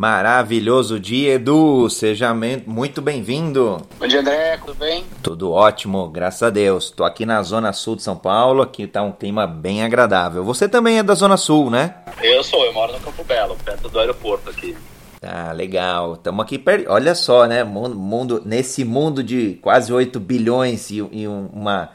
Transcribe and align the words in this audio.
Maravilhoso 0.00 0.98
dia, 0.98 1.34
Edu. 1.34 1.90
Seja 1.90 2.34
muito 2.66 3.02
bem-vindo. 3.02 3.86
Bom 3.98 4.06
dia, 4.06 4.20
André. 4.20 4.56
Tudo 4.56 4.74
bem? 4.76 5.04
Tudo 5.22 5.52
ótimo, 5.52 6.08
graças 6.08 6.42
a 6.42 6.48
Deus. 6.48 6.84
Estou 6.84 7.04
aqui 7.04 7.26
na 7.26 7.42
Zona 7.42 7.70
Sul 7.74 7.96
de 7.96 8.02
São 8.02 8.16
Paulo. 8.16 8.62
Aqui 8.62 8.84
está 8.84 9.02
um 9.02 9.12
clima 9.12 9.46
bem 9.46 9.84
agradável. 9.84 10.42
Você 10.42 10.66
também 10.66 10.96
é 10.96 11.02
da 11.02 11.14
Zona 11.14 11.36
Sul, 11.36 11.68
né? 11.68 11.96
Eu 12.22 12.42
sou. 12.42 12.64
Eu 12.64 12.72
moro 12.72 12.94
no 12.94 13.00
Campo 13.00 13.22
Belo, 13.24 13.54
perto 13.62 13.90
do 13.90 13.98
aeroporto 13.98 14.48
aqui. 14.48 14.74
Ah, 15.20 15.52
legal. 15.52 16.14
Estamos 16.14 16.42
aqui 16.46 16.58
perto. 16.58 16.90
Olha 16.90 17.14
só, 17.14 17.44
né? 17.44 17.62
Mundo, 17.62 17.94
mundo, 17.94 18.42
nesse 18.42 18.86
mundo 18.86 19.22
de 19.22 19.58
quase 19.60 19.92
8 19.92 20.18
bilhões 20.18 20.90
e, 20.90 21.06
e 21.12 21.28
uma 21.28 21.90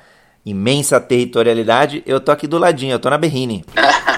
imensa 0.46 1.02
territorialidade, 1.02 2.04
eu 2.06 2.20
tô 2.20 2.32
aqui 2.32 2.46
do 2.46 2.60
ladinho, 2.60 2.92
eu 2.92 3.00
tô 3.00 3.10
na 3.10 3.18
Berrine. 3.18 3.66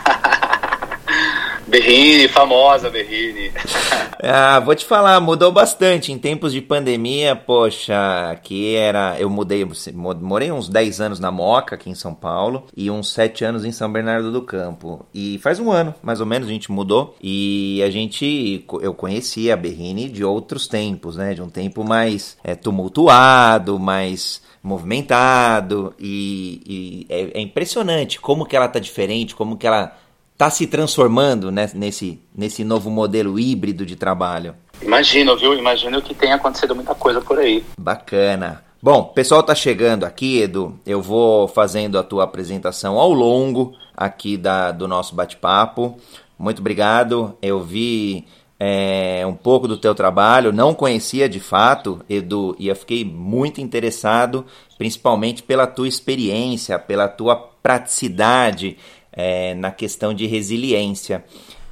Berrine, 1.67 2.29
famosa 2.29 2.89
Berrine. 2.89 3.51
ah, 4.23 4.59
vou 4.61 4.73
te 4.73 4.85
falar, 4.85 5.19
mudou 5.19 5.51
bastante. 5.51 6.13
Em 6.13 6.17
tempos 6.17 6.53
de 6.53 6.61
pandemia, 6.61 7.35
poxa, 7.35 8.31
aqui 8.31 8.73
era. 8.73 9.19
Eu 9.19 9.29
mudei, 9.29 9.67
morei 9.93 10.49
uns 10.49 10.69
10 10.69 11.01
anos 11.01 11.19
na 11.19 11.29
Moca, 11.29 11.75
aqui 11.75 11.89
em 11.89 11.95
São 11.95 12.13
Paulo, 12.13 12.67
e 12.75 12.89
uns 12.89 13.11
7 13.11 13.43
anos 13.43 13.65
em 13.65 13.71
São 13.73 13.91
Bernardo 13.91 14.31
do 14.31 14.41
Campo. 14.41 15.05
E 15.13 15.37
faz 15.39 15.59
um 15.59 15.69
ano, 15.69 15.93
mais 16.01 16.21
ou 16.21 16.25
menos, 16.25 16.47
a 16.47 16.51
gente 16.51 16.71
mudou. 16.71 17.15
E 17.21 17.81
a 17.83 17.89
gente. 17.89 18.65
Eu 18.81 18.93
conhecia 18.93 19.53
a 19.53 19.57
Berrine 19.57 20.07
de 20.07 20.23
outros 20.23 20.67
tempos, 20.67 21.17
né? 21.17 21.33
De 21.33 21.41
um 21.41 21.49
tempo 21.49 21.83
mais 21.83 22.37
é, 22.45 22.55
tumultuado, 22.55 23.77
mais 23.77 24.41
movimentado. 24.63 25.93
E, 25.99 26.61
e 26.65 27.13
é, 27.13 27.39
é 27.39 27.41
impressionante 27.41 28.21
como 28.21 28.45
que 28.45 28.55
ela 28.55 28.69
tá 28.69 28.79
diferente, 28.79 29.35
como 29.35 29.57
que 29.57 29.67
ela 29.67 29.95
está 30.37 30.51
se 30.51 30.67
transformando 30.67 31.51
né, 31.51 31.67
nesse, 31.73 32.21
nesse 32.35 32.63
novo 32.63 32.91
modelo 32.91 33.39
híbrido 33.39 33.83
de 33.83 33.95
trabalho? 33.95 34.53
Imagino, 34.79 35.35
viu? 35.35 35.55
Imagino 35.55 35.99
que 35.99 36.13
tenha 36.13 36.35
acontecido 36.35 36.75
muita 36.75 36.93
coisa 36.93 37.19
por 37.19 37.39
aí. 37.39 37.65
Bacana. 37.79 38.63
Bom, 38.79 38.99
o 38.99 39.05
pessoal 39.05 39.41
tá 39.41 39.55
chegando 39.55 40.05
aqui, 40.05 40.39
Edu. 40.39 40.79
Eu 40.85 41.01
vou 41.01 41.47
fazendo 41.47 41.97
a 41.97 42.03
tua 42.03 42.23
apresentação 42.23 42.99
ao 42.99 43.11
longo 43.11 43.73
aqui 43.95 44.37
da, 44.37 44.71
do 44.71 44.87
nosso 44.87 45.15
bate-papo. 45.15 45.97
Muito 46.37 46.59
obrigado. 46.59 47.35
Eu 47.41 47.63
vi 47.63 48.27
é, 48.59 49.23
um 49.25 49.33
pouco 49.33 49.67
do 49.67 49.75
teu 49.75 49.95
trabalho, 49.95 50.53
não 50.53 50.75
conhecia 50.75 51.27
de 51.27 51.39
fato, 51.39 51.99
Edu, 52.07 52.55
e 52.59 52.67
eu 52.67 52.75
fiquei 52.75 53.03
muito 53.03 53.59
interessado, 53.59 54.45
principalmente 54.77 55.41
pela 55.41 55.65
tua 55.65 55.87
experiência, 55.87 56.77
pela 56.77 57.07
tua 57.07 57.35
praticidade 57.35 58.77
é, 59.17 59.55
na 59.55 59.71
questão 59.71 60.13
de 60.13 60.27
resiliência. 60.27 61.25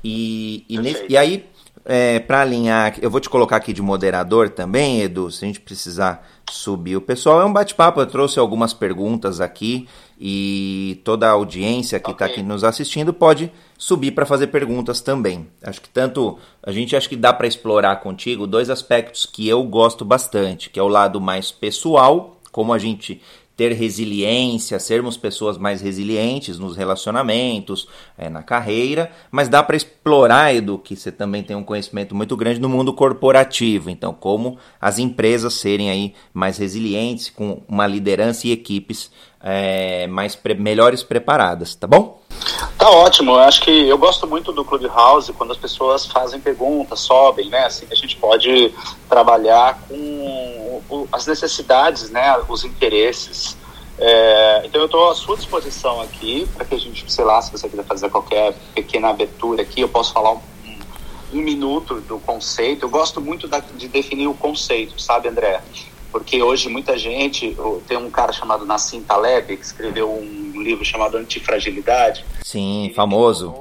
E, 0.03 0.65
e, 0.67 0.79
nesse, 0.79 1.05
e 1.07 1.15
aí, 1.15 1.45
é, 1.85 2.19
para 2.19 2.41
alinhar, 2.41 2.95
eu 2.99 3.11
vou 3.11 3.21
te 3.21 3.29
colocar 3.29 3.57
aqui 3.57 3.71
de 3.71 3.81
moderador 3.81 4.49
também, 4.49 5.01
Edu, 5.01 5.29
se 5.29 5.45
a 5.45 5.47
gente 5.47 5.59
precisar 5.59 6.27
subir 6.49 6.97
o 6.97 7.01
pessoal. 7.01 7.41
É 7.41 7.45
um 7.45 7.53
bate-papo, 7.53 7.99
eu 7.99 8.07
trouxe 8.07 8.39
algumas 8.39 8.73
perguntas 8.73 9.39
aqui 9.39 9.87
e 10.19 11.01
toda 11.03 11.27
a 11.27 11.31
audiência 11.31 11.99
que 11.99 12.09
está 12.09 12.25
okay. 12.25 12.37
aqui 12.37 12.43
nos 12.43 12.63
assistindo 12.63 13.13
pode 13.13 13.51
subir 13.77 14.11
para 14.11 14.25
fazer 14.25 14.47
perguntas 14.47 15.01
também. 15.01 15.47
Acho 15.61 15.81
que 15.81 15.89
tanto 15.89 16.39
a 16.63 16.71
gente 16.71 16.95
acho 16.95 17.09
que 17.09 17.15
dá 17.15 17.31
para 17.31 17.47
explorar 17.47 17.97
contigo 17.97 18.47
dois 18.47 18.69
aspectos 18.69 19.25
que 19.25 19.47
eu 19.47 19.61
gosto 19.63 20.03
bastante, 20.03 20.69
que 20.69 20.79
é 20.79 20.83
o 20.83 20.87
lado 20.87 21.21
mais 21.21 21.51
pessoal, 21.51 22.39
como 22.51 22.73
a 22.73 22.79
gente 22.79 23.21
ter 23.55 23.71
resiliência, 23.71 24.79
sermos 24.79 25.15
pessoas 25.15 25.57
mais 25.57 25.81
resilientes 25.81 26.59
nos 26.59 26.75
relacionamentos, 26.75 27.87
é, 28.17 28.29
na 28.29 28.43
carreira, 28.43 29.11
mas 29.31 29.47
dá 29.47 29.63
para 29.63 29.77
explorar, 29.77 30.53
Edu, 30.53 30.77
que 30.77 30.95
você 30.95 31.11
também 31.11 31.41
tem 31.41 31.55
um 31.55 31.63
conhecimento 31.63 32.13
muito 32.13 32.35
grande 32.35 32.59
no 32.59 32.67
mundo 32.67 32.93
corporativo. 32.93 33.89
Então, 33.89 34.13
como 34.13 34.57
as 34.79 34.99
empresas 34.99 35.53
serem 35.53 35.89
aí 35.89 36.13
mais 36.33 36.57
resilientes, 36.57 37.29
com 37.29 37.61
uma 37.67 37.87
liderança 37.87 38.47
e 38.47 38.51
equipes 38.51 39.09
é, 39.41 40.07
mais 40.07 40.35
pre 40.35 40.55
melhores 40.55 41.03
preparadas, 41.03 41.75
tá 41.75 41.85
bom? 41.85 42.19
Tá 42.77 42.89
ótimo, 42.89 43.31
eu 43.31 43.39
acho 43.39 43.61
que 43.61 43.87
eu 43.87 43.97
gosto 43.97 44.27
muito 44.27 44.51
do 44.51 44.65
Clubhouse 44.65 45.31
quando 45.33 45.51
as 45.51 45.57
pessoas 45.57 46.05
fazem 46.05 46.39
perguntas, 46.39 46.99
sobem, 46.99 47.47
né? 47.49 47.65
Assim 47.65 47.85
a 47.89 47.95
gente 47.95 48.17
pode 48.17 48.73
trabalhar 49.07 49.79
com 49.87 50.64
as 51.11 51.27
necessidades, 51.27 52.09
né? 52.09 52.37
Os 52.47 52.63
interesses. 52.63 53.57
É, 53.97 54.63
então 54.65 54.81
eu 54.81 54.85
estou 54.85 55.09
à 55.09 55.15
sua 55.15 55.37
disposição 55.37 56.01
aqui 56.01 56.47
para 56.53 56.65
que 56.65 56.75
a 56.75 56.77
gente, 56.77 57.09
sei 57.11 57.23
lá, 57.23 57.41
se 57.41 57.51
você 57.51 57.69
quiser 57.69 57.85
fazer 57.85 58.09
qualquer 58.09 58.53
pequena 58.73 59.09
abertura 59.09 59.61
aqui, 59.61 59.81
eu 59.81 59.87
posso 59.87 60.11
falar 60.11 60.33
um, 60.33 60.41
um, 60.65 60.79
um 61.33 61.41
minuto 61.41 62.01
do 62.01 62.19
conceito. 62.19 62.85
Eu 62.85 62.89
gosto 62.89 63.21
muito 63.21 63.47
da, 63.47 63.59
de 63.59 63.87
definir 63.87 64.27
o 64.27 64.33
conceito, 64.33 65.01
sabe, 65.01 65.29
André? 65.29 65.61
porque 66.15 66.41
hoje 66.41 66.69
muita 66.69 66.97
gente, 66.97 67.57
tem 67.89 67.97
um 67.97 68.09
cara 68.09 68.31
chamado 68.31 68.65
Nassim 68.65 69.01
Taleb, 69.01 69.57
que 69.57 69.65
escreveu 69.65 70.09
um 70.09 70.61
livro 70.61 70.85
chamado 70.85 71.17
Antifragilidade. 71.17 72.23
Sim, 72.41 72.89
famoso. 72.95 73.53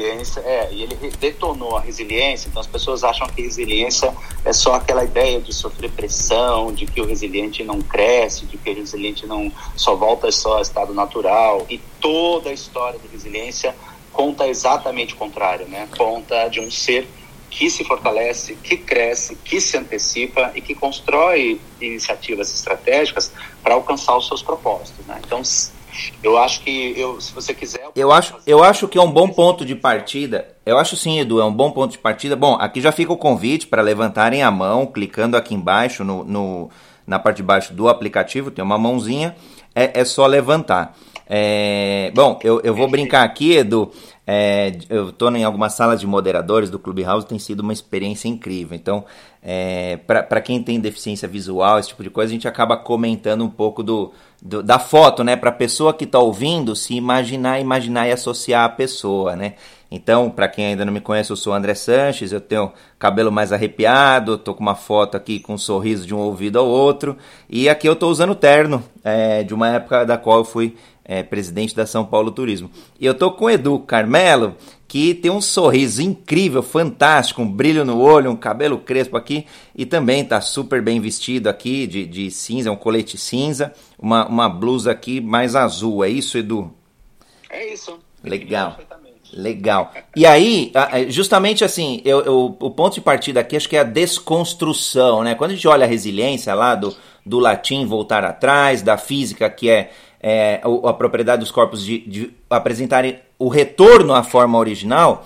Resiliência, 0.00 0.40
é, 0.40 0.68
e 0.72 0.82
ele 0.82 0.96
detonou 1.20 1.76
a 1.76 1.80
resiliência, 1.80 2.48
então 2.48 2.60
as 2.60 2.66
pessoas 2.66 3.04
acham 3.04 3.26
que 3.28 3.42
resiliência 3.42 4.14
é 4.44 4.52
só 4.52 4.74
aquela 4.74 5.04
ideia 5.04 5.40
de 5.40 5.52
sofrer 5.52 5.90
pressão, 5.90 6.72
de 6.72 6.86
que 6.86 7.00
o 7.02 7.06
resiliente 7.06 7.62
não 7.62 7.82
cresce, 7.82 8.46
de 8.46 8.56
que 8.56 8.70
o 8.70 8.74
resiliente 8.74 9.26
não 9.26 9.52
só 9.76 9.94
volta 9.94 10.30
só 10.32 10.56
ao 10.56 10.62
estado 10.62 10.94
natural, 10.94 11.66
e 11.68 11.78
toda 12.00 12.48
a 12.48 12.52
história 12.52 12.98
da 12.98 13.08
resiliência 13.12 13.74
conta 14.10 14.48
exatamente 14.48 15.12
o 15.12 15.16
contrário, 15.18 15.68
né? 15.68 15.86
Conta 15.96 16.48
de 16.48 16.60
um 16.60 16.70
ser 16.70 17.06
que 17.50 17.68
se 17.68 17.84
fortalece, 17.84 18.54
que 18.54 18.76
cresce, 18.76 19.34
que 19.34 19.60
se 19.60 19.76
antecipa 19.76 20.52
e 20.54 20.60
que 20.60 20.74
constrói 20.74 21.60
iniciativas 21.80 22.54
estratégicas 22.54 23.32
para 23.62 23.74
alcançar 23.74 24.16
os 24.16 24.28
seus 24.28 24.40
propósitos. 24.40 25.04
Né? 25.04 25.20
Então, 25.26 25.42
eu 26.22 26.38
acho 26.38 26.60
que, 26.60 26.94
eu, 26.96 27.20
se 27.20 27.32
você 27.32 27.54
quiser. 27.54 27.88
Eu 27.94 28.12
acho, 28.12 28.36
eu 28.46 28.62
acho 28.62 28.88
que 28.88 28.98
é 28.98 29.02
um 29.02 29.10
bom 29.10 29.28
ponto 29.28 29.64
de 29.64 29.74
partida. 29.74 30.48
Eu 30.64 30.78
acho 30.78 30.96
sim, 30.96 31.18
Edu, 31.18 31.40
é 31.40 31.44
um 31.44 31.52
bom 31.52 31.70
ponto 31.70 31.92
de 31.92 31.98
partida. 31.98 32.36
Bom, 32.36 32.54
aqui 32.54 32.80
já 32.80 32.92
fica 32.92 33.12
o 33.12 33.16
convite 33.16 33.66
para 33.66 33.82
levantarem 33.82 34.42
a 34.42 34.50
mão, 34.50 34.86
clicando 34.86 35.36
aqui 35.36 35.54
embaixo, 35.54 36.04
no, 36.04 36.24
no, 36.24 36.70
na 37.06 37.18
parte 37.18 37.38
de 37.38 37.42
baixo 37.42 37.74
do 37.74 37.88
aplicativo, 37.88 38.50
tem 38.50 38.64
uma 38.64 38.78
mãozinha, 38.78 39.34
é, 39.74 40.00
é 40.00 40.04
só 40.04 40.26
levantar. 40.26 40.96
É, 41.32 42.10
bom, 42.14 42.40
eu, 42.42 42.60
eu 42.62 42.74
vou 42.74 42.88
brincar 42.88 43.22
aqui, 43.22 43.52
Edu. 43.52 43.92
É, 44.26 44.76
eu 44.88 45.08
estou 45.08 45.34
em 45.34 45.42
algumas 45.42 45.72
salas 45.72 46.00
de 46.00 46.06
moderadores 46.06 46.70
do 46.70 46.78
Clubhouse, 46.78 47.26
tem 47.26 47.38
sido 47.38 47.60
uma 47.60 47.72
experiência 47.72 48.28
incrível. 48.28 48.76
Então, 48.76 49.04
é, 49.42 49.96
para 49.96 50.40
quem 50.40 50.62
tem 50.62 50.78
deficiência 50.78 51.26
visual, 51.26 51.78
esse 51.78 51.88
tipo 51.88 52.02
de 52.02 52.10
coisa, 52.10 52.30
a 52.30 52.34
gente 52.34 52.46
acaba 52.46 52.76
comentando 52.76 53.42
um 53.42 53.48
pouco 53.48 53.82
do, 53.82 54.12
do 54.40 54.62
da 54.62 54.78
foto, 54.78 55.24
né? 55.24 55.34
Para 55.34 55.50
a 55.50 55.54
pessoa 55.54 55.94
que 55.94 56.04
está 56.04 56.18
ouvindo 56.18 56.76
se 56.76 56.94
imaginar, 56.94 57.58
imaginar 57.58 58.06
e 58.06 58.12
associar 58.12 58.64
a 58.64 58.68
pessoa, 58.68 59.34
né? 59.34 59.54
Então, 59.90 60.30
para 60.30 60.46
quem 60.46 60.66
ainda 60.66 60.84
não 60.84 60.92
me 60.92 61.00
conhece, 61.00 61.32
eu 61.32 61.36
sou 61.36 61.52
André 61.52 61.74
Sanches, 61.74 62.30
eu 62.30 62.40
tenho 62.40 62.70
cabelo 62.98 63.32
mais 63.32 63.52
arrepiado, 63.52 64.38
tô 64.38 64.54
com 64.54 64.60
uma 64.60 64.76
foto 64.76 65.16
aqui 65.16 65.40
com 65.40 65.54
um 65.54 65.58
sorriso 65.58 66.06
de 66.06 66.14
um 66.14 66.18
ouvido 66.18 66.60
ao 66.60 66.66
outro, 66.66 67.16
e 67.48 67.68
aqui 67.68 67.88
eu 67.88 67.96
tô 67.96 68.08
usando 68.08 68.34
terno 68.36 68.84
é, 69.02 69.42
de 69.42 69.52
uma 69.52 69.68
época 69.68 70.04
da 70.04 70.16
qual 70.16 70.38
eu 70.38 70.44
fui 70.44 70.76
é, 71.04 71.24
presidente 71.24 71.74
da 71.74 71.86
São 71.86 72.04
Paulo 72.04 72.30
Turismo. 72.30 72.70
E 73.00 73.06
eu 73.06 73.14
tô 73.14 73.32
com 73.32 73.46
o 73.46 73.50
Edu 73.50 73.80
Carmelo, 73.80 74.54
que 74.90 75.14
tem 75.14 75.30
um 75.30 75.40
sorriso 75.40 76.02
incrível, 76.02 76.64
fantástico, 76.64 77.40
um 77.40 77.48
brilho 77.48 77.84
no 77.84 78.00
olho, 78.00 78.28
um 78.28 78.34
cabelo 78.34 78.76
crespo 78.76 79.16
aqui 79.16 79.46
e 79.72 79.86
também 79.86 80.24
tá 80.24 80.40
super 80.40 80.82
bem 80.82 81.00
vestido 81.00 81.46
aqui 81.46 81.86
de, 81.86 82.04
de 82.04 82.28
cinza, 82.28 82.72
um 82.72 82.76
colete 82.76 83.16
cinza, 83.16 83.72
uma, 83.96 84.26
uma 84.26 84.48
blusa 84.48 84.90
aqui 84.90 85.20
mais 85.20 85.54
azul. 85.54 86.02
É 86.02 86.08
isso, 86.08 86.36
Edu? 86.36 86.74
É 87.48 87.72
isso. 87.72 88.00
Legal. 88.24 88.80
Legal. 89.32 89.92
E 90.16 90.26
aí, 90.26 90.72
justamente 91.08 91.64
assim, 91.64 92.02
eu, 92.04 92.24
eu, 92.24 92.56
o 92.58 92.70
ponto 92.72 92.94
de 92.94 93.00
partida 93.00 93.38
aqui 93.38 93.56
acho 93.56 93.68
que 93.68 93.76
é 93.76 93.80
a 93.80 93.84
desconstrução, 93.84 95.22
né? 95.22 95.36
Quando 95.36 95.52
a 95.52 95.54
gente 95.54 95.68
olha 95.68 95.84
a 95.84 95.88
resiliência 95.88 96.52
lá 96.52 96.74
do, 96.74 96.92
do 97.24 97.38
latim 97.38 97.86
voltar 97.86 98.24
atrás, 98.24 98.82
da 98.82 98.98
física 98.98 99.48
que 99.48 99.70
é 99.70 99.92
é, 100.20 100.60
a, 100.84 100.92
propriedade 100.92 101.40
dos 101.40 101.50
corpos 101.50 101.84
de, 101.84 101.98
de 102.00 102.30
apresentarem 102.48 103.18
o 103.38 103.48
retorno 103.48 104.14
à 104.14 104.22
forma 104.22 104.58
original, 104.58 105.24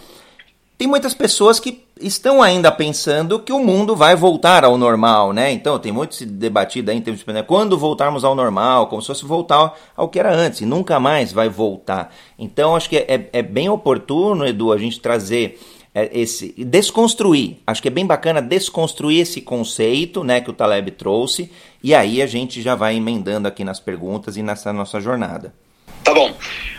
tem 0.77 0.89
muitas 0.89 1.15
pessoas 1.15 1.61
que 1.61 1.85
estão 2.01 2.43
ainda 2.43 2.71
pensando 2.73 3.39
que 3.39 3.53
o 3.53 3.61
mundo 3.61 3.95
vai 3.95 4.17
voltar 4.17 4.65
ao 4.65 4.77
normal, 4.77 5.33
né? 5.33 5.53
Então 5.53 5.79
tem 5.79 5.93
muito 5.93 6.17
se 6.17 6.27
debatido 6.27 6.91
aí 6.91 6.97
em 6.97 7.01
termos 7.01 7.23
de 7.23 7.43
quando 7.45 7.79
voltarmos 7.79 8.25
ao 8.25 8.35
normal, 8.35 8.89
como 8.89 9.01
se 9.01 9.07
fosse 9.09 9.25
voltar 9.25 9.73
ao 9.97 10.09
que 10.09 10.19
era 10.19 10.35
antes, 10.35 10.61
e 10.61 10.67
nunca 10.67 10.99
mais 10.99 11.33
vai 11.33 11.49
voltar. 11.49 12.13
Então 12.39 12.75
acho 12.75 12.89
que 12.89 12.97
é, 12.97 13.29
é 13.33 13.43
bem 13.43 13.69
oportuno, 13.69 14.47
Edu, 14.47 14.73
a 14.73 14.79
gente 14.79 15.01
trazer 15.01 15.61
esse 15.95 16.53
desconstruir. 16.59 17.59
Acho 17.67 17.81
que 17.81 17.89
é 17.89 17.91
bem 17.91 18.05
bacana 18.05 18.43
desconstruir 18.43 19.21
esse 19.21 19.41
conceito, 19.41 20.25
né, 20.25 20.41
que 20.41 20.51
o 20.51 20.53
Taleb 20.53 20.91
trouxe, 20.93 21.51
e 21.83 21.95
aí 21.95 22.21
a 22.21 22.27
gente 22.27 22.61
já 22.61 22.75
vai 22.75 22.97
emendando 22.97 23.47
aqui 23.47 23.63
nas 23.63 23.79
perguntas 23.79 24.37
e 24.37 24.43
nessa 24.43 24.73
nossa 24.73 25.01
jornada. 25.01 25.55
Tá 26.03 26.13
bom. 26.13 26.35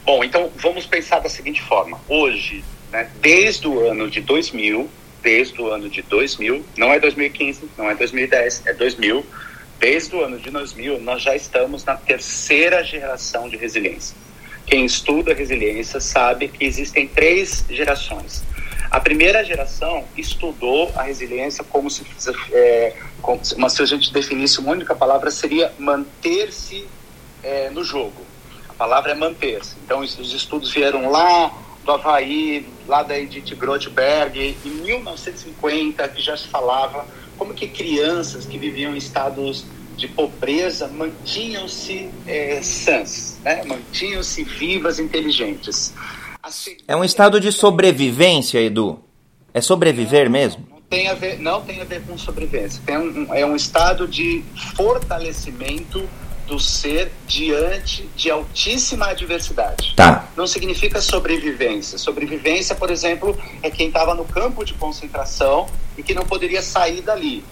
Bom, 0.06 0.24
então 0.24 0.52
vamos 0.58 0.86
pensar 0.86 1.20
da 1.20 1.30
seguinte 1.30 1.62
forma. 1.62 2.00
Hoje, 2.10 2.64
né, 2.92 3.10
desde 3.22 3.68
o 3.68 3.90
ano 3.90 4.10
de 4.10 4.22
2000, 4.22 4.90
desde 5.24 5.60
o 5.62 5.72
ano 5.72 5.90
de 5.90 6.02
2000, 6.04 6.64
não 6.78 6.92
é 6.92 7.00
2015, 7.00 7.62
não 7.78 7.90
é 7.90 7.96
2010, 7.96 8.64
é 8.68 8.74
2000. 8.74 9.26
Desde 9.80 10.16
o 10.16 10.24
ano 10.24 10.40
de 10.40 10.50
2000, 10.50 11.02
nós 11.02 11.22
já 11.22 11.36
estamos 11.36 11.84
na 11.84 11.96
terceira 11.96 12.84
geração 12.84 13.50
de 13.50 13.58
resiliência. 13.58 14.16
Quem 14.66 14.86
estuda 14.86 15.34
resiliência 15.34 16.00
sabe 16.00 16.48
que 16.48 16.66
existem 16.66 17.08
três 17.08 17.66
gerações. 17.70 18.44
A 18.89 19.00
primeira 19.00 19.44
geração 19.44 20.06
estudou 20.16 20.92
a 20.95 21.04
resiliência 21.04 21.63
como 21.63 21.89
se, 21.89 22.04
é, 22.51 22.95
como, 23.22 23.44
se 23.44 23.81
a 23.81 23.86
gente 23.86 24.13
definisse 24.13 24.60
uma 24.60 24.72
única 24.72 24.95
palavra, 24.95 25.31
seria 25.31 25.72
manter-se 25.77 26.88
é, 27.44 27.69
no 27.69 27.83
jogo. 27.83 28.25
A 28.69 28.74
palavra 28.74 29.12
é 29.12 29.16
manter-se. 29.16 29.75
Então, 29.83 30.00
os 30.00 30.33
estudos 30.33 30.72
vieram 30.72 31.10
lá 31.10 31.51
do 31.83 31.92
Havaí, 31.92 32.68
lá 32.88 33.04
da 33.04 33.18
Edith 33.18 33.56
Grothberg, 33.56 34.57
em 34.66 34.69
1950, 34.69 36.07
que 36.10 36.22
já 36.22 36.36
se 36.36 36.48
falava 36.48 37.06
como 37.38 37.54
que 37.54 37.68
crianças 37.68 38.45
que 38.45 38.57
viviam 38.57 38.94
em 38.94 38.98
estados 38.98 39.66
de 39.95 40.07
pobreza 40.07 40.88
mantinham-se 40.88 42.10
é, 42.27 42.62
sãs, 42.62 43.39
né? 43.44 43.63
mantinham-se 43.63 44.44
vivas, 44.44 45.00
inteligentes. 45.00 45.94
Assim, 46.46 46.78
é 46.88 46.96
um 46.96 47.04
estado 47.04 47.40
de 47.40 47.52
sobrevivência, 47.52 48.60
Edu? 48.62 49.00
É 49.52 49.60
sobreviver 49.62 50.30
mesmo? 50.30 50.64
Não 50.70 50.80
tem, 50.80 51.08
a 51.08 51.16
ver, 51.16 51.40
não 51.40 51.60
tem 51.64 51.82
a 51.82 51.84
ver 51.84 52.04
com 52.04 52.16
sobrevivência. 52.20 52.80
Um, 52.88 53.34
é 53.34 53.44
um 53.44 53.56
estado 53.56 54.08
de 54.08 54.46
fortalecimento 54.76 56.08
do 56.46 56.60
ser 56.60 57.12
diante 57.26 58.08
de 58.16 58.30
altíssima 58.30 59.08
adversidade. 59.08 59.96
Tá. 59.96 60.30
Não 60.38 60.46
significa 60.46 61.02
sobrevivência. 61.02 61.98
Sobrevivência, 61.98 62.76
por 62.76 62.92
exemplo, 62.92 63.36
é 63.64 63.72
quem 63.72 63.88
estava 63.88 64.14
no 64.14 64.24
campo 64.24 64.64
de 64.64 64.76
concentração 64.76 65.66
e 65.98 66.04
que 66.04 66.14
não 66.14 66.28
poderia 66.28 66.62
sair 66.62 67.02
dali. 67.02 67.44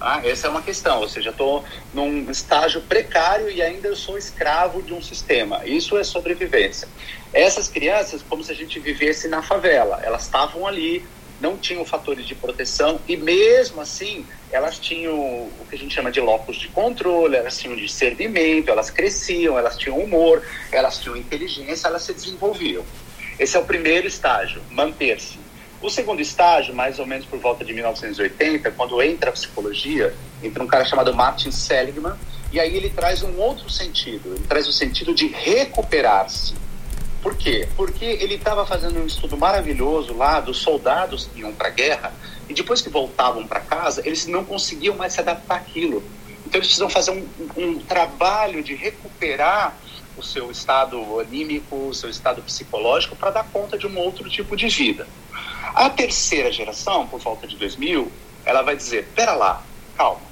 Ah, 0.00 0.20
essa 0.24 0.46
é 0.46 0.50
uma 0.50 0.62
questão, 0.62 1.00
ou 1.00 1.08
seja, 1.08 1.30
estou 1.30 1.64
num 1.94 2.30
estágio 2.30 2.82
precário 2.82 3.50
e 3.50 3.62
ainda 3.62 3.88
eu 3.88 3.96
sou 3.96 4.18
escravo 4.18 4.82
de 4.82 4.92
um 4.92 5.00
sistema. 5.00 5.64
Isso 5.64 5.96
é 5.96 6.04
sobrevivência. 6.04 6.88
Essas 7.32 7.68
crianças, 7.68 8.22
como 8.22 8.44
se 8.44 8.52
a 8.52 8.54
gente 8.54 8.78
vivesse 8.78 9.28
na 9.28 9.42
favela, 9.42 10.00
elas 10.02 10.24
estavam 10.24 10.66
ali, 10.66 11.04
não 11.40 11.56
tinham 11.56 11.84
fatores 11.84 12.26
de 12.26 12.34
proteção 12.34 13.00
e 13.06 13.16
mesmo 13.16 13.80
assim 13.80 14.26
elas 14.50 14.78
tinham 14.78 15.14
o 15.14 15.66
que 15.68 15.76
a 15.76 15.78
gente 15.78 15.94
chama 15.94 16.10
de 16.10 16.20
locus 16.20 16.56
de 16.56 16.68
controle, 16.68 17.36
elas 17.36 17.58
tinham 17.58 17.76
discernimento, 17.76 18.70
elas 18.70 18.90
cresciam, 18.90 19.58
elas 19.58 19.76
tinham 19.76 19.98
humor, 19.98 20.42
elas 20.70 20.98
tinham 20.98 21.16
inteligência, 21.16 21.88
elas 21.88 22.02
se 22.02 22.12
desenvolviam. 22.12 22.84
Esse 23.38 23.56
é 23.56 23.60
o 23.60 23.64
primeiro 23.64 24.06
estágio, 24.06 24.62
manter-se. 24.70 25.45
O 25.80 25.90
segundo 25.90 26.20
estágio, 26.20 26.74
mais 26.74 26.98
ou 26.98 27.06
menos 27.06 27.26
por 27.26 27.38
volta 27.38 27.64
de 27.64 27.72
1980, 27.72 28.70
quando 28.72 29.00
entra 29.02 29.30
a 29.30 29.32
psicologia, 29.32 30.14
entra 30.42 30.62
um 30.62 30.66
cara 30.66 30.84
chamado 30.84 31.14
Martin 31.14 31.50
Seligman, 31.50 32.14
e 32.52 32.58
aí 32.58 32.74
ele 32.74 32.90
traz 32.90 33.22
um 33.22 33.36
outro 33.38 33.68
sentido, 33.68 34.34
ele 34.34 34.46
traz 34.48 34.66
o 34.66 34.72
sentido 34.72 35.14
de 35.14 35.26
recuperar-se. 35.26 36.54
Por 37.22 37.36
quê? 37.36 37.68
Porque 37.76 38.04
ele 38.04 38.36
estava 38.36 38.64
fazendo 38.64 39.00
um 39.00 39.06
estudo 39.06 39.36
maravilhoso 39.36 40.14
lá 40.14 40.40
dos 40.40 40.58
soldados 40.58 41.28
que 41.32 41.40
iam 41.40 41.52
para 41.52 41.68
a 41.68 41.70
guerra 41.70 42.14
e 42.48 42.54
depois 42.54 42.80
que 42.80 42.88
voltavam 42.88 43.46
para 43.46 43.60
casa, 43.60 44.00
eles 44.04 44.26
não 44.26 44.44
conseguiam 44.44 44.94
mais 44.94 45.12
se 45.12 45.20
adaptar 45.20 45.56
àquilo. 45.56 46.02
Então 46.46 46.60
eles 46.60 46.68
precisam 46.68 46.88
fazer 46.88 47.10
um, 47.10 47.26
um 47.56 47.78
trabalho 47.80 48.62
de 48.62 48.74
recuperar 48.74 49.76
o 50.16 50.22
seu 50.22 50.50
estado 50.50 51.20
anímico, 51.20 51.88
o 51.88 51.94
seu 51.94 52.08
estado 52.08 52.42
psicológico 52.42 53.16
para 53.16 53.30
dar 53.30 53.44
conta 53.44 53.76
de 53.76 53.86
um 53.86 53.98
outro 53.98 54.28
tipo 54.28 54.56
de 54.56 54.68
vida. 54.68 55.06
A 55.74 55.90
terceira 55.90 56.50
geração, 56.50 57.06
por 57.06 57.20
volta 57.20 57.46
de 57.46 57.56
2000, 57.56 58.10
ela 58.44 58.62
vai 58.62 58.76
dizer: 58.76 59.08
pera 59.14 59.34
lá, 59.34 59.62
calma. 59.96 60.22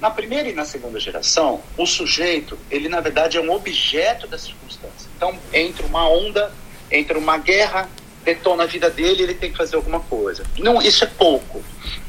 Na 0.00 0.10
primeira 0.10 0.48
e 0.48 0.52
na 0.52 0.64
segunda 0.64 1.00
geração, 1.00 1.62
o 1.78 1.86
sujeito, 1.86 2.58
ele 2.70 2.88
na 2.88 3.00
verdade 3.00 3.38
é 3.38 3.40
um 3.40 3.50
objeto 3.50 4.26
da 4.26 4.36
circunstância. 4.36 5.08
Então, 5.16 5.38
entre 5.52 5.86
uma 5.86 6.08
onda, 6.08 6.52
entre 6.90 7.16
uma 7.16 7.38
guerra, 7.38 7.88
detona 8.24 8.64
a 8.64 8.66
vida 8.66 8.90
dele, 8.90 9.22
ele 9.22 9.34
tem 9.34 9.50
que 9.50 9.56
fazer 9.56 9.76
alguma 9.76 10.00
coisa. 10.00 10.44
Não, 10.58 10.82
isso 10.82 11.04
é 11.04 11.06
pouco. 11.06 11.62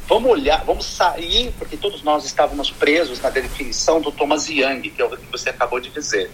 Vamos 0.07 0.29
olhar, 0.29 0.63
vamos 0.63 0.85
sair, 0.85 1.53
porque 1.57 1.77
todos 1.77 2.03
nós 2.03 2.25
estávamos 2.25 2.69
presos 2.69 3.19
na 3.21 3.29
definição 3.29 3.99
do 3.99 4.11
Thomas 4.11 4.47
Young, 4.49 4.81
que 4.81 5.01
é 5.01 5.05
o 5.05 5.09
que 5.09 5.31
você 5.31 5.49
acabou 5.49 5.79
de 5.79 5.89
dizer. 5.89 6.31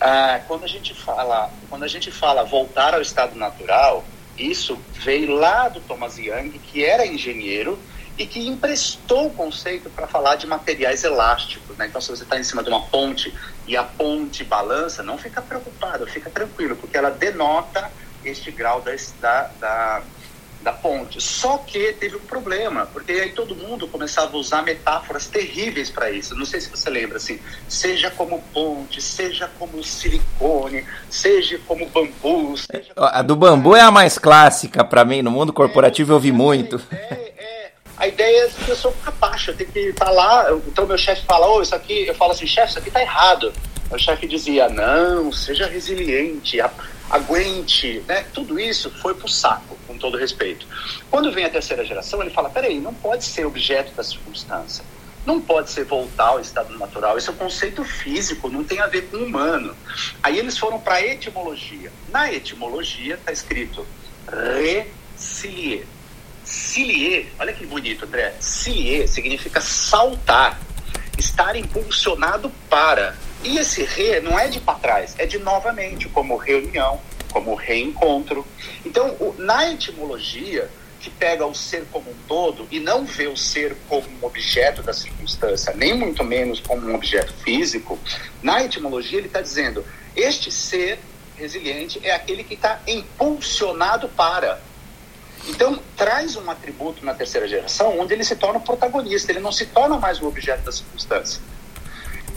Ah, 0.00 0.40
quando 0.46 0.64
a 0.64 0.68
gente 0.68 0.94
fala, 0.94 1.50
quando 1.68 1.84
a 1.84 1.88
gente 1.88 2.10
fala 2.10 2.44
voltar 2.44 2.94
ao 2.94 3.00
estado 3.00 3.34
natural, 3.36 4.04
isso 4.38 4.78
veio 4.92 5.32
lá 5.32 5.68
do 5.68 5.80
Thomas 5.80 6.18
Young, 6.18 6.50
que 6.58 6.84
era 6.84 7.06
engenheiro 7.06 7.78
e 8.18 8.26
que 8.26 8.46
emprestou 8.46 9.26
o 9.26 9.30
conceito 9.30 9.90
para 9.90 10.06
falar 10.06 10.36
de 10.36 10.46
materiais 10.46 11.04
elásticos. 11.04 11.76
Né? 11.76 11.86
Então, 11.86 12.00
se 12.00 12.08
você 12.08 12.22
está 12.22 12.38
em 12.38 12.44
cima 12.44 12.62
de 12.62 12.68
uma 12.68 12.82
ponte 12.82 13.32
e 13.66 13.76
a 13.76 13.82
ponte 13.82 14.42
balança, 14.44 15.02
não 15.02 15.18
fica 15.18 15.42
preocupado, 15.42 16.06
fica 16.06 16.30
tranquilo, 16.30 16.76
porque 16.76 16.96
ela 16.96 17.10
denota 17.10 17.90
este 18.24 18.50
grau 18.50 18.82
da, 18.82 19.50
da, 19.60 20.02
da 20.66 20.72
ponte. 20.72 21.20
Só 21.20 21.58
que 21.58 21.92
teve 21.92 22.16
um 22.16 22.20
problema, 22.20 22.86
porque 22.86 23.12
aí 23.12 23.30
todo 23.30 23.54
mundo 23.54 23.86
começava 23.86 24.36
a 24.36 24.40
usar 24.40 24.62
metáforas 24.62 25.28
terríveis 25.28 25.90
para 25.90 26.10
isso. 26.10 26.34
Não 26.34 26.44
sei 26.44 26.60
se 26.60 26.68
você 26.68 26.90
lembra, 26.90 27.18
assim, 27.18 27.38
seja 27.68 28.10
como 28.10 28.42
ponte, 28.52 29.00
seja 29.00 29.48
como 29.60 29.82
silicone, 29.84 30.84
seja 31.08 31.60
como 31.68 31.86
bambu. 31.86 32.56
Seja 32.56 32.92
como... 32.94 33.06
A 33.06 33.22
do 33.22 33.36
bambu 33.36 33.76
é 33.76 33.80
a 33.80 33.92
mais 33.92 34.18
clássica 34.18 34.84
para 34.84 35.04
mim, 35.04 35.22
no 35.22 35.30
mundo 35.30 35.52
corporativo 35.52 36.10
é, 36.10 36.12
eu 36.12 36.16
ouvi 36.16 36.32
muito. 36.32 36.82
É, 36.90 37.32
é, 37.38 37.72
a 37.96 38.08
ideia 38.08 38.46
é 38.46 38.64
que 38.64 38.68
eu 38.68 38.76
sou 38.76 38.90
capacho, 39.04 39.52
eu 39.52 39.56
tenho 39.56 39.70
que 39.70 39.78
estar 39.78 40.10
lá. 40.10 40.50
Então 40.66 40.84
meu 40.84 40.98
chefe 40.98 41.24
fala, 41.24 41.46
ô, 41.46 41.58
oh, 41.58 41.62
isso 41.62 41.76
aqui, 41.76 42.08
eu 42.08 42.14
falo 42.16 42.32
assim, 42.32 42.46
chefe, 42.46 42.70
isso 42.70 42.78
aqui 42.80 42.90
tá 42.90 43.00
errado. 43.00 43.52
O 43.90 43.98
chefe 43.98 44.26
dizia, 44.26 44.68
não, 44.68 45.32
seja 45.32 45.66
resiliente, 45.66 46.58
aguente, 47.08 48.02
né? 48.08 48.24
Tudo 48.34 48.58
isso 48.58 48.90
foi 48.90 49.14
pro 49.14 49.28
saco, 49.28 49.78
com 49.86 49.96
todo 49.96 50.18
respeito. 50.18 50.66
Quando 51.10 51.32
vem 51.32 51.44
a 51.44 51.50
terceira 51.50 51.84
geração, 51.84 52.20
ele 52.20 52.30
fala, 52.30 52.50
peraí, 52.50 52.80
não 52.80 52.92
pode 52.92 53.24
ser 53.24 53.46
objeto 53.46 53.92
da 53.94 54.02
circunstância. 54.02 54.84
Não 55.24 55.40
pode 55.40 55.70
ser 55.70 55.84
voltar 55.84 56.28
ao 56.28 56.40
estado 56.40 56.76
natural. 56.78 57.18
Esse 57.18 57.28
é 57.28 57.32
um 57.32 57.36
conceito 57.36 57.84
físico, 57.84 58.48
não 58.48 58.62
tem 58.62 58.80
a 58.80 58.86
ver 58.86 59.08
com 59.08 59.16
humano. 59.16 59.76
Aí 60.22 60.38
eles 60.38 60.56
foram 60.56 60.78
para 60.78 60.96
a 60.96 61.04
etimologia. 61.04 61.92
Na 62.10 62.32
etimologia 62.32 63.14
está 63.14 63.32
escrito 63.32 63.84
resilier. 64.28 65.84
Cilier, 66.44 67.26
olha 67.40 67.52
que 67.52 67.66
bonito, 67.66 68.04
André. 68.04 68.34
Cilier 68.38 69.08
significa 69.08 69.60
saltar, 69.60 70.60
estar 71.18 71.56
impulsionado 71.56 72.52
para. 72.70 73.16
E 73.46 73.58
esse 73.58 73.84
re 73.84 74.18
não 74.18 74.36
é 74.36 74.48
de 74.48 74.60
para 74.60 74.76
trás, 74.80 75.14
é 75.18 75.24
de 75.24 75.38
novamente, 75.38 76.08
como 76.08 76.36
reunião, 76.36 77.00
como 77.30 77.54
reencontro. 77.54 78.44
Então, 78.84 79.10
o, 79.20 79.36
na 79.38 79.70
etimologia, 79.72 80.68
que 80.98 81.08
pega 81.08 81.46
o 81.46 81.54
ser 81.54 81.86
como 81.92 82.10
um 82.10 82.14
todo 82.26 82.66
e 82.72 82.80
não 82.80 83.04
vê 83.04 83.28
o 83.28 83.36
ser 83.36 83.76
como 83.88 84.04
um 84.08 84.26
objeto 84.26 84.82
da 84.82 84.92
circunstância, 84.92 85.72
nem 85.76 85.94
muito 85.94 86.24
menos 86.24 86.58
como 86.58 86.88
um 86.88 86.94
objeto 86.96 87.32
físico, 87.34 87.96
na 88.42 88.64
etimologia 88.64 89.18
ele 89.18 89.28
está 89.28 89.40
dizendo: 89.40 89.84
este 90.16 90.50
ser 90.50 90.98
resiliente 91.36 92.00
é 92.02 92.12
aquele 92.12 92.42
que 92.42 92.54
está 92.54 92.80
impulsionado 92.84 94.08
para. 94.08 94.60
Então, 95.46 95.78
traz 95.96 96.34
um 96.34 96.50
atributo 96.50 97.04
na 97.04 97.14
terceira 97.14 97.46
geração 97.46 98.00
onde 98.00 98.12
ele 98.12 98.24
se 98.24 98.34
torna 98.34 98.58
o 98.58 98.62
protagonista, 98.62 99.30
ele 99.30 99.38
não 99.38 99.52
se 99.52 99.66
torna 99.66 99.98
mais 99.98 100.20
o 100.20 100.26
objeto 100.26 100.64
da 100.64 100.72
circunstância. 100.72 101.40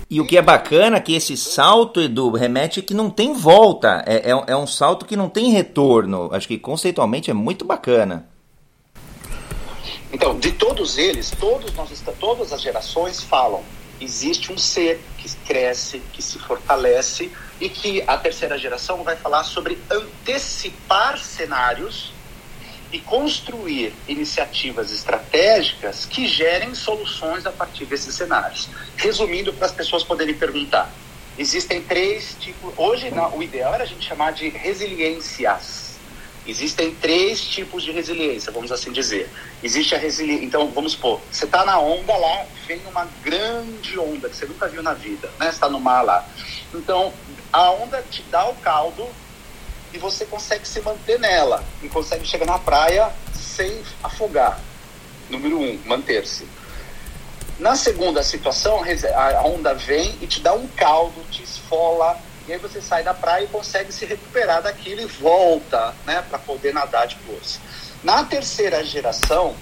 E 0.09 0.19
o 0.19 0.25
que 0.25 0.37
é 0.37 0.41
bacana 0.41 0.97
é 0.97 0.99
que 0.99 1.13
esse 1.13 1.37
salto, 1.37 2.01
Edu, 2.01 2.31
remete 2.31 2.81
que 2.81 2.95
não 2.95 3.11
tem 3.11 3.31
volta. 3.33 4.03
É, 4.07 4.31
é, 4.31 4.43
é, 4.47 4.55
um 4.55 4.65
salto 4.65 5.05
que 5.05 5.15
não 5.15 5.29
tem 5.29 5.51
retorno. 5.51 6.29
Acho 6.31 6.47
que 6.47 6.57
conceitualmente 6.57 7.29
é 7.29 7.33
muito 7.33 7.63
bacana. 7.63 8.27
Então, 10.11 10.39
de 10.39 10.51
todos 10.51 10.97
eles, 10.97 11.29
todos 11.29 11.71
nós, 11.75 12.03
todas 12.19 12.51
as 12.51 12.59
gerações 12.59 13.21
falam. 13.21 13.61
Existe 14.01 14.51
um 14.51 14.57
ser 14.57 14.99
que 15.17 15.29
cresce, 15.45 16.01
que 16.11 16.23
se 16.23 16.39
fortalece 16.39 17.31
e 17.61 17.69
que 17.69 18.01
a 18.07 18.17
terceira 18.17 18.57
geração 18.57 19.03
vai 19.03 19.15
falar 19.15 19.43
sobre 19.43 19.77
antecipar 19.91 21.19
cenários 21.19 22.13
e 22.91 22.99
construir 22.99 23.93
iniciativas 24.07 24.91
estratégicas 24.91 26.05
que 26.05 26.27
gerem 26.27 26.73
soluções 26.73 27.45
a 27.45 27.51
partir 27.51 27.85
desses 27.85 28.15
cenários. 28.15 28.69
Resumindo, 28.97 29.53
para 29.53 29.67
as 29.67 29.71
pessoas 29.71 30.03
poderem 30.03 30.33
perguntar, 30.33 30.91
existem 31.37 31.81
três 31.83 32.35
tipos. 32.39 32.73
Hoje, 32.77 33.11
não, 33.11 33.37
o 33.37 33.43
ideal 33.43 33.73
era 33.73 33.83
a 33.83 33.87
gente 33.87 34.05
chamar 34.05 34.31
de 34.31 34.49
resiliências. 34.49 35.89
Existem 36.45 36.95
três 36.95 37.43
tipos 37.47 37.83
de 37.83 37.91
resiliência, 37.91 38.51
vamos 38.51 38.71
assim 38.71 38.91
dizer. 38.91 39.31
Existe 39.61 39.93
a 39.93 39.99
resiliência. 39.99 40.45
Então, 40.45 40.71
vamos 40.71 40.93
supor, 40.93 41.21
você 41.29 41.45
está 41.45 41.63
na 41.63 41.79
onda 41.79 42.15
lá, 42.17 42.47
vem 42.65 42.81
uma 42.87 43.05
grande 43.05 43.99
onda 43.99 44.29
que 44.29 44.35
você 44.35 44.47
nunca 44.47 44.67
viu 44.67 44.81
na 44.81 44.95
vida, 44.95 45.27
né? 45.39 45.45
Você 45.45 45.49
está 45.49 45.69
no 45.69 45.79
mar 45.79 46.01
lá. 46.01 46.27
Então, 46.73 47.13
a 47.53 47.71
onda 47.71 48.01
te 48.01 48.23
dá 48.23 48.49
o 48.49 48.55
caldo 48.55 49.15
e 49.93 49.97
você 49.97 50.25
consegue 50.25 50.67
se 50.67 50.81
manter 50.81 51.19
nela 51.19 51.63
e 51.81 51.89
consegue 51.89 52.25
chegar 52.25 52.45
na 52.45 52.59
praia 52.59 53.11
sem 53.33 53.83
afogar. 54.03 54.59
Número 55.29 55.59
um, 55.59 55.79
manter-se. 55.85 56.47
Na 57.59 57.75
segunda 57.75 58.23
situação, 58.23 58.81
a 59.15 59.43
onda 59.45 59.73
vem 59.73 60.17
e 60.21 60.27
te 60.27 60.39
dá 60.39 60.53
um 60.53 60.67
caldo, 60.67 61.21
te 61.29 61.43
esfola, 61.43 62.17
e 62.47 62.53
aí 62.53 62.57
você 62.57 62.81
sai 62.81 63.03
da 63.03 63.13
praia 63.13 63.43
e 63.43 63.47
consegue 63.47 63.91
se 63.91 64.05
recuperar 64.05 64.63
daquilo 64.63 65.01
e 65.01 65.05
volta 65.05 65.93
né, 66.05 66.23
para 66.27 66.39
poder 66.39 66.73
nadar 66.73 67.07
depois. 67.07 67.59
Na 68.03 68.23
terceira 68.23 68.83
geração, 68.83 69.55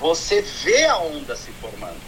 você 0.00 0.42
vê 0.42 0.84
a 0.86 0.98
onda 0.98 1.36
se 1.36 1.52
formando. 1.52 2.00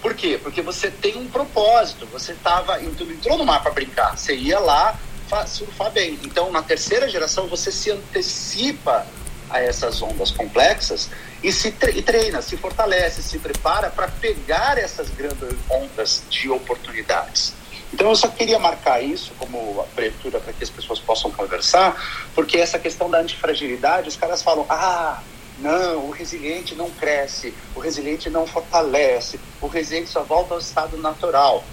Por 0.00 0.14
quê? 0.14 0.40
Porque 0.42 0.62
você 0.62 0.90
tem 0.90 1.16
um 1.16 1.28
propósito. 1.28 2.06
Você 2.06 2.32
tava, 2.34 2.82
entrou 2.82 3.36
no 3.36 3.44
mar 3.44 3.62
para 3.62 3.70
brincar. 3.70 4.16
Você 4.16 4.34
ia 4.34 4.58
lá 4.58 4.98
surfar 5.46 5.90
bem. 5.90 6.18
Então, 6.24 6.50
na 6.50 6.62
terceira 6.62 7.08
geração, 7.08 7.46
você 7.46 7.72
se 7.72 7.90
antecipa 7.90 9.06
a 9.48 9.60
essas 9.60 10.02
ondas 10.02 10.30
complexas 10.30 11.08
e 11.42 11.52
se 11.52 11.70
treina, 11.70 12.42
se 12.42 12.56
fortalece, 12.56 13.22
se 13.22 13.38
prepara 13.38 13.90
para 13.90 14.08
pegar 14.08 14.78
essas 14.78 15.08
grandes 15.10 15.56
ondas 15.70 16.22
de 16.28 16.50
oportunidades. 16.50 17.54
Então 17.92 18.08
eu 18.08 18.16
só 18.16 18.28
queria 18.28 18.58
marcar 18.58 19.02
isso 19.02 19.32
como 19.38 19.80
abertura 19.80 20.40
para 20.40 20.52
que 20.52 20.64
as 20.64 20.70
pessoas 20.70 20.98
possam 20.98 21.30
conversar, 21.30 22.28
porque 22.34 22.58
essa 22.58 22.78
questão 22.78 23.08
da 23.08 23.18
antifragilidade, 23.18 24.08
os 24.08 24.16
caras 24.16 24.42
falam: 24.42 24.66
"Ah, 24.68 25.22
não, 25.58 26.06
o 26.06 26.10
resiliente 26.10 26.74
não 26.74 26.90
cresce, 26.90 27.54
o 27.74 27.80
resiliente 27.80 28.28
não 28.28 28.46
fortalece, 28.46 29.38
o 29.60 29.66
resiliente 29.68 30.10
só 30.10 30.22
volta 30.22 30.54
ao 30.54 30.60
estado 30.60 30.96
natural". 30.96 31.64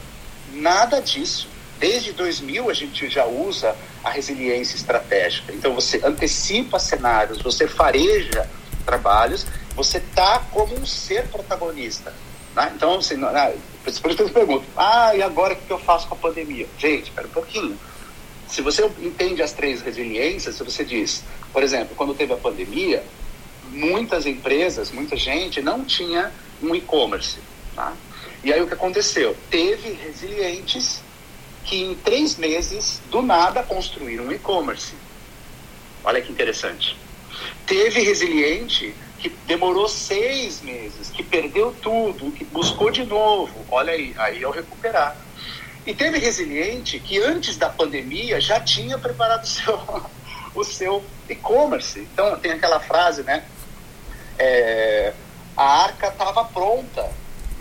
Nada 0.54 1.02
disso. 1.02 1.50
Desde 1.80 2.14
2000 2.14 2.70
a 2.70 2.74
gente 2.74 3.10
já 3.10 3.26
usa 3.26 3.76
a 4.04 4.10
resiliência 4.10 4.76
estratégica. 4.76 5.54
Então 5.54 5.74
você 5.74 6.02
antecipa 6.04 6.80
cenários, 6.80 7.42
você 7.42 7.68
fareja 7.68 8.50
trabalhos, 8.86 9.46
você 9.76 10.00
tá 10.00 10.46
como 10.52 10.76
um 10.76 10.86
ser 10.86 11.28
protagonista. 11.28 12.14
Né? 12.56 12.72
Então, 12.76 12.98
assim, 12.98 13.20
por 13.20 14.12
isso 14.12 14.16
que 14.16 14.22
eu 14.24 14.30
pergunto, 14.30 14.66
ah, 14.78 15.16
e 15.16 15.22
agora 15.22 15.54
o 15.54 15.58
que 15.58 15.72
eu 15.72 15.80
faço 15.80 16.08
com 16.08 16.16
a 16.16 16.18
pandemia? 16.18 16.68
Gente, 16.78 17.06
espera 17.06 17.28
um 17.28 17.32
pouquinho. 17.32 17.78
Se 18.48 18.62
você 18.62 18.86
entende 19.00 19.42
as 19.42 19.52
três 19.52 19.82
resiliências, 19.82 20.56
se 20.56 20.64
você 20.64 20.86
diz, 20.86 21.24
por 21.52 21.64
exemplo, 21.64 21.96
quando 21.96 22.14
teve 22.14 22.34
a 22.34 22.38
pandemia, 22.38 23.04
muitas 23.70 24.26
empresas, 24.28 24.92
muita 24.92 25.16
gente 25.16 25.62
não 25.62 25.84
tinha 25.84 26.32
um 26.62 26.76
e-commerce. 26.76 27.40
Tá? 27.76 27.94
E 28.44 28.54
aí 28.54 28.62
o 28.62 28.68
que 28.68 28.74
aconteceu? 28.74 29.36
Teve 29.50 29.94
resilientes 29.94 31.02
que 31.64 31.82
em 31.82 31.96
três 31.96 32.36
meses, 32.38 33.02
do 33.10 33.22
nada, 33.22 33.64
construíram 33.64 34.26
um 34.26 34.32
e-commerce. 34.32 34.94
Olha 36.04 36.22
que 36.22 36.32
interessante. 36.32 36.98
Teve 37.66 38.02
resiliente 38.02 38.94
que 39.20 39.30
demorou 39.48 39.88
seis 39.88 40.62
meses, 40.62 41.10
que 41.10 41.24
perdeu 41.24 41.74
tudo, 41.82 42.32
que 42.32 42.44
buscou 42.44 42.92
de 42.92 43.06
novo. 43.06 43.54
Olha 43.72 43.94
aí, 43.94 44.14
aí 44.18 44.44
é 44.44 44.48
o 44.48 44.52
recuperar. 44.52 45.16
E 45.86 45.94
teve 45.94 46.18
resiliente 46.18 47.00
que 47.00 47.20
antes 47.20 47.58
da 47.58 47.70
pandemia 47.70 48.40
já 48.40 48.60
tinha 48.60 48.98
preparado 48.98 49.44
o 49.44 49.48
seu, 49.48 50.06
o 50.56 50.64
seu 50.64 51.06
e-commerce. 51.30 52.00
Então 52.00 52.38
tem 52.40 52.52
aquela 52.52 52.80
frase, 52.80 53.24
né? 53.24 53.46
É, 54.38 55.14
a 55.56 55.84
arca 55.84 56.08
estava 56.08 56.44
pronta. 56.46 57.10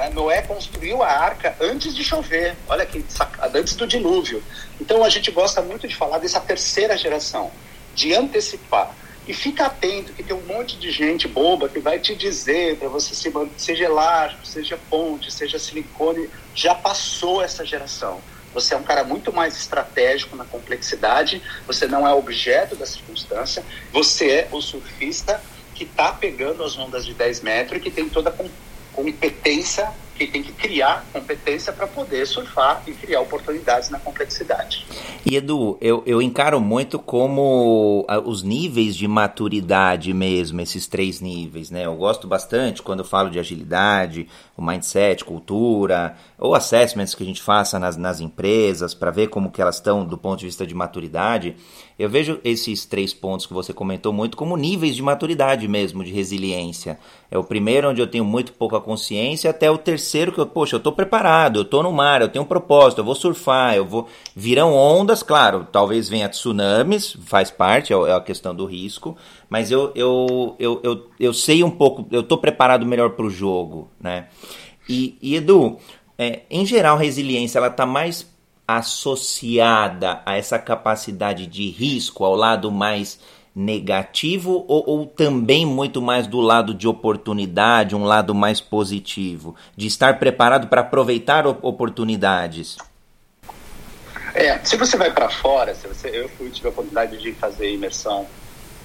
Né? 0.02 0.10
Noé 0.10 0.42
construiu 0.42 1.02
a 1.02 1.08
arca 1.08 1.54
antes 1.60 1.94
de 1.94 2.02
chover. 2.02 2.56
Olha 2.66 2.84
que 2.84 3.04
sacada, 3.08 3.58
antes 3.58 3.76
do 3.76 3.86
dilúvio. 3.86 4.42
Então 4.80 5.04
a 5.04 5.08
gente 5.08 5.30
gosta 5.30 5.62
muito 5.62 5.86
de 5.86 5.94
falar 5.94 6.18
dessa 6.18 6.40
terceira 6.40 6.96
geração, 6.96 7.52
de 7.94 8.12
antecipar. 8.14 8.94
E 9.28 9.32
fica 9.32 9.66
atento, 9.66 10.12
que 10.12 10.24
tem 10.24 10.34
um 10.34 10.44
monte 10.44 10.76
de 10.76 10.90
gente 10.90 11.28
boba 11.28 11.68
que 11.68 11.78
vai 11.78 12.00
te 12.00 12.16
dizer 12.16 12.76
para 12.76 12.88
você 12.88 13.14
se 13.14 13.32
seja 13.56 13.84
elástico, 13.84 14.44
seja 14.44 14.76
ponte, 14.90 15.32
seja 15.32 15.60
silicone, 15.60 16.28
já 16.52 16.74
passou 16.74 17.40
essa 17.40 17.64
geração. 17.64 18.20
Você 18.52 18.74
é 18.74 18.76
um 18.76 18.82
cara 18.82 19.04
muito 19.04 19.32
mais 19.32 19.56
estratégico 19.56 20.34
na 20.34 20.44
complexidade, 20.44 21.40
você 21.64 21.86
não 21.86 22.06
é 22.06 22.12
objeto 22.12 22.74
da 22.74 22.84
circunstância, 22.84 23.64
você 23.92 24.30
é 24.30 24.48
o 24.50 24.60
surfista 24.60 25.40
que 25.72 25.84
está 25.84 26.12
pegando 26.12 26.64
as 26.64 26.76
ondas 26.76 27.06
de 27.06 27.14
10 27.14 27.42
metros 27.42 27.78
e 27.78 27.80
que 27.80 27.90
tem 27.92 28.08
toda 28.08 28.28
a 28.28 28.32
competência 28.92 29.92
que 30.14 30.26
tem 30.26 30.42
que 30.42 30.52
criar 30.52 31.04
competência 31.12 31.72
para 31.72 31.86
poder 31.86 32.26
surfar 32.26 32.82
e 32.86 32.92
criar 32.92 33.20
oportunidades 33.20 33.90
na 33.90 33.98
complexidade. 33.98 34.86
E 35.24 35.36
Edu, 35.36 35.78
eu, 35.80 36.02
eu 36.06 36.20
encaro 36.20 36.60
muito 36.60 36.98
como 36.98 38.06
os 38.24 38.42
níveis 38.42 38.94
de 38.94 39.08
maturidade 39.08 40.12
mesmo, 40.12 40.60
esses 40.60 40.86
três 40.86 41.20
níveis, 41.20 41.70
né? 41.70 41.86
Eu 41.86 41.96
gosto 41.96 42.26
bastante 42.26 42.82
quando 42.82 43.00
eu 43.00 43.04
falo 43.04 43.30
de 43.30 43.38
agilidade, 43.38 44.28
o 44.56 44.62
mindset, 44.62 45.24
cultura, 45.24 46.16
ou 46.38 46.54
assessments 46.54 47.14
que 47.14 47.22
a 47.22 47.26
gente 47.26 47.42
faça 47.42 47.78
nas, 47.78 47.96
nas 47.96 48.20
empresas 48.20 48.94
para 48.94 49.10
ver 49.10 49.28
como 49.28 49.50
que 49.50 49.62
elas 49.62 49.76
estão 49.76 50.04
do 50.04 50.18
ponto 50.18 50.40
de 50.40 50.46
vista 50.46 50.66
de 50.66 50.74
maturidade. 50.74 51.56
Eu 52.02 52.10
vejo 52.10 52.40
esses 52.42 52.84
três 52.84 53.14
pontos 53.14 53.46
que 53.46 53.52
você 53.52 53.72
comentou 53.72 54.12
muito 54.12 54.36
como 54.36 54.56
níveis 54.56 54.96
de 54.96 55.02
maturidade 55.04 55.68
mesmo, 55.68 56.02
de 56.02 56.10
resiliência. 56.10 56.98
É 57.30 57.38
o 57.38 57.44
primeiro 57.44 57.90
onde 57.90 58.00
eu 58.00 58.08
tenho 58.08 58.24
muito 58.24 58.52
pouca 58.54 58.80
consciência, 58.80 59.48
até 59.48 59.70
o 59.70 59.78
terceiro 59.78 60.32
que 60.32 60.40
eu, 60.40 60.46
poxa, 60.46 60.74
eu 60.74 60.78
estou 60.78 60.92
preparado, 60.92 61.60
eu 61.60 61.62
estou 61.62 61.80
no 61.80 61.92
mar, 61.92 62.20
eu 62.20 62.28
tenho 62.28 62.44
um 62.44 62.48
propósito, 62.48 62.98
eu 62.98 63.04
vou 63.04 63.14
surfar, 63.14 63.76
eu 63.76 63.84
vou. 63.84 64.08
Virão 64.34 64.74
ondas, 64.74 65.22
claro, 65.22 65.64
talvez 65.70 66.08
venha 66.08 66.28
tsunamis, 66.28 67.16
faz 67.24 67.52
parte, 67.52 67.92
é, 67.92 67.96
é 67.96 68.14
a 68.14 68.20
questão 68.20 68.52
do 68.52 68.66
risco, 68.66 69.16
mas 69.48 69.70
eu, 69.70 69.92
eu, 69.94 70.56
eu, 70.58 70.80
eu, 70.82 71.06
eu 71.20 71.32
sei 71.32 71.62
um 71.62 71.70
pouco, 71.70 72.04
eu 72.10 72.22
estou 72.22 72.36
preparado 72.36 72.84
melhor 72.84 73.10
para 73.10 73.26
o 73.26 73.30
jogo, 73.30 73.88
né? 74.00 74.26
E, 74.88 75.16
e 75.22 75.36
Edu, 75.36 75.78
é, 76.18 76.40
em 76.50 76.66
geral, 76.66 76.96
resiliência 76.96 77.58
ela 77.58 77.68
está 77.68 77.86
mais 77.86 78.31
associada 78.66 80.22
a 80.24 80.36
essa 80.36 80.58
capacidade 80.58 81.46
de 81.46 81.68
risco, 81.68 82.24
ao 82.24 82.34
lado 82.34 82.70
mais 82.70 83.18
negativo 83.54 84.64
ou, 84.66 84.82
ou, 84.86 85.06
também 85.06 85.66
muito 85.66 86.00
mais 86.00 86.26
do 86.26 86.40
lado 86.40 86.72
de 86.72 86.88
oportunidade, 86.88 87.94
um 87.94 88.04
lado 88.04 88.34
mais 88.34 88.60
positivo, 88.60 89.54
de 89.76 89.86
estar 89.86 90.18
preparado 90.18 90.68
para 90.68 90.80
aproveitar 90.80 91.46
oportunidades? 91.46 92.78
É, 94.34 94.58
se 94.64 94.76
você 94.76 94.96
vai 94.96 95.12
para 95.12 95.28
fora, 95.28 95.74
se 95.74 95.86
você, 95.86 96.08
eu 96.08 96.28
fui, 96.30 96.48
tive 96.48 96.68
a 96.68 96.70
oportunidade 96.70 97.18
de 97.18 97.32
fazer 97.32 97.74
imersão 97.74 98.26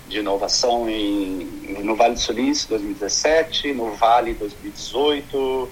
de 0.10 0.20
inovação 0.20 0.90
em, 0.90 1.46
no 1.84 1.96
Vale 1.96 2.14
do 2.14 2.20
Silício 2.20 2.70
2017, 2.70 3.74
no 3.74 3.94
Vale 3.94 4.34
2018, 4.34 5.70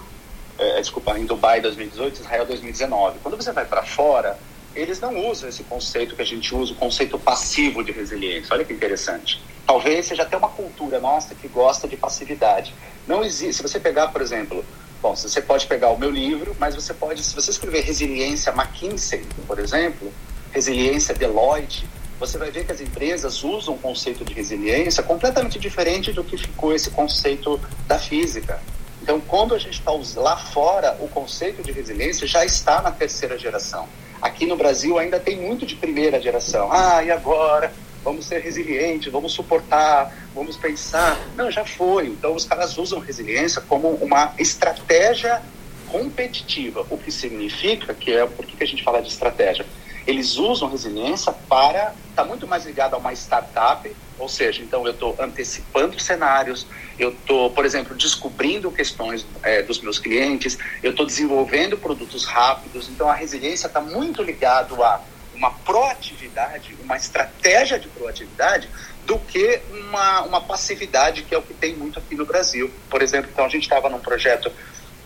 é, 0.57 0.79
desculpa, 0.79 1.17
em 1.17 1.25
Dubai 1.25 1.61
2018, 1.61 2.21
Israel 2.21 2.45
2019. 2.45 3.19
Quando 3.19 3.35
você 3.35 3.51
vai 3.51 3.65
para 3.65 3.83
fora, 3.83 4.37
eles 4.75 4.99
não 4.99 5.27
usam 5.29 5.47
esse 5.49 5.63
conceito 5.63 6.15
que 6.15 6.21
a 6.21 6.25
gente 6.25 6.53
usa, 6.53 6.73
o 6.73 6.75
conceito 6.75 7.17
passivo 7.17 7.83
de 7.83 7.91
resiliência. 7.91 8.53
Olha 8.53 8.65
que 8.65 8.73
interessante. 8.73 9.41
Talvez 9.65 10.05
seja 10.05 10.23
até 10.23 10.37
uma 10.37 10.49
cultura 10.49 10.99
nossa 10.99 11.33
que 11.33 11.47
gosta 11.47 11.87
de 11.87 11.97
passividade. 11.97 12.73
Não 13.07 13.23
existe. 13.23 13.55
Se 13.55 13.63
você 13.63 13.79
pegar, 13.79 14.09
por 14.09 14.21
exemplo, 14.21 14.63
bom, 15.01 15.15
você 15.15 15.41
pode 15.41 15.65
pegar 15.65 15.89
o 15.89 15.97
meu 15.97 16.09
livro, 16.09 16.55
mas 16.59 16.75
você 16.75 16.93
pode, 16.93 17.23
se 17.23 17.33
você 17.33 17.51
escrever 17.51 17.81
resiliência 17.81 18.51
McKinsey, 18.51 19.25
por 19.47 19.59
exemplo, 19.59 20.13
resiliência 20.51 21.13
Deloitte, 21.15 21.87
você 22.19 22.37
vai 22.37 22.49
ver 22.49 22.65
que 22.65 22.71
as 22.71 22.79
empresas 22.79 23.43
usam 23.43 23.75
o 23.75 23.77
conceito 23.77 24.23
de 24.23 24.33
resiliência 24.33 25.03
completamente 25.03 25.59
diferente 25.59 26.13
do 26.13 26.23
que 26.23 26.37
ficou 26.37 26.73
esse 26.73 26.89
conceito 26.91 27.59
da 27.87 27.99
física. 27.99 28.59
Então, 29.05 29.21
quando 29.21 29.53
a 29.53 29.59
gente 29.59 29.79
está 29.79 29.91
lá 30.19 30.35
fora, 30.35 30.97
o 30.99 31.07
conceito 31.07 31.61
de 31.61 31.71
resiliência 31.71 32.25
já 32.25 32.43
está 32.43 32.81
na 32.81 32.89
terceira 32.89 33.37
geração. 33.37 33.87
Aqui 34.19 34.47
no 34.47 34.57
Brasil 34.57 34.97
ainda 34.97 35.19
tem 35.19 35.39
muito 35.39 35.63
de 35.63 35.75
primeira 35.75 36.19
geração. 36.19 36.71
Ah, 36.71 37.03
e 37.03 37.11
agora? 37.11 37.71
Vamos 38.03 38.25
ser 38.25 38.39
resilientes, 38.39 39.11
vamos 39.11 39.31
suportar, 39.31 40.11
vamos 40.33 40.57
pensar. 40.57 41.19
Não, 41.35 41.51
já 41.51 41.63
foi. 41.63 42.07
Então, 42.07 42.33
os 42.33 42.45
caras 42.45 42.79
usam 42.79 42.97
resiliência 42.97 43.61
como 43.61 43.89
uma 43.89 44.33
estratégia 44.39 45.39
competitiva, 45.87 46.83
o 46.89 46.97
que 46.97 47.11
significa 47.11 47.93
que 47.93 48.11
é 48.11 48.25
por 48.25 48.43
que 48.43 48.63
a 48.63 48.65
gente 48.67 48.83
fala 48.83 49.03
de 49.03 49.09
estratégia 49.09 49.67
eles 50.07 50.37
usam 50.37 50.69
resiliência 50.69 51.31
para 51.49 51.93
estar 52.09 52.23
tá 52.23 52.25
muito 52.25 52.47
mais 52.47 52.65
ligado 52.65 52.93
a 52.93 52.97
uma 52.97 53.13
startup, 53.13 53.91
ou 54.17 54.29
seja, 54.29 54.61
então 54.61 54.85
eu 54.85 54.91
estou 54.91 55.15
antecipando 55.19 55.99
cenários, 55.99 56.65
eu 56.97 57.09
estou, 57.09 57.49
por 57.49 57.65
exemplo, 57.65 57.95
descobrindo 57.95 58.71
questões 58.71 59.25
é, 59.43 59.61
dos 59.61 59.81
meus 59.81 59.99
clientes, 59.99 60.57
eu 60.81 60.91
estou 60.91 61.05
desenvolvendo 61.05 61.77
produtos 61.77 62.25
rápidos, 62.25 62.87
então 62.87 63.09
a 63.09 63.13
resiliência 63.13 63.67
está 63.67 63.81
muito 63.81 64.21
ligado 64.21 64.81
a 64.83 65.01
uma 65.33 65.51
proatividade, 65.51 66.77
uma 66.81 66.95
estratégia 66.95 67.77
de 67.77 67.89
proatividade, 67.89 68.69
do 69.05 69.19
que 69.19 69.61
uma, 69.69 70.21
uma 70.21 70.41
passividade, 70.41 71.23
que 71.23 71.35
é 71.35 71.37
o 71.37 71.41
que 71.41 71.53
tem 71.53 71.75
muito 71.75 71.99
aqui 71.99 72.15
no 72.15 72.25
Brasil. 72.25 72.71
Por 72.89 73.01
exemplo, 73.01 73.29
então 73.31 73.45
a 73.45 73.49
gente 73.49 73.63
estava 73.63 73.89
num 73.89 73.99
projeto, 73.99 74.51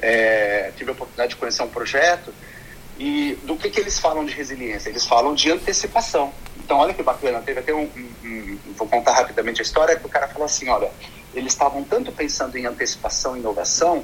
é, 0.01 0.71
tive 0.77 0.91
a 0.91 0.93
oportunidade 0.93 1.31
de 1.31 1.35
conhecer 1.35 1.63
um 1.63 1.69
projeto 1.69 2.33
E 2.99 3.39
do 3.43 3.55
que, 3.55 3.69
que 3.69 3.79
eles 3.79 3.97
falam 3.97 4.25
de 4.25 4.33
resiliência? 4.33 4.89
Eles 4.89 5.05
falam 5.05 5.33
de 5.33 5.49
antecipação. 5.49 6.33
Então, 6.57 6.77
olha 6.77 6.93
que 6.93 7.01
bacana, 7.01 7.41
teve 7.41 7.61
até 7.61 7.73
um, 7.73 7.89
um, 7.95 8.09
um, 8.25 8.59
Vou 8.75 8.87
contar 8.87 9.13
rapidamente 9.13 9.61
a 9.61 9.63
história, 9.63 9.95
que 9.95 10.05
o 10.05 10.09
cara 10.09 10.27
falou 10.27 10.45
assim: 10.45 10.67
olha, 10.67 10.91
eles 11.33 11.53
estavam 11.53 11.81
tanto 11.83 12.11
pensando 12.11 12.57
em 12.57 12.65
antecipação 12.65 13.37
e 13.37 13.39
inovação, 13.39 14.03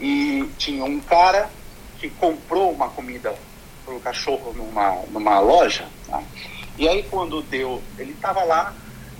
e 0.00 0.48
tinha 0.56 0.84
um 0.84 0.98
cara 0.98 1.50
que 1.98 2.08
comprou 2.08 2.72
uma 2.72 2.88
comida 2.88 3.34
para 3.84 3.94
o 3.94 4.00
cachorro 4.00 4.52
numa, 4.54 5.02
numa 5.10 5.38
loja, 5.38 5.86
tá? 6.06 6.22
e 6.76 6.88
aí 6.88 7.04
quando 7.04 7.40
deu, 7.42 7.82
ele 7.98 8.12
estava 8.12 8.42
lá, 8.42 8.74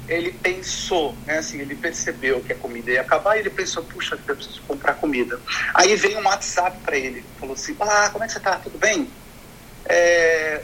ele 0.08 0.32
pensou, 0.32 1.14
né, 1.26 1.38
assim, 1.38 1.60
ele 1.60 1.74
percebeu 1.74 2.40
que 2.40 2.52
a 2.52 2.56
comida 2.56 2.90
ia 2.90 3.00
acabar 3.00 3.36
e 3.36 3.40
ele 3.40 3.50
pensou, 3.50 3.82
puxa, 3.82 4.18
eu 4.26 4.36
preciso 4.36 4.62
comprar 4.62 4.94
comida. 4.94 5.40
Aí 5.74 5.94
veio 5.96 6.18
um 6.18 6.24
WhatsApp 6.24 6.78
para 6.84 6.96
ele, 6.96 7.24
falou 7.38 7.54
assim, 7.54 7.76
ah, 7.80 8.08
como 8.10 8.24
é 8.24 8.26
que 8.26 8.32
você 8.32 8.40
tá? 8.40 8.56
Tudo 8.56 8.78
bem? 8.78 9.08
É, 9.84 10.62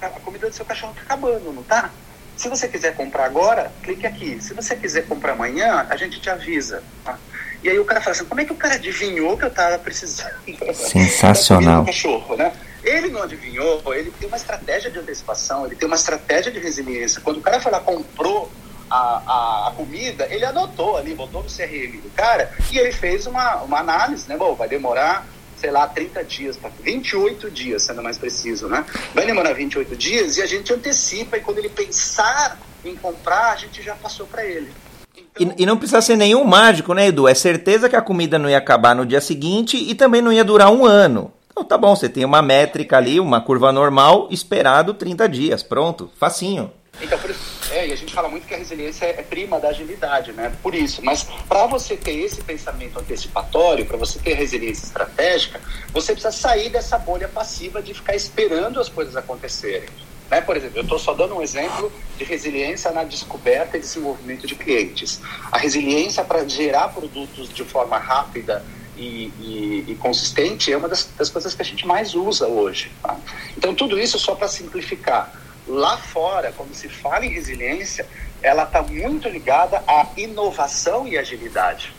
a 0.00 0.08
comida 0.08 0.48
do 0.48 0.54
seu 0.54 0.64
cachorro 0.64 0.92
está 0.92 1.02
acabando, 1.02 1.52
não 1.52 1.62
tá? 1.62 1.90
Se 2.36 2.48
você 2.48 2.66
quiser 2.66 2.96
comprar 2.96 3.26
agora, 3.26 3.72
clique 3.82 4.06
aqui. 4.06 4.42
Se 4.42 4.54
você 4.54 4.74
quiser 4.74 5.06
comprar 5.06 5.32
amanhã, 5.32 5.86
a 5.88 5.96
gente 5.96 6.20
te 6.20 6.28
avisa. 6.28 6.82
Tá? 7.04 7.16
E 7.62 7.68
aí 7.68 7.78
o 7.78 7.84
cara 7.84 8.00
fala 8.00 8.10
assim, 8.10 8.24
como 8.24 8.40
é 8.40 8.44
que 8.44 8.52
o 8.52 8.56
cara 8.56 8.74
adivinhou 8.74 9.38
que 9.38 9.44
eu 9.44 9.48
estava 9.48 9.78
precisando? 9.78 10.34
Sensacional. 10.74 11.84
cachorro, 11.86 12.36
né? 12.36 12.52
Ele 12.82 13.08
não 13.08 13.22
adivinhou, 13.22 13.82
ele 13.94 14.10
tem 14.10 14.28
uma 14.28 14.36
estratégia 14.36 14.90
de 14.90 14.98
antecipação, 14.98 15.64
ele 15.64 15.74
tem 15.74 15.86
uma 15.86 15.96
estratégia 15.96 16.52
de 16.52 16.58
resiliência. 16.58 17.20
Quando 17.22 17.38
o 17.38 17.40
cara 17.40 17.60
foi 17.60 17.72
lá 17.72 17.80
comprou 17.80 18.52
a, 18.90 19.22
a, 19.26 19.68
a, 19.68 19.70
comida, 19.72 20.26
ele 20.30 20.44
anotou 20.44 20.96
ali, 20.96 21.14
botou 21.14 21.42
no 21.42 21.48
CRM 21.48 22.00
do 22.00 22.10
cara 22.14 22.50
e 22.72 22.78
ele 22.78 22.92
fez 22.92 23.26
uma, 23.26 23.56
uma 23.62 23.78
análise, 23.78 24.28
né? 24.28 24.36
Bom, 24.36 24.54
vai 24.54 24.68
demorar 24.68 25.26
sei 25.56 25.70
lá, 25.70 25.86
30 25.86 26.24
dias, 26.24 26.58
28 26.82 27.50
dias, 27.50 27.84
sendo 27.84 28.02
mais 28.02 28.18
preciso, 28.18 28.68
né? 28.68 28.84
Vai 29.14 29.24
demorar 29.24 29.54
28 29.54 29.96
dias 29.96 30.36
e 30.36 30.42
a 30.42 30.46
gente 30.46 30.70
antecipa 30.74 31.38
e 31.38 31.40
quando 31.40 31.56
ele 31.56 31.70
pensar 31.70 32.58
em 32.84 32.94
comprar, 32.94 33.52
a 33.52 33.56
gente 33.56 33.80
já 33.82 33.94
passou 33.94 34.26
para 34.26 34.44
ele. 34.44 34.70
Então... 35.16 35.54
E, 35.56 35.62
e, 35.62 35.66
não 35.66 35.78
precisa 35.78 36.02
ser 36.02 36.16
nenhum 36.16 36.44
mágico, 36.44 36.92
né, 36.92 37.06
Edu? 37.06 37.26
É 37.26 37.34
certeza 37.34 37.88
que 37.88 37.96
a 37.96 38.02
comida 38.02 38.38
não 38.38 38.50
ia 38.50 38.58
acabar 38.58 38.94
no 38.94 39.06
dia 39.06 39.22
seguinte 39.22 39.76
e 39.76 39.94
também 39.94 40.20
não 40.20 40.32
ia 40.32 40.44
durar 40.44 40.70
um 40.70 40.84
ano. 40.84 41.32
Então 41.50 41.64
tá 41.64 41.78
bom, 41.78 41.94
você 41.94 42.08
tem 42.08 42.24
uma 42.24 42.42
métrica 42.42 42.96
ali, 42.96 43.20
uma 43.20 43.40
curva 43.40 43.72
normal, 43.72 44.28
esperado 44.30 44.92
30 44.92 45.28
dias, 45.28 45.62
pronto, 45.62 46.10
facinho. 46.18 46.70
Então, 47.00 47.18
por 47.18 47.30
isso, 47.30 47.40
é, 47.72 47.88
e 47.88 47.92
a 47.92 47.96
gente 47.96 48.14
fala 48.14 48.28
muito 48.28 48.46
que 48.46 48.54
a 48.54 48.56
resiliência 48.56 49.06
é 49.06 49.22
prima 49.22 49.58
da 49.58 49.68
agilidade, 49.68 50.32
né? 50.32 50.52
Por 50.62 50.74
isso. 50.74 51.04
Mas 51.04 51.24
para 51.48 51.66
você 51.66 51.96
ter 51.96 52.14
esse 52.14 52.42
pensamento 52.42 52.98
antecipatório, 52.98 53.84
para 53.84 53.96
você 53.96 54.18
ter 54.18 54.34
resiliência 54.34 54.84
estratégica, 54.84 55.60
você 55.92 56.12
precisa 56.12 56.32
sair 56.32 56.70
dessa 56.70 56.96
bolha 56.98 57.28
passiva 57.28 57.82
de 57.82 57.92
ficar 57.94 58.14
esperando 58.14 58.80
as 58.80 58.88
coisas 58.88 59.16
acontecerem. 59.16 59.88
Né? 60.30 60.40
Por 60.40 60.56
exemplo, 60.56 60.78
eu 60.78 60.82
estou 60.82 60.98
só 60.98 61.14
dando 61.14 61.36
um 61.36 61.42
exemplo 61.42 61.92
de 62.16 62.24
resiliência 62.24 62.90
na 62.90 63.04
descoberta 63.04 63.76
e 63.76 63.80
desenvolvimento 63.80 64.46
de 64.46 64.54
clientes. 64.54 65.20
A 65.50 65.58
resiliência 65.58 66.24
para 66.24 66.46
gerar 66.48 66.88
produtos 66.88 67.48
de 67.52 67.64
forma 67.64 67.98
rápida 67.98 68.64
e, 68.96 69.32
e, 69.40 69.84
e, 69.88 69.94
consistente 69.96 70.72
é 70.72 70.76
uma 70.76 70.88
das, 70.88 71.08
das, 71.18 71.28
coisas 71.28 71.52
que 71.54 71.62
a 71.62 71.64
gente 71.64 71.86
mais 71.86 72.14
usa 72.14 72.46
hoje. 72.46 72.92
Tá? 73.02 73.16
Então, 73.56 73.74
tudo 73.74 73.98
isso 73.98 74.18
só 74.18 74.34
para 74.34 74.48
simplificar. 74.48 75.43
Lá 75.66 75.96
fora, 75.96 76.52
quando 76.56 76.74
se 76.74 76.88
fala 76.88 77.24
em 77.24 77.30
resiliência, 77.30 78.06
ela 78.42 78.64
está 78.64 78.82
muito 78.82 79.28
ligada 79.28 79.82
à 79.86 80.06
inovação 80.16 81.08
e 81.08 81.16
agilidade. 81.16 81.92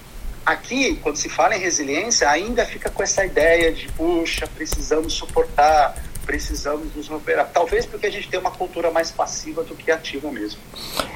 Aqui, 0.46 0.98
quando 1.02 1.16
se 1.16 1.28
fala 1.28 1.56
em 1.56 1.60
resiliência, 1.60 2.30
ainda 2.30 2.64
fica 2.66 2.90
com 2.92 3.02
essa 3.02 3.26
ideia 3.26 3.72
de, 3.72 3.88
puxa, 3.94 4.46
precisamos 4.46 5.14
suportar, 5.14 5.96
precisamos 6.26 6.94
nos 6.96 7.08
recuperar. 7.08 7.50
Talvez 7.52 7.86
porque 7.88 8.06
a 8.06 8.12
gente 8.12 8.28
tem 8.30 8.40
uma 8.40 8.52
cultura 8.52 8.92
mais 8.92 9.10
passiva 9.12 9.64
do 9.64 9.76
que 9.76 9.92
ativa 9.92 10.32
mesmo. 10.32 10.60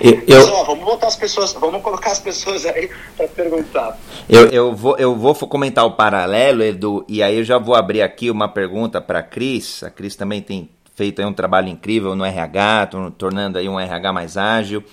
Eu, 0.01 0.24
Mas, 0.27 0.48
ó, 0.50 0.63
vamos 0.63 0.86
botar 0.86 1.08
as 1.08 1.15
pessoas, 1.15 1.53
vamos 1.53 1.82
colocar 1.84 2.12
as 2.12 2.20
pessoas 2.20 2.65
aí 2.65 2.89
para 3.15 3.27
perguntar. 3.27 4.00
Eu, 4.27 4.48
eu, 4.48 4.75
vou, 4.75 4.98
eu 4.98 5.15
vou 5.15 5.36
comentar 5.36 5.86
o 5.86 5.91
paralelo, 5.91 6.63
Edu, 6.63 7.06
e 7.08 7.22
aí 7.22 7.38
eu 7.38 7.44
já 7.44 7.60
vou 7.60 7.75
abrir 7.75 8.01
aqui 8.01 8.31
uma 8.31 8.48
pergunta 8.48 9.00
para 9.01 9.20
a 9.20 9.24
Cris. 9.24 9.83
A 9.83 9.92
Cris 9.92 10.16
também 10.16 10.42
tem 10.42 10.70
feito 11.00 11.22
aí 11.22 11.25
um 11.25 11.31
trabalho 11.31 11.70
incrível 11.70 12.14
no 12.14 12.25
RH, 12.25 12.90
tornando 13.18 13.57
aí 13.57 13.70
um 13.70 13.79
RH 13.79 14.12
mais 14.12 14.35
ágil. 14.35 14.83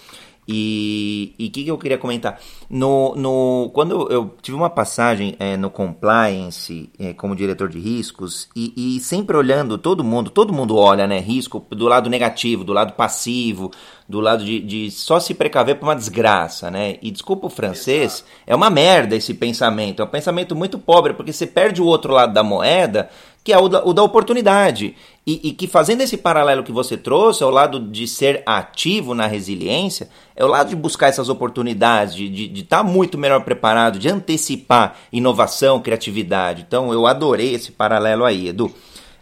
E 0.49 1.35
o 1.41 1.51
que, 1.51 1.65
que, 1.65 1.69
eu 1.69 1.77
queria 1.77 1.99
comentar? 1.99 2.39
No, 2.71 3.17
no, 3.17 3.69
quando 3.75 4.09
eu 4.13 4.33
tive 4.41 4.57
uma 4.57 4.71
passagem 4.71 5.35
é, 5.41 5.57
no 5.57 5.69
compliance 5.69 6.89
é, 7.01 7.13
como 7.13 7.35
diretor 7.35 7.69
de 7.69 7.81
riscos 7.81 8.49
e, 8.55 8.73
e, 8.77 9.01
sempre 9.01 9.37
olhando 9.37 9.77
todo 9.77 10.05
mundo, 10.05 10.31
todo 10.31 10.53
mundo 10.53 10.77
olha, 10.77 11.05
né? 11.09 11.19
Risco 11.19 11.67
do 11.71 11.89
lado 11.89 12.09
negativo, 12.09 12.63
do 12.63 12.73
lado 12.73 12.93
passivo, 12.93 13.73
do 14.09 14.21
lado 14.21 14.45
de, 14.45 14.61
de 14.61 14.89
só 14.93 15.19
se 15.19 15.35
precaver 15.35 15.81
para 15.81 15.89
uma 15.89 15.97
desgraça, 15.97 16.71
né? 16.71 16.97
E 17.03 17.11
desculpa 17.11 17.49
o 17.49 17.51
francês, 17.51 18.25
é 18.47 18.55
uma 18.55 18.71
merda 18.71 19.17
esse 19.17 19.35
pensamento. 19.35 20.01
É 20.01 20.05
um 20.05 20.09
pensamento 20.09 20.55
muito 20.55 20.79
pobre, 20.79 21.13
porque 21.13 21.33
você 21.33 21.49
perde 21.49 21.83
o 21.83 21.87
outro 21.87 22.13
lado 22.13 22.33
da 22.33 22.45
moeda 22.45 23.11
que 23.47 23.53
é 23.53 23.59
o 23.59 23.69
da, 23.69 23.85
o 23.85 23.95
da 23.95 24.03
oportunidade. 24.03 24.97
E, 25.25 25.51
e, 25.51 25.53
que 25.53 25.69
fazendo 25.69 26.01
esse 26.01 26.17
paralelo 26.17 26.65
que 26.65 26.73
você 26.73 26.97
trouxe, 26.97 27.45
ao 27.45 27.51
lado 27.51 27.79
de 27.79 28.09
ser 28.09 28.43
ativo 28.45 29.15
na 29.15 29.29
resiliência, 29.29 30.09
é 30.35 30.45
o 30.45 30.49
lado 30.49 30.71
de 30.71 30.75
buscar 30.75 31.07
essas 31.07 31.29
oportunidades, 31.29 32.17
de 32.17 32.53
estar 32.61 32.79
tá 32.79 32.83
muito 32.83 33.17
melhor 33.17 33.45
preparado, 33.45 34.01
de 34.01 34.09
antecipar 34.09 34.97
inovação, 35.13 35.81
criatividade. 35.81 36.65
Então 36.67 36.93
eu 36.93 37.07
adorei 37.07 37.55
esse 37.55 37.71
paralelo 37.71 38.25
aí, 38.25 38.49
Edu. 38.49 38.69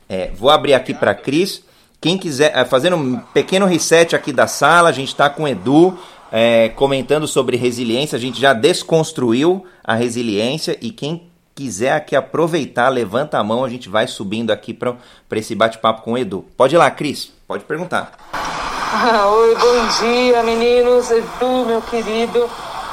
É, 0.08 0.30
vou 0.34 0.48
abrir 0.48 0.72
aqui 0.72 0.94
para 0.94 1.14
Cris. 1.14 1.62
Quem 2.00 2.16
quiser, 2.16 2.50
é, 2.56 2.64
fazendo 2.64 2.96
um 2.96 3.18
pequeno 3.18 3.66
reset 3.66 4.16
aqui 4.16 4.32
da 4.32 4.46
sala, 4.46 4.88
a 4.88 4.92
gente 4.92 5.08
está 5.08 5.28
com 5.28 5.42
o 5.42 5.48
Edu. 5.48 5.98
É, 6.32 6.70
comentando 6.70 7.28
sobre 7.28 7.58
resiliência, 7.58 8.16
a 8.16 8.20
gente 8.20 8.40
já 8.40 8.54
desconstruiu 8.54 9.66
a 9.84 9.94
resiliência 9.94 10.76
e 10.80 10.90
quem 10.90 11.28
quiser 11.54 11.92
aqui 11.92 12.16
aproveitar, 12.16 12.88
levanta 12.88 13.38
a 13.38 13.44
mão, 13.44 13.64
a 13.64 13.68
gente 13.68 13.88
vai 13.88 14.06
subindo 14.06 14.50
aqui 14.50 14.74
para 14.74 14.96
esse 15.32 15.54
bate-papo 15.54 16.02
com 16.02 16.12
o 16.12 16.18
Edu. 16.18 16.44
Pode 16.56 16.74
ir 16.74 16.78
lá, 16.78 16.90
Cris, 16.90 17.32
pode 17.46 17.64
perguntar. 17.64 18.12
Oi, 18.32 19.54
bom 19.54 19.86
dia, 20.00 20.42
meninos. 20.42 21.10
Edu, 21.10 21.64
meu 21.66 21.80
querido. 21.82 22.48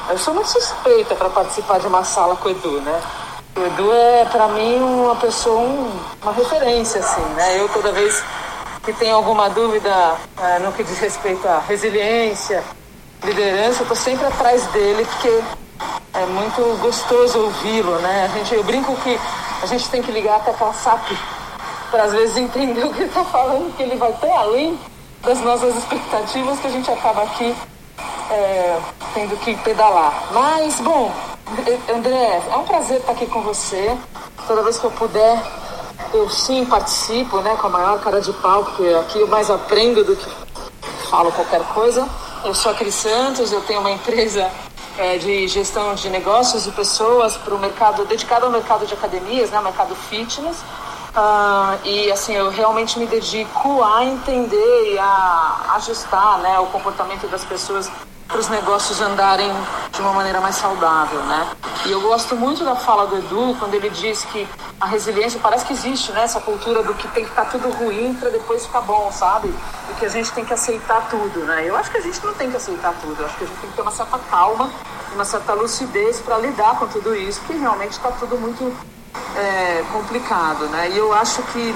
Eu 0.09 0.17
sou 0.17 0.33
muito 0.33 0.49
suspeita 0.49 1.15
para 1.15 1.29
participar 1.29 1.79
de 1.79 1.87
uma 1.87 2.03
sala 2.03 2.35
com 2.35 2.49
o 2.49 2.51
Edu, 2.51 2.81
né? 2.81 3.01
O 3.55 3.61
Edu 3.61 3.91
é, 3.93 4.25
para 4.25 4.47
mim, 4.49 4.77
uma 4.77 5.15
pessoa, 5.15 5.59
um, 5.59 5.91
uma 6.21 6.31
referência, 6.31 6.99
assim, 6.99 7.21
né? 7.35 7.59
Eu, 7.59 7.67
toda 7.69 7.91
vez 7.91 8.23
que 8.83 8.93
tenho 8.93 9.15
alguma 9.15 9.49
dúvida 9.49 10.15
é, 10.39 10.59
no 10.59 10.71
que 10.71 10.83
diz 10.83 10.97
respeito 10.99 11.47
à 11.47 11.59
resiliência, 11.59 12.63
liderança, 13.23 13.83
eu 13.83 13.87
tô 13.87 13.95
sempre 13.95 14.25
atrás 14.25 14.65
dele, 14.67 15.05
porque 15.05 15.41
é 16.13 16.25
muito 16.25 16.79
gostoso 16.81 17.39
ouvi-lo, 17.39 17.99
né? 17.99 18.25
A 18.25 18.37
gente, 18.37 18.53
eu 18.53 18.63
brinco 18.63 18.95
que 18.97 19.19
a 19.61 19.65
gente 19.65 19.87
tem 19.89 20.01
que 20.01 20.11
ligar 20.11 20.37
até 20.37 20.51
aquela 20.51 20.73
SAP 20.73 21.11
para 21.89 22.03
às 22.03 22.13
vezes 22.13 22.37
entender 22.37 22.83
o 22.85 22.93
que 22.93 22.99
ele 22.99 23.09
está 23.09 23.23
falando, 23.23 23.75
que 23.75 23.83
ele 23.83 23.95
vai 23.95 24.11
tão 24.13 24.35
além 24.37 24.79
das 25.21 25.39
nossas 25.41 25.75
expectativas 25.77 26.59
que 26.59 26.67
a 26.67 26.71
gente 26.71 26.89
acaba 26.89 27.23
aqui 27.23 27.55
é, 28.31 28.79
tendo 29.13 29.37
que 29.39 29.55
pedalar. 29.57 30.29
Mas, 30.31 30.79
bom, 30.79 31.11
André, 31.93 32.41
é 32.49 32.55
um 32.55 32.63
prazer 32.63 32.97
estar 32.97 33.11
aqui 33.11 33.27
com 33.27 33.41
você. 33.41 33.95
Toda 34.47 34.63
vez 34.63 34.79
que 34.79 34.85
eu 34.85 34.91
puder, 34.91 35.39
eu 36.13 36.29
sim 36.29 36.65
participo, 36.65 37.39
né, 37.41 37.55
com 37.59 37.67
a 37.67 37.69
maior 37.69 37.99
cara 37.99 38.19
de 38.19 38.33
pau, 38.33 38.63
porque 38.63 38.87
aqui 38.95 39.19
eu 39.19 39.27
mais 39.27 39.51
aprendo 39.51 40.03
do 40.03 40.15
que 40.15 40.29
falo 41.09 41.31
qualquer 41.31 41.61
coisa. 41.73 42.07
Eu 42.43 42.55
sou 42.55 42.71
a 42.71 42.75
Cris 42.75 42.95
Santos, 42.95 43.51
eu 43.51 43.61
tenho 43.61 43.79
uma 43.81 43.91
empresa 43.91 44.49
é, 44.97 45.19
de 45.19 45.47
gestão 45.47 45.93
de 45.93 46.09
negócios 46.09 46.65
e 46.65 46.71
pessoas 46.71 47.37
para 47.37 47.53
o 47.53 47.59
mercado 47.59 48.03
dedicado 48.05 48.47
ao 48.47 48.51
mercado 48.51 48.83
de 48.83 48.95
academias, 48.95 49.51
né, 49.51 49.61
mercado 49.61 49.93
fitness. 49.93 50.57
Uh, 51.11 51.77
e 51.85 52.11
assim 52.11 52.33
eu 52.33 52.49
realmente 52.49 52.97
me 52.97 53.05
dedico 53.05 53.83
a 53.83 54.03
entender 54.05 54.93
e 54.93 54.97
a 54.97 55.73
ajustar 55.75 56.39
né, 56.39 56.57
o 56.57 56.65
comportamento 56.67 57.27
das 57.27 57.45
pessoas 57.45 57.91
para 58.31 58.39
os 58.39 58.47
negócios 58.47 59.01
andarem 59.01 59.51
de 59.91 60.01
uma 60.01 60.13
maneira 60.13 60.39
mais 60.39 60.55
saudável, 60.55 61.19
né? 61.23 61.51
E 61.85 61.91
eu 61.91 61.99
gosto 61.99 62.35
muito 62.35 62.63
da 62.63 62.75
fala 62.75 63.05
do 63.05 63.17
Edu 63.17 63.55
quando 63.59 63.73
ele 63.73 63.89
diz 63.89 64.23
que 64.25 64.47
a 64.79 64.85
resiliência 64.85 65.39
parece 65.43 65.65
que 65.65 65.73
existe, 65.73 66.13
né? 66.13 66.23
Essa 66.23 66.39
cultura 66.39 66.81
do 66.81 66.93
que 66.93 67.07
tem 67.09 67.25
que 67.25 67.29
estar 67.29 67.43
tá 67.43 67.51
tudo 67.51 67.69
ruim 67.71 68.13
para 68.13 68.29
depois 68.29 68.65
ficar 68.65 68.81
bom, 68.81 69.11
sabe? 69.11 69.53
E 69.89 69.93
que 69.99 70.05
a 70.05 70.09
gente 70.09 70.31
tem 70.31 70.45
que 70.45 70.53
aceitar 70.53 71.09
tudo, 71.09 71.41
né? 71.41 71.65
Eu 71.67 71.75
acho 71.75 71.91
que 71.91 71.97
a 71.97 72.01
gente 72.01 72.25
não 72.25 72.33
tem 72.33 72.49
que 72.49 72.55
aceitar 72.55 72.93
tudo. 73.01 73.19
Eu 73.19 73.25
acho 73.25 73.37
que 73.37 73.43
a 73.43 73.47
gente 73.47 73.59
tem 73.59 73.69
que 73.69 73.75
ter 73.75 73.81
uma 73.81 73.91
certa 73.91 74.17
calma, 74.17 74.71
uma 75.13 75.25
certa 75.25 75.53
lucidez 75.53 76.21
para 76.21 76.37
lidar 76.37 76.79
com 76.79 76.87
tudo 76.87 77.13
isso, 77.13 77.41
que 77.41 77.53
realmente 77.53 77.91
está 77.91 78.11
tudo 78.11 78.37
muito 78.37 78.73
é, 79.35 79.83
complicado, 79.91 80.67
né? 80.69 80.89
E 80.89 80.97
eu 80.97 81.11
acho 81.13 81.43
que 81.43 81.75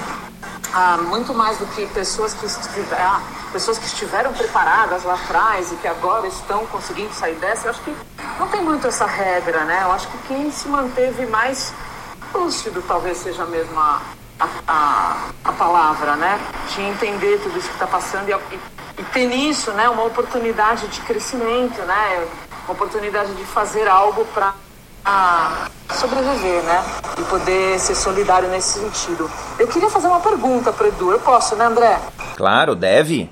ah, 0.78 0.98
muito 0.98 1.32
mais 1.32 1.56
do 1.56 1.64
que 1.68 1.86
pessoas 1.86 2.34
que 2.34 2.44
ah, 2.92 3.22
pessoas 3.50 3.78
que 3.78 3.86
estiveram 3.86 4.30
preparadas 4.34 5.04
lá 5.04 5.14
atrás 5.14 5.72
e 5.72 5.76
que 5.76 5.88
agora 5.88 6.26
estão 6.26 6.66
conseguindo 6.66 7.14
sair 7.14 7.34
dessa, 7.36 7.66
eu 7.66 7.70
acho 7.70 7.80
que 7.80 7.96
não 8.38 8.46
tem 8.48 8.60
muito 8.60 8.86
essa 8.86 9.06
regra, 9.06 9.64
né? 9.64 9.80
Eu 9.84 9.92
acho 9.92 10.06
que 10.08 10.18
quem 10.28 10.50
se 10.50 10.68
manteve 10.68 11.24
mais 11.24 11.72
lúcido 12.34 12.84
talvez 12.86 13.16
seja 13.16 13.46
mesmo 13.46 13.80
a, 13.80 14.02
a, 14.38 14.48
a, 14.68 15.16
a 15.46 15.52
palavra, 15.52 16.14
né? 16.14 16.38
De 16.74 16.82
entender 16.82 17.40
tudo 17.42 17.58
isso 17.58 17.68
que 17.68 17.74
está 17.74 17.86
passando 17.86 18.28
e, 18.28 18.34
e, 18.34 18.60
e, 18.98 19.04
ter 19.14 19.24
nisso, 19.28 19.70
né? 19.70 19.88
Uma 19.88 20.04
oportunidade 20.04 20.88
de 20.88 21.00
crescimento, 21.00 21.80
né? 21.86 22.28
Uma 22.66 22.74
oportunidade 22.74 23.34
de 23.34 23.44
fazer 23.46 23.88
algo 23.88 24.26
para 24.26 24.52
sobreviver, 25.94 26.62
né? 26.62 26.84
E 27.18 27.22
poder 27.24 27.78
ser 27.78 27.94
solidário 27.94 28.48
nesse 28.48 28.78
sentido. 28.80 29.30
Eu 29.58 29.66
queria 29.68 29.88
fazer 29.88 30.06
uma 30.08 30.20
pergunta 30.20 30.72
para 30.72 30.88
Edu. 30.88 31.12
Eu 31.12 31.20
posso, 31.20 31.56
né, 31.56 31.64
André? 31.64 31.98
Claro, 32.36 32.74
deve. 32.74 33.30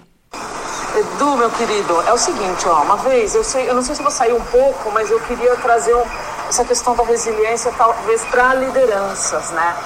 Edu, 0.97 1.37
meu 1.37 1.51
querido, 1.51 2.01
é 2.03 2.13
o 2.13 2.17
seguinte, 2.17 2.69
ó, 2.69 2.83
uma 2.83 2.97
vez, 2.99 3.35
eu, 3.35 3.43
sei, 3.43 3.69
eu 3.69 3.75
não 3.75 3.83
sei 3.83 3.97
se 3.97 4.03
vou 4.03 4.13
sair 4.13 4.33
um 4.33 4.41
pouco, 4.45 4.93
mas 4.93 5.11
eu 5.11 5.19
queria 5.21 5.57
trazer 5.57 5.93
um, 5.93 6.05
essa 6.49 6.65
questão 6.65 6.95
da 6.95 7.03
resiliência 7.03 7.73
talvez 7.77 8.23
para 8.27 8.55
lideranças, 8.55 9.51
né? 9.51 9.77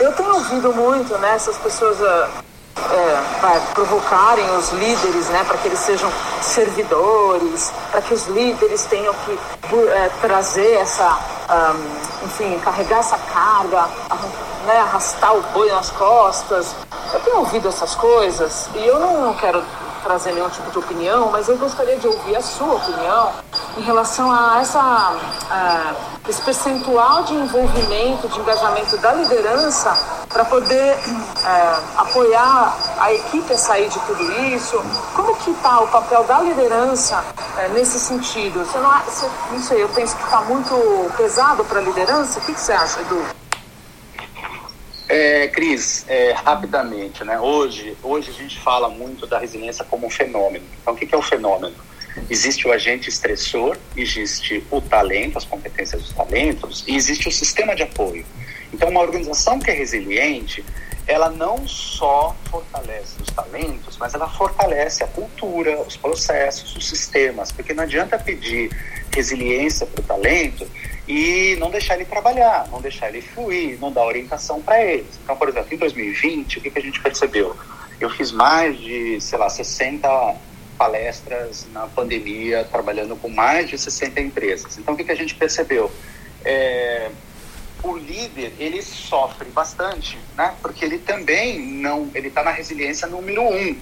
Eu 0.00 0.12
tenho 0.12 0.32
ouvido 0.32 0.72
muito, 0.72 1.18
né, 1.18 1.34
essas 1.34 1.58
pessoas 1.58 2.00
uh, 2.00 2.44
é, 2.76 3.60
provocarem 3.72 4.48
os 4.56 4.70
líderes, 4.70 5.28
né, 5.28 5.44
para 5.44 5.58
que 5.58 5.68
eles 5.68 5.78
sejam 5.78 6.10
servidores, 6.40 7.72
para 7.90 8.02
que 8.02 8.14
os 8.14 8.26
líderes 8.26 8.84
tenham 8.84 9.14
que 9.24 9.38
é, 9.76 10.10
trazer 10.20 10.74
essa, 10.74 11.18
um, 11.50 12.26
enfim, 12.26 12.58
carregar 12.60 12.98
essa 12.98 13.18
carga, 13.18 13.88
né, 14.66 14.78
arrastar 14.80 15.34
o 15.34 15.42
boi 15.52 15.70
nas 15.70 15.90
costas. 15.90 16.74
Eu 17.12 17.20
tenho 17.20 17.38
ouvido 17.38 17.68
essas 17.68 17.94
coisas 17.94 18.68
e 18.74 18.86
eu 18.86 18.98
não 18.98 19.34
quero 19.34 19.62
trazer 20.04 20.32
nenhum 20.32 20.50
tipo 20.50 20.70
de 20.70 20.78
opinião, 20.78 21.30
mas 21.32 21.48
eu 21.48 21.56
gostaria 21.56 21.96
de 21.96 22.06
ouvir 22.06 22.36
a 22.36 22.42
sua 22.42 22.74
opinião 22.74 23.32
em 23.78 23.80
relação 23.80 24.30
a 24.30 24.60
essa 24.60 24.80
a, 25.50 25.94
esse 26.28 26.40
percentual 26.42 27.24
de 27.24 27.34
envolvimento, 27.34 28.28
de 28.28 28.38
engajamento 28.38 28.96
da 28.98 29.12
liderança 29.14 29.96
para 30.28 30.44
poder 30.44 30.96
é, 31.46 31.78
apoiar 31.96 32.76
a 32.98 33.12
equipe 33.12 33.52
a 33.52 33.58
sair 33.58 33.88
de 33.88 33.98
tudo 34.00 34.32
isso. 34.54 34.82
Como 35.14 35.34
que 35.36 35.50
está 35.50 35.80
o 35.80 35.88
papel 35.88 36.24
da 36.24 36.40
liderança 36.40 37.24
é, 37.56 37.68
nesse 37.68 37.98
sentido? 37.98 38.64
Você 38.64 38.78
não, 38.78 39.00
você, 39.00 39.30
não 39.50 39.62
sei, 39.62 39.82
eu 39.82 39.88
penso 39.90 40.16
que 40.16 40.24
está 40.24 40.40
muito 40.42 41.10
pesado 41.16 41.64
para 41.64 41.78
a 41.78 41.82
liderança. 41.82 42.38
O 42.38 42.42
que, 42.42 42.52
que 42.52 42.60
você 42.60 42.72
acha, 42.72 43.00
Edu? 43.00 43.24
É, 45.14 45.46
Cris, 45.46 46.04
é, 46.08 46.32
rapidamente, 46.32 47.22
né? 47.22 47.38
Hoje, 47.38 47.96
hoje 48.02 48.30
a 48.30 48.32
gente 48.32 48.58
fala 48.58 48.88
muito 48.88 49.28
da 49.28 49.38
resiliência 49.38 49.84
como 49.84 50.08
um 50.08 50.10
fenômeno. 50.10 50.64
Então, 50.82 50.92
o 50.92 50.96
que, 50.96 51.06
que 51.06 51.14
é 51.14 51.18
o 51.18 51.22
fenômeno? 51.22 51.72
Existe 52.28 52.66
o 52.66 52.72
agente 52.72 53.10
estressor, 53.10 53.76
existe 53.96 54.64
o 54.72 54.80
talento, 54.80 55.38
as 55.38 55.44
competências 55.44 56.02
dos 56.02 56.12
talentos, 56.12 56.82
e 56.88 56.96
existe 56.96 57.28
o 57.28 57.30
sistema 57.30 57.76
de 57.76 57.84
apoio. 57.84 58.26
Então, 58.72 58.88
uma 58.88 59.02
organização 59.02 59.60
que 59.60 59.70
é 59.70 59.74
resiliente, 59.74 60.64
ela 61.06 61.30
não 61.30 61.64
só 61.68 62.34
fortalece 62.50 63.14
os 63.22 63.30
talentos, 63.30 63.96
mas 63.96 64.14
ela 64.14 64.28
fortalece 64.28 65.04
a 65.04 65.06
cultura, 65.06 65.80
os 65.82 65.96
processos, 65.96 66.74
os 66.74 66.88
sistemas, 66.88 67.52
porque 67.52 67.72
não 67.72 67.84
adianta 67.84 68.18
pedir 68.18 68.68
resiliência 69.12 69.86
para 69.86 70.00
o 70.00 70.04
talento 70.04 70.66
e 71.06 71.56
não 71.58 71.70
deixar 71.70 71.94
ele 71.94 72.04
trabalhar, 72.04 72.68
não 72.70 72.80
deixar 72.80 73.08
ele 73.08 73.20
fluir, 73.20 73.78
não 73.78 73.92
dar 73.92 74.04
orientação 74.04 74.62
para 74.62 74.82
eles. 74.82 75.18
Então, 75.22 75.36
por 75.36 75.48
exemplo, 75.48 75.74
em 75.74 75.76
2020, 75.76 76.58
o 76.58 76.60
que, 76.60 76.70
que 76.70 76.78
a 76.78 76.82
gente 76.82 77.00
percebeu? 77.00 77.56
Eu 78.00 78.10
fiz 78.10 78.32
mais 78.32 78.78
de, 78.78 79.20
sei 79.20 79.38
lá, 79.38 79.48
60 79.48 80.08
palestras 80.78 81.66
na 81.72 81.86
pandemia, 81.86 82.64
trabalhando 82.64 83.16
com 83.16 83.28
mais 83.28 83.68
de 83.68 83.78
60 83.78 84.20
empresas. 84.20 84.78
Então, 84.78 84.94
o 84.94 84.96
que, 84.96 85.04
que 85.04 85.12
a 85.12 85.16
gente 85.16 85.34
percebeu? 85.34 85.92
É, 86.44 87.10
o 87.82 87.96
líder, 87.96 88.54
ele 88.58 88.82
sofre 88.82 89.48
bastante, 89.50 90.18
né? 90.36 90.54
Porque 90.60 90.84
ele 90.84 90.98
também 90.98 91.60
não, 91.60 92.10
ele 92.14 92.28
está 92.28 92.42
na 92.42 92.50
resiliência 92.50 93.06
número 93.06 93.42
um 93.42 93.76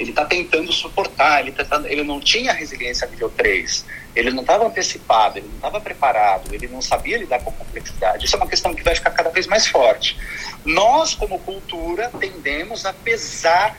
ele 0.00 0.10
está 0.10 0.24
tentando 0.24 0.72
suportar, 0.72 1.42
ele, 1.42 1.52
tá, 1.52 1.82
ele 1.84 2.02
não 2.02 2.18
tinha 2.18 2.54
resiliência 2.54 3.06
nível 3.06 3.28
3, 3.28 3.84
ele 4.16 4.30
não 4.30 4.40
estava 4.40 4.66
antecipado, 4.66 5.38
ele 5.38 5.46
não 5.46 5.56
estava 5.56 5.78
preparado, 5.78 6.54
ele 6.54 6.66
não 6.68 6.80
sabia 6.80 7.18
lidar 7.18 7.40
com 7.40 7.50
a 7.50 7.52
complexidade. 7.52 8.24
Isso 8.24 8.34
é 8.34 8.38
uma 8.38 8.48
questão 8.48 8.74
que 8.74 8.82
vai 8.82 8.94
ficar 8.94 9.10
cada 9.10 9.28
vez 9.28 9.46
mais 9.46 9.66
forte. 9.66 10.16
Nós, 10.64 11.14
como 11.14 11.38
cultura, 11.40 12.10
tendemos 12.18 12.86
a 12.86 12.94
pesar 12.94 13.76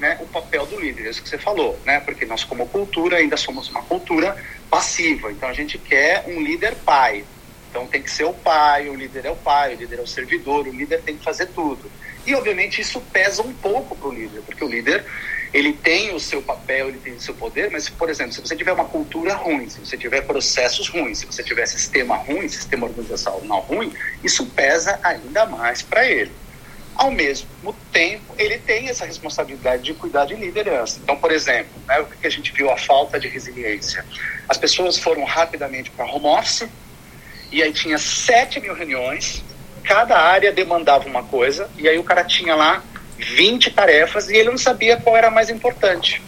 né, 0.00 0.18
o 0.20 0.26
papel 0.26 0.66
do 0.66 0.80
líder, 0.80 1.06
é 1.06 1.10
isso 1.10 1.22
que 1.22 1.28
você 1.28 1.38
falou, 1.38 1.78
né? 1.84 2.00
Porque 2.00 2.26
nós, 2.26 2.42
como 2.42 2.66
cultura, 2.66 3.18
ainda 3.18 3.36
somos 3.36 3.68
uma 3.68 3.82
cultura 3.82 4.36
passiva. 4.68 5.30
Então, 5.30 5.48
a 5.48 5.52
gente 5.52 5.78
quer 5.78 6.24
um 6.26 6.40
líder 6.40 6.74
pai. 6.74 7.24
Então, 7.70 7.86
tem 7.86 8.02
que 8.02 8.10
ser 8.10 8.24
o 8.24 8.32
pai, 8.32 8.88
o 8.88 8.94
líder 8.96 9.26
é 9.26 9.30
o 9.30 9.36
pai, 9.36 9.76
o 9.76 9.78
líder 9.78 10.00
é 10.00 10.02
o 10.02 10.06
servidor, 10.06 10.66
o 10.66 10.72
líder 10.72 11.02
tem 11.02 11.16
que 11.16 11.22
fazer 11.22 11.46
tudo. 11.48 11.88
E, 12.30 12.34
obviamente, 12.36 12.80
isso 12.80 13.00
pesa 13.12 13.42
um 13.42 13.52
pouco 13.52 13.96
para 13.96 14.06
o 14.06 14.12
líder, 14.12 14.40
porque 14.42 14.64
o 14.64 14.68
líder 14.68 15.04
ele 15.52 15.72
tem 15.72 16.14
o 16.14 16.20
seu 16.20 16.40
papel, 16.40 16.88
ele 16.88 16.98
tem 16.98 17.14
o 17.14 17.20
seu 17.20 17.34
poder, 17.34 17.72
mas, 17.72 17.88
por 17.88 18.08
exemplo, 18.08 18.32
se 18.32 18.40
você 18.40 18.54
tiver 18.54 18.70
uma 18.70 18.84
cultura 18.84 19.34
ruim, 19.34 19.68
se 19.68 19.80
você 19.80 19.98
tiver 19.98 20.20
processos 20.20 20.88
ruins, 20.88 21.18
se 21.18 21.26
você 21.26 21.42
tiver 21.42 21.66
sistema 21.66 22.14
ruim, 22.14 22.46
sistema 22.46 22.86
organizacional 22.86 23.62
ruim, 23.62 23.92
isso 24.22 24.46
pesa 24.46 25.00
ainda 25.02 25.44
mais 25.44 25.82
para 25.82 26.08
ele. 26.08 26.30
Ao 26.94 27.10
mesmo 27.10 27.74
tempo, 27.90 28.32
ele 28.38 28.58
tem 28.58 28.88
essa 28.88 29.04
responsabilidade 29.04 29.82
de 29.82 29.94
cuidar 29.94 30.26
de 30.26 30.36
liderança. 30.36 31.00
Então, 31.02 31.16
por 31.16 31.32
exemplo, 31.32 31.72
né, 31.88 31.98
o 31.98 32.06
que 32.06 32.28
a 32.28 32.30
gente 32.30 32.52
viu? 32.52 32.70
A 32.70 32.76
falta 32.76 33.18
de 33.18 33.26
resiliência. 33.26 34.06
As 34.48 34.56
pessoas 34.56 34.98
foram 34.98 35.24
rapidamente 35.24 35.90
para 35.90 36.06
home 36.06 36.26
office, 36.26 36.68
e 37.50 37.60
aí 37.60 37.72
tinha 37.72 37.98
7 37.98 38.60
mil 38.60 38.72
reuniões, 38.72 39.42
cada 39.84 40.18
área 40.18 40.52
demandava 40.52 41.08
uma 41.08 41.22
coisa, 41.22 41.68
e 41.76 41.88
aí 41.88 41.98
o 41.98 42.04
cara 42.04 42.24
tinha 42.24 42.54
lá 42.54 42.82
20 43.18 43.70
tarefas 43.70 44.28
e 44.28 44.36
ele 44.36 44.50
não 44.50 44.58
sabia 44.58 44.96
qual 44.96 45.16
era 45.16 45.28
a 45.28 45.30
mais 45.30 45.50
importante. 45.50 46.22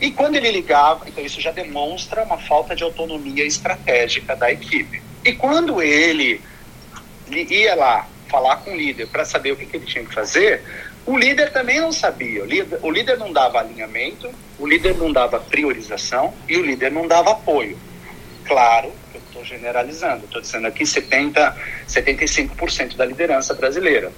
E 0.00 0.10
quando 0.10 0.36
ele 0.36 0.50
ligava, 0.50 1.08
então 1.08 1.24
isso 1.24 1.40
já 1.40 1.50
demonstra 1.50 2.22
uma 2.22 2.38
falta 2.38 2.74
de 2.74 2.82
autonomia 2.82 3.44
estratégica 3.44 4.34
da 4.34 4.50
equipe. 4.50 5.02
E 5.24 5.32
quando 5.34 5.82
ele 5.82 6.40
ia 7.30 7.74
lá 7.74 8.08
falar 8.28 8.56
com 8.56 8.72
o 8.72 8.76
líder 8.76 9.08
para 9.08 9.24
saber 9.24 9.52
o 9.52 9.56
que, 9.56 9.66
que, 9.66 9.76
ele 9.76 9.86
tinha 9.86 10.04
que 10.04 10.14
fazer, 10.14 10.62
o 11.04 11.18
líder 11.18 11.52
também 11.52 11.80
não 11.80 11.92
sabia. 11.92 12.42
O 12.42 12.46
líder, 12.46 12.78
o 12.82 12.90
líder 12.90 13.18
não 13.18 13.32
dava 13.32 13.60
alinhamento, 13.60 14.30
o 14.58 14.66
líder 14.66 14.96
não 14.96 15.12
dava 15.12 15.38
priorização 15.38 16.32
e 16.48 16.56
o 16.56 16.64
líder 16.64 16.90
não 16.90 17.06
dava 17.06 17.32
apoio. 17.32 17.78
Claro 18.46 18.92
estou 19.18 19.44
generalizando, 19.44 20.24
estou 20.24 20.40
dizendo 20.40 20.66
aqui 20.66 20.86
70, 20.86 21.56
75% 21.88 22.96
da 22.96 23.04
liderança 23.04 23.54
brasileira. 23.54 24.12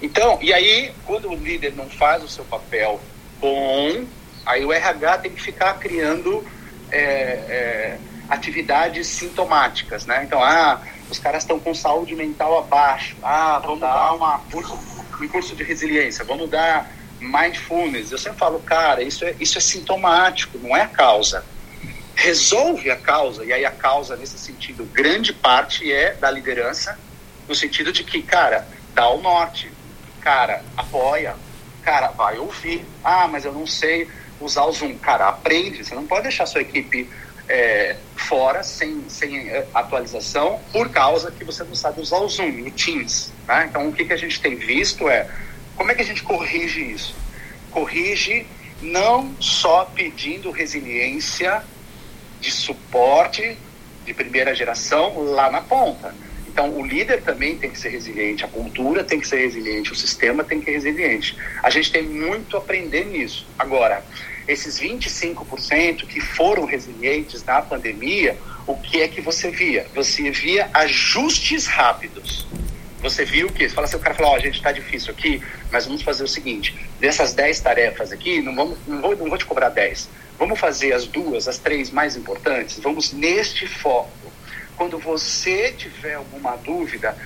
Então, 0.00 0.38
e 0.40 0.52
aí, 0.52 0.92
quando 1.04 1.30
o 1.30 1.34
líder 1.34 1.74
não 1.76 1.88
faz 1.88 2.22
o 2.22 2.28
seu 2.28 2.44
papel 2.44 3.00
bom, 3.40 4.04
aí 4.46 4.64
o 4.64 4.72
RH 4.72 5.18
tem 5.18 5.32
que 5.32 5.42
ficar 5.42 5.74
criando 5.74 6.44
é, 6.90 7.00
é, 7.00 7.98
atividades 8.28 9.06
sintomáticas, 9.06 10.06
né? 10.06 10.22
Então, 10.24 10.42
ah, 10.42 10.80
os 11.10 11.18
caras 11.18 11.42
estão 11.42 11.58
com 11.58 11.74
saúde 11.74 12.14
mental 12.14 12.58
abaixo, 12.58 13.16
ah, 13.22 13.58
vamos 13.62 13.80
dar 13.80 14.12
uma 14.14 14.40
um 15.20 15.28
curso 15.28 15.56
de 15.56 15.64
resiliência, 15.64 16.24
vamos 16.24 16.48
dar 16.48 16.92
mindfulness. 17.18 18.12
Eu 18.12 18.18
sempre 18.18 18.38
falo, 18.38 18.60
cara, 18.60 19.02
isso 19.02 19.24
é, 19.24 19.34
isso 19.40 19.58
é 19.58 19.60
sintomático, 19.60 20.58
não 20.58 20.76
é 20.76 20.82
a 20.82 20.88
causa 20.88 21.44
resolve 22.18 22.90
a 22.90 22.96
causa, 22.96 23.44
e 23.44 23.52
aí 23.52 23.64
a 23.64 23.70
causa, 23.70 24.16
nesse 24.16 24.36
sentido, 24.36 24.84
grande 24.86 25.32
parte 25.32 25.90
é 25.90 26.14
da 26.14 26.28
liderança, 26.28 26.98
no 27.46 27.54
sentido 27.54 27.92
de 27.92 28.02
que, 28.02 28.20
cara, 28.20 28.66
dá 28.92 29.08
o 29.08 29.22
norte, 29.22 29.70
cara, 30.20 30.64
apoia, 30.76 31.36
cara, 31.80 32.08
vai 32.08 32.36
ouvir. 32.36 32.84
Ah, 33.04 33.28
mas 33.28 33.44
eu 33.44 33.52
não 33.52 33.68
sei 33.68 34.08
usar 34.40 34.64
o 34.64 34.72
Zoom. 34.72 34.98
Cara, 34.98 35.28
aprende, 35.28 35.84
você 35.84 35.94
não 35.94 36.08
pode 36.08 36.24
deixar 36.24 36.46
sua 36.46 36.60
equipe 36.60 37.08
é, 37.48 37.96
fora, 38.16 38.64
sem, 38.64 39.08
sem 39.08 39.48
é, 39.48 39.68
atualização, 39.72 40.60
por 40.72 40.88
causa 40.88 41.30
que 41.30 41.44
você 41.44 41.62
não 41.62 41.76
sabe 41.76 42.00
usar 42.00 42.18
o 42.18 42.28
Zoom, 42.28 42.66
o 42.66 42.70
Teams. 42.72 43.32
Né? 43.46 43.66
Então, 43.70 43.88
o 43.88 43.92
que, 43.92 44.04
que 44.04 44.12
a 44.12 44.18
gente 44.18 44.40
tem 44.40 44.56
visto 44.56 45.08
é, 45.08 45.30
como 45.76 45.92
é 45.92 45.94
que 45.94 46.02
a 46.02 46.04
gente 46.04 46.24
corrige 46.24 46.80
isso? 46.80 47.14
Corrige 47.70 48.44
não 48.82 49.32
só 49.40 49.84
pedindo 49.84 50.50
resiliência 50.50 51.62
de 52.40 52.50
suporte 52.50 53.56
de 54.04 54.14
primeira 54.14 54.54
geração 54.54 55.22
lá 55.22 55.50
na 55.50 55.60
ponta. 55.60 56.14
Então, 56.46 56.70
o 56.70 56.84
líder 56.84 57.22
também 57.22 57.56
tem 57.56 57.70
que 57.70 57.78
ser 57.78 57.90
resiliente, 57.90 58.44
a 58.44 58.48
cultura 58.48 59.04
tem 59.04 59.20
que 59.20 59.28
ser 59.28 59.36
resiliente, 59.36 59.92
o 59.92 59.94
sistema 59.94 60.42
tem 60.42 60.58
que 60.58 60.64
ser 60.64 60.72
resiliente. 60.72 61.36
A 61.62 61.70
gente 61.70 61.92
tem 61.92 62.02
muito 62.02 62.56
a 62.56 62.58
aprender 62.58 63.04
nisso. 63.04 63.46
Agora, 63.56 64.02
esses 64.48 64.80
25% 64.80 66.06
que 66.06 66.20
foram 66.20 66.64
resilientes 66.64 67.44
na 67.44 67.62
pandemia, 67.62 68.36
o 68.66 68.74
que 68.76 69.00
é 69.00 69.06
que 69.06 69.20
você 69.20 69.50
via? 69.50 69.86
Você 69.94 70.30
via 70.30 70.68
ajustes 70.74 71.66
rápidos. 71.66 72.46
Você 73.00 73.24
viu 73.24 73.48
que, 73.48 73.68
você 73.68 73.74
fala 73.74 73.86
assim, 73.86 73.96
o 73.96 74.00
cara 74.00 74.14
fala, 74.14 74.30
ó, 74.30 74.36
oh, 74.36 74.40
gente, 74.40 74.56
está 74.56 74.72
difícil 74.72 75.12
aqui, 75.12 75.42
mas 75.70 75.86
vamos 75.86 76.02
fazer 76.02 76.24
o 76.24 76.28
seguinte, 76.28 76.74
dessas 76.98 77.32
10 77.32 77.60
tarefas 77.60 78.10
aqui, 78.10 78.42
não, 78.42 78.54
vamos, 78.54 78.78
não, 78.86 79.00
vou, 79.00 79.16
não 79.16 79.28
vou 79.28 79.38
te 79.38 79.46
cobrar 79.46 79.68
10, 79.68 80.08
Vamos 80.38 80.60
fazer 80.60 80.92
as 80.92 81.04
duas, 81.04 81.48
as 81.48 81.58
três 81.58 81.90
mais 81.90 82.16
importantes? 82.16 82.78
Vamos 82.78 83.12
neste 83.12 83.66
foco. 83.66 84.32
Quando 84.76 84.96
você 84.96 85.72
tiver 85.72 86.14
alguma 86.14 86.56
dúvida, 86.56 87.16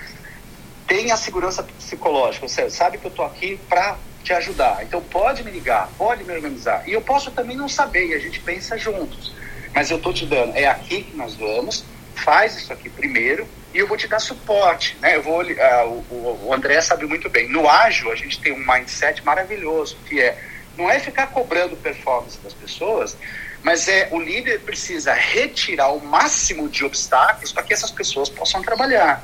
tem 0.86 1.12
a 1.12 1.16
segurança 1.18 1.62
psicológica, 1.62 2.48
você 2.48 2.70
sabe 2.70 2.96
que 2.96 3.04
eu 3.04 3.10
estou 3.10 3.26
aqui 3.26 3.60
para 3.68 3.98
te 4.24 4.32
ajudar. 4.32 4.82
Então 4.82 5.02
pode 5.02 5.44
me 5.44 5.50
ligar, 5.50 5.90
pode 5.98 6.24
me 6.24 6.32
organizar. 6.32 6.88
E 6.88 6.92
eu 6.94 7.02
posso 7.02 7.30
também 7.32 7.54
não 7.54 7.68
saber, 7.68 8.06
e 8.06 8.14
a 8.14 8.18
gente 8.18 8.40
pensa 8.40 8.78
juntos. 8.78 9.34
Mas 9.74 9.90
eu 9.90 9.98
estou 9.98 10.14
te 10.14 10.24
dando, 10.24 10.56
é 10.56 10.66
aqui 10.66 11.02
que 11.02 11.14
nós 11.14 11.34
vamos, 11.34 11.84
faz 12.14 12.56
isso 12.56 12.72
aqui 12.72 12.88
primeiro 12.88 13.46
e 13.74 13.78
eu 13.78 13.86
vou 13.86 13.96
te 13.96 14.06
dar 14.06 14.18
suporte, 14.18 14.96
né? 15.00 15.16
Eu 15.16 15.22
vou, 15.22 15.42
uh, 15.42 16.04
o, 16.10 16.46
o 16.46 16.54
André 16.54 16.80
sabe 16.80 17.06
muito 17.06 17.28
bem. 17.30 17.48
No 17.48 17.68
ágil 17.68 18.12
a 18.12 18.14
gente 18.14 18.40
tem 18.40 18.52
um 18.52 18.58
mindset 18.58 19.24
maravilhoso 19.24 19.96
que 20.06 20.20
é 20.20 20.38
não 20.76 20.90
é 20.90 20.98
ficar 20.98 21.26
cobrando 21.28 21.76
performance 21.76 22.38
das 22.38 22.54
pessoas, 22.54 23.16
mas 23.62 23.88
é 23.88 24.08
o 24.10 24.18
líder 24.18 24.60
precisa 24.60 25.12
retirar 25.12 25.92
o 25.92 26.00
máximo 26.00 26.68
de 26.68 26.84
obstáculos 26.84 27.52
para 27.52 27.62
que 27.62 27.72
essas 27.72 27.90
pessoas 27.90 28.28
possam 28.28 28.62
trabalhar. 28.62 29.22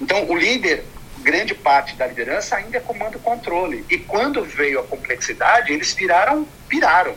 Então 0.00 0.28
o 0.28 0.36
líder 0.36 0.84
grande 1.20 1.54
parte 1.54 1.96
da 1.96 2.06
liderança 2.06 2.56
ainda 2.56 2.78
é 2.78 2.80
comando 2.80 3.18
controle. 3.18 3.84
E 3.90 3.98
quando 3.98 4.42
veio 4.44 4.80
a 4.80 4.82
complexidade, 4.84 5.72
eles 5.72 5.92
viraram, 5.92 6.46
piraram. 6.68 7.14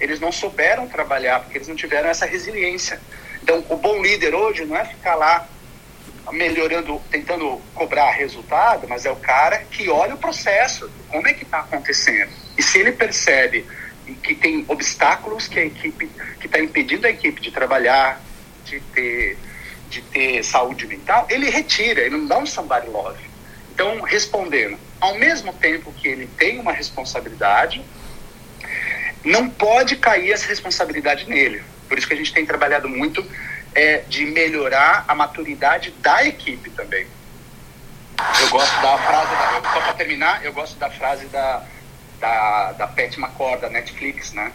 Eles 0.00 0.20
não 0.20 0.30
souberam 0.30 0.86
trabalhar 0.86 1.40
porque 1.40 1.58
eles 1.58 1.68
não 1.68 1.74
tiveram 1.74 2.08
essa 2.08 2.26
resiliência. 2.26 3.00
Então, 3.42 3.64
o 3.68 3.76
bom 3.76 4.02
líder 4.02 4.34
hoje 4.34 4.64
não 4.64 4.76
é 4.76 4.84
ficar 4.84 5.14
lá 5.14 5.48
melhorando, 6.32 7.00
tentando 7.10 7.60
cobrar 7.74 8.10
resultado, 8.10 8.86
mas 8.88 9.04
é 9.04 9.10
o 9.10 9.16
cara 9.16 9.58
que 9.70 9.88
olha 9.88 10.14
o 10.14 10.18
processo, 10.18 10.90
como 11.08 11.26
é 11.26 11.32
que 11.32 11.44
está 11.44 11.60
acontecendo. 11.60 12.30
E 12.56 12.62
se 12.62 12.78
ele 12.78 12.92
percebe 12.92 13.66
que 14.22 14.34
tem 14.34 14.64
obstáculos 14.68 15.46
que 15.46 15.58
a 15.58 15.64
equipe, 15.64 16.10
que 16.40 16.46
está 16.46 16.58
impedindo 16.58 17.06
a 17.06 17.10
equipe 17.10 17.40
de 17.40 17.50
trabalhar, 17.50 18.20
de 18.64 18.80
ter, 18.80 19.38
de 19.88 20.02
ter 20.02 20.42
saúde 20.42 20.86
mental, 20.86 21.26
ele 21.30 21.50
retira, 21.50 22.00
ele 22.00 22.16
não 22.16 22.26
dá 22.26 22.38
um 22.38 22.46
somebody 22.46 22.88
love. 22.88 23.22
Então, 23.72 24.00
respondendo, 24.02 24.78
ao 25.00 25.14
mesmo 25.18 25.52
tempo 25.52 25.92
que 25.92 26.08
ele 26.08 26.26
tem 26.38 26.58
uma 26.58 26.72
responsabilidade, 26.72 27.84
não 29.24 29.48
pode 29.48 29.96
cair 29.96 30.32
essa 30.32 30.46
responsabilidade 30.46 31.28
nele. 31.28 31.62
Por 31.88 31.98
isso 31.98 32.06
que 32.06 32.14
a 32.14 32.16
gente 32.16 32.32
tem 32.32 32.44
trabalhado 32.44 32.88
muito 32.88 33.24
é, 33.74 33.98
de 34.08 34.26
melhorar 34.26 35.04
a 35.06 35.14
maturidade 35.14 35.90
da 36.00 36.24
equipe 36.24 36.70
também. 36.70 37.06
Eu 38.40 38.48
gosto 38.50 38.82
da 38.82 38.98
frase, 38.98 39.30
da, 39.30 39.72
só 39.72 39.80
para 39.80 39.92
terminar, 39.94 40.44
eu 40.44 40.52
gosto 40.52 40.76
da 40.76 40.90
frase 40.90 41.26
da, 41.26 41.62
da, 42.18 42.72
da 42.72 42.86
Pat 42.88 43.16
McCord, 43.16 43.62
da 43.62 43.70
Netflix, 43.70 44.32
né? 44.32 44.52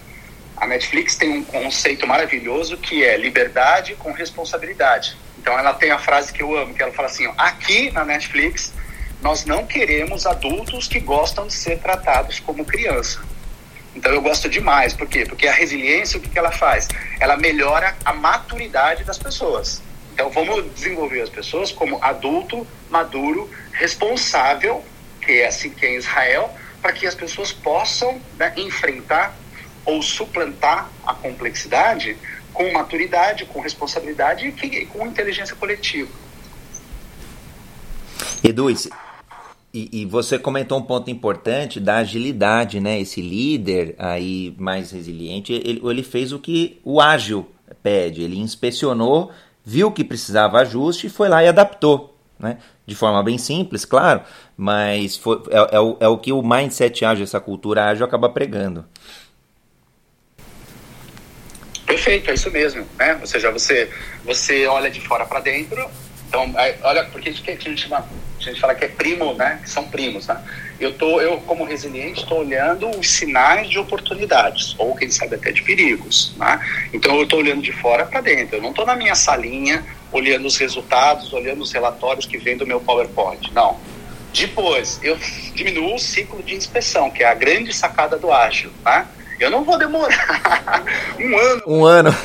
A 0.58 0.68
Netflix 0.68 1.16
tem 1.16 1.30
um 1.30 1.44
conceito 1.44 2.06
maravilhoso 2.06 2.78
que 2.78 3.04
é 3.04 3.18
liberdade 3.18 3.96
com 3.96 4.12
responsabilidade. 4.12 5.18
Então 5.40 5.58
ela 5.58 5.74
tem 5.74 5.92
a 5.92 5.98
frase 5.98 6.32
que 6.32 6.44
eu 6.44 6.56
amo, 6.58 6.74
que 6.74 6.84
ela 6.84 6.94
fala 6.94 7.08
assim, 7.08 7.26
ó, 7.28 7.34
aqui 7.38 7.92
na 7.92 8.06
Netflix 8.06 8.74
nós 9.22 9.46
não 9.46 9.66
queremos 9.66 10.26
adultos 10.26 10.88
que 10.88 11.00
gostam 11.00 11.48
de 11.48 11.54
ser 11.54 11.80
tratados 11.80 12.40
como 12.40 12.66
criança. 12.66 13.22
Então 13.96 14.12
eu 14.12 14.22
gosto 14.22 14.50
demais, 14.50 14.94
por 14.94 15.08
quê? 15.08 15.26
Porque 15.26 15.48
a 15.48 15.52
resiliência, 15.52 16.18
o 16.18 16.22
que, 16.22 16.30
que 16.30 16.40
ela 16.40 16.52
faz? 16.52 16.88
Ela 17.20 17.38
melhora 17.38 17.96
a 18.04 18.14
maturidade 18.14 19.04
das 19.04 19.18
pessoas. 19.18 19.82
Então 20.14 20.30
vamos 20.30 20.74
desenvolver 20.74 21.22
as 21.22 21.30
pessoas 21.30 21.72
como 21.72 22.04
adulto, 22.04 22.68
maduro, 22.90 23.50
responsável, 23.72 24.84
que 25.22 25.42
é 25.42 25.48
assim 25.48 25.70
que 25.70 25.86
é 25.86 25.94
em 25.94 25.98
Israel, 25.98 26.52
para 26.82 26.92
que 26.92 27.08
as 27.08 27.16
pessoas 27.16 27.52
possam 27.52 28.20
né, 28.38 28.54
enfrentar 28.58 29.36
ou 29.86 30.02
suplantar 30.02 30.90
a 31.06 31.14
complexidade 31.14 32.18
com 32.54 32.72
maturidade, 32.72 33.46
com 33.46 33.60
responsabilidade 33.60 34.48
e 34.48 34.86
com 34.86 35.08
inteligência 35.08 35.56
coletiva. 35.56 36.12
Edu, 38.44 38.70
e, 39.74 39.90
e, 39.92 40.06
você 40.06 40.38
comentou 40.38 40.78
um 40.78 40.84
ponto 40.84 41.10
importante 41.10 41.80
da 41.80 41.98
agilidade, 41.98 42.80
né? 42.80 43.00
Esse 43.00 43.22
líder 43.22 43.96
aí 43.98 44.54
mais 44.60 44.92
resiliente, 44.92 45.52
ele, 45.52 45.82
ele 45.84 46.04
fez 46.04 46.32
o 46.32 46.38
que 46.38 46.80
o 46.84 47.02
ágil 47.02 47.50
pede. 47.82 48.22
Ele 48.22 48.38
inspecionou, 48.38 49.32
viu 49.66 49.92
que 49.92 50.04
precisava 50.04 50.60
ajuste 50.60 51.08
e 51.08 51.10
foi 51.10 51.28
lá 51.28 51.44
e 51.44 51.48
adaptou, 51.48 52.16
né? 52.38 52.60
De 52.86 52.94
forma 52.94 53.24
bem 53.24 53.40
simples, 53.40 53.84
claro, 53.84 54.22
mas 54.56 55.18
foi, 55.18 55.42
é, 55.50 55.76
é, 55.76 55.80
o, 55.80 55.98
é 56.00 56.08
o 56.08 56.20
que 56.20 56.32
o 56.32 56.44
mindset 56.44 57.04
ágil, 57.04 57.24
essa 57.24 57.40
cultura 57.40 57.86
ágil 57.86 58.06
acaba 58.06 58.30
pregando. 58.30 58.86
Perfeito, 61.88 62.30
é 62.30 62.34
isso 62.36 62.52
mesmo, 62.52 62.86
né? 63.00 63.18
Ou 63.20 63.26
seja, 63.26 63.50
você, 63.50 63.90
você 64.24 64.68
olha 64.68 64.92
de 64.92 65.02
fora 65.02 65.26
para 65.26 65.40
dentro 65.40 65.84
então, 66.34 66.52
olha, 66.82 67.04
porque 67.06 67.30
a 67.30 67.32
gente, 67.32 67.52
a 67.52 67.54
gente, 67.54 67.82
chama, 67.84 68.04
a 68.40 68.44
gente 68.44 68.60
fala 68.60 68.74
que 68.74 68.86
é 68.86 68.88
primo, 68.88 69.36
né? 69.36 69.60
Que 69.62 69.70
são 69.70 69.84
primos, 69.84 70.26
né? 70.26 70.44
Eu, 70.80 70.92
tô, 70.98 71.22
eu 71.22 71.38
como 71.42 71.64
resiliente, 71.64 72.24
estou 72.24 72.40
olhando 72.40 72.90
os 72.90 73.08
sinais 73.08 73.70
de 73.70 73.78
oportunidades, 73.78 74.74
ou 74.80 74.96
quem 74.96 75.12
sabe 75.12 75.36
até 75.36 75.52
de 75.52 75.62
perigos, 75.62 76.34
né? 76.36 76.60
Então, 76.92 77.16
eu 77.18 77.26
estou 77.26 77.38
olhando 77.38 77.62
de 77.62 77.72
fora 77.72 78.08
para 78.08 78.20
dentro. 78.20 78.56
Eu 78.56 78.64
não 78.64 78.72
estou 78.72 78.84
na 78.84 78.96
minha 78.96 79.14
salinha 79.14 79.86
olhando 80.12 80.48
os 80.48 80.58
resultados, 80.58 81.32
olhando 81.32 81.62
os 81.62 81.72
relatórios 81.72 82.26
que 82.26 82.40
vem 82.40 82.58
do 82.58 82.66
meu 82.66 82.82
PowerPoint. 82.82 83.54
Não. 83.54 83.80
Depois, 84.34 85.00
eu 85.04 85.16
diminuo 85.54 85.94
o 85.94 86.00
ciclo 86.00 86.42
de 86.42 86.56
inspeção, 86.56 87.12
que 87.12 87.22
é 87.22 87.28
a 87.28 87.36
grande 87.36 87.72
sacada 87.72 88.18
do 88.18 88.32
ágil, 88.32 88.72
né? 88.84 89.06
Eu 89.40 89.52
não 89.52 89.64
vou 89.64 89.78
demorar 89.78 90.84
um 91.20 91.38
ano. 91.38 91.64
Um 91.68 91.86
ano. 91.86 92.18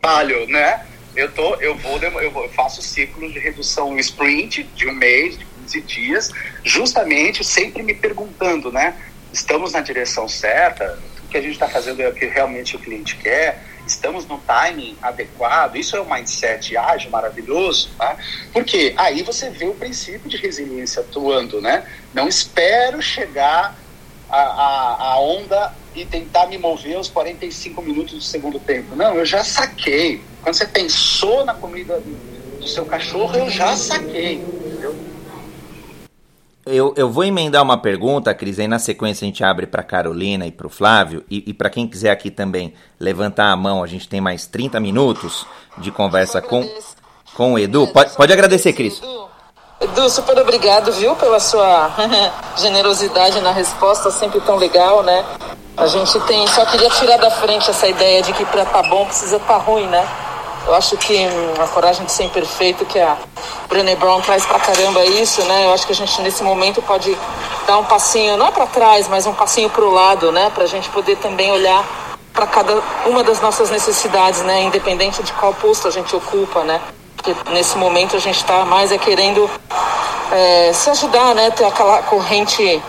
Trabalho, 0.00 0.46
né? 0.46 0.80
Eu, 1.18 1.32
tô, 1.32 1.56
eu, 1.56 1.74
vou, 1.74 2.00
eu, 2.00 2.48
faço 2.50 2.80
ciclos 2.80 3.32
de 3.32 3.40
redução 3.40 3.98
sprint 3.98 4.62
de 4.62 4.88
um 4.88 4.94
mês, 4.94 5.36
de 5.36 5.44
15 5.44 5.80
dias, 5.80 6.30
justamente 6.62 7.42
sempre 7.42 7.82
me 7.82 7.92
perguntando, 7.92 8.70
né? 8.70 8.96
Estamos 9.32 9.72
na 9.72 9.80
direção 9.80 10.28
certa? 10.28 10.96
O 11.24 11.28
que 11.28 11.36
a 11.36 11.40
gente 11.40 11.54
está 11.54 11.68
fazendo 11.68 12.00
é 12.00 12.08
o 12.08 12.14
que 12.14 12.24
realmente 12.24 12.76
o 12.76 12.78
cliente 12.78 13.16
quer? 13.16 13.64
Estamos 13.84 14.26
no 14.26 14.38
timing 14.38 14.96
adequado? 15.02 15.74
Isso 15.74 15.96
é 15.96 16.00
um 16.00 16.08
mindset 16.08 16.76
ágil, 16.76 17.10
maravilhoso, 17.10 17.90
tá? 17.98 18.16
Porque 18.52 18.94
aí 18.96 19.24
você 19.24 19.50
vê 19.50 19.66
o 19.66 19.74
princípio 19.74 20.30
de 20.30 20.36
resiliência 20.36 21.00
atuando, 21.00 21.60
né? 21.60 21.84
Não 22.14 22.28
espero 22.28 23.02
chegar 23.02 23.76
a, 24.30 24.38
a, 24.38 25.12
a 25.14 25.20
onda 25.20 25.74
e 26.02 26.06
tentar 26.06 26.46
me 26.46 26.56
mover 26.58 26.96
aos 26.96 27.08
45 27.08 27.82
minutos 27.82 28.14
do 28.14 28.20
segundo 28.20 28.58
tempo. 28.58 28.94
Não, 28.94 29.14
eu 29.14 29.24
já 29.24 29.42
saquei. 29.42 30.22
Quando 30.42 30.54
você 30.54 30.66
pensou 30.66 31.44
na 31.44 31.54
comida 31.54 32.00
do 32.58 32.66
seu 32.66 32.84
cachorro, 32.84 33.36
eu 33.36 33.50
já 33.50 33.76
saquei. 33.76 34.34
Entendeu? 34.34 34.94
Eu, 36.70 36.92
eu 36.98 37.10
vou 37.10 37.24
emendar 37.24 37.62
uma 37.62 37.78
pergunta, 37.78 38.34
Cris, 38.34 38.58
aí 38.58 38.68
na 38.68 38.78
sequência 38.78 39.24
a 39.24 39.26
gente 39.26 39.42
abre 39.42 39.66
para 39.66 39.82
Carolina 39.82 40.46
e 40.46 40.52
para 40.52 40.66
o 40.66 40.70
Flávio, 40.70 41.24
e, 41.30 41.42
e 41.46 41.54
para 41.54 41.70
quem 41.70 41.88
quiser 41.88 42.10
aqui 42.10 42.30
também 42.30 42.74
levantar 43.00 43.50
a 43.50 43.56
mão, 43.56 43.82
a 43.82 43.86
gente 43.86 44.06
tem 44.06 44.20
mais 44.20 44.46
30 44.46 44.78
minutos 44.78 45.46
de 45.78 45.90
conversa 45.90 46.42
com, 46.42 46.68
com 47.34 47.54
o 47.54 47.58
Edu. 47.58 47.86
Pode, 47.88 48.14
pode 48.14 48.32
agradecer, 48.34 48.74
Cris. 48.74 48.98
Edu, 48.98 49.27
super 50.08 50.38
obrigado, 50.38 50.90
viu, 50.92 51.14
pela 51.16 51.38
sua 51.38 51.90
generosidade 52.56 53.40
na 53.40 53.52
resposta, 53.52 54.10
sempre 54.10 54.40
tão 54.40 54.56
legal, 54.56 55.02
né? 55.02 55.24
A 55.76 55.86
gente 55.86 56.18
tem, 56.20 56.46
só 56.48 56.64
queria 56.66 56.90
tirar 56.90 57.18
da 57.18 57.30
frente 57.30 57.70
essa 57.70 57.86
ideia 57.86 58.22
de 58.22 58.32
que 58.32 58.44
para 58.46 58.64
tá 58.64 58.82
bom 58.82 59.04
precisa 59.06 59.38
tá 59.38 59.56
ruim, 59.56 59.86
né? 59.86 60.06
Eu 60.66 60.74
acho 60.74 60.96
que 60.96 61.26
a 61.62 61.66
coragem 61.68 62.04
de 62.04 62.12
ser 62.12 62.24
imperfeito 62.24 62.84
que 62.84 62.98
a 62.98 63.16
Brené 63.68 63.94
Brown 63.94 64.20
traz 64.20 64.44
pra 64.44 64.58
caramba 64.58 65.04
isso, 65.04 65.42
né? 65.44 65.66
Eu 65.66 65.72
acho 65.72 65.86
que 65.86 65.92
a 65.92 65.96
gente 65.96 66.20
nesse 66.20 66.42
momento 66.42 66.82
pode 66.82 67.16
dar 67.66 67.78
um 67.78 67.84
passinho, 67.84 68.36
não 68.36 68.48
é 68.48 68.50
para 68.50 68.66
trás, 68.66 69.08
mas 69.08 69.26
um 69.26 69.32
passinho 69.32 69.70
pro 69.70 69.90
lado, 69.90 70.32
né? 70.32 70.50
Pra 70.54 70.66
gente 70.66 70.88
poder 70.90 71.16
também 71.16 71.52
olhar 71.52 71.84
para 72.32 72.46
cada 72.46 72.82
uma 73.06 73.22
das 73.22 73.40
nossas 73.40 73.70
necessidades, 73.70 74.42
né? 74.42 74.62
Independente 74.62 75.22
de 75.22 75.32
qual 75.34 75.54
posto 75.54 75.86
a 75.86 75.90
gente 75.90 76.14
ocupa, 76.14 76.64
né? 76.64 76.80
Porque 77.34 77.52
nesse 77.52 77.76
momento 77.76 78.16
a 78.16 78.20
gente 78.20 78.36
está 78.36 78.64
mais 78.64 78.92
é 78.92 78.98
querendo 78.98 79.48
é, 80.32 80.72
se 80.72 80.90
ajudar, 80.90 81.34
né? 81.34 81.50
Ter 81.50 81.64
aquela 81.64 82.02
corrente 82.02 82.82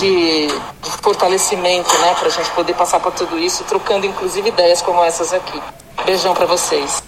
de, 0.00 0.46
de 0.48 0.90
fortalecimento, 1.02 1.92
né, 1.98 2.14
para 2.14 2.28
a 2.28 2.30
gente 2.30 2.50
poder 2.50 2.74
passar 2.74 3.00
por 3.00 3.12
tudo 3.12 3.38
isso, 3.38 3.64
trocando 3.64 4.06
inclusive 4.06 4.48
ideias 4.48 4.82
como 4.82 5.02
essas 5.04 5.32
aqui. 5.32 5.60
Beijão 6.04 6.34
para 6.34 6.46
vocês. 6.46 7.02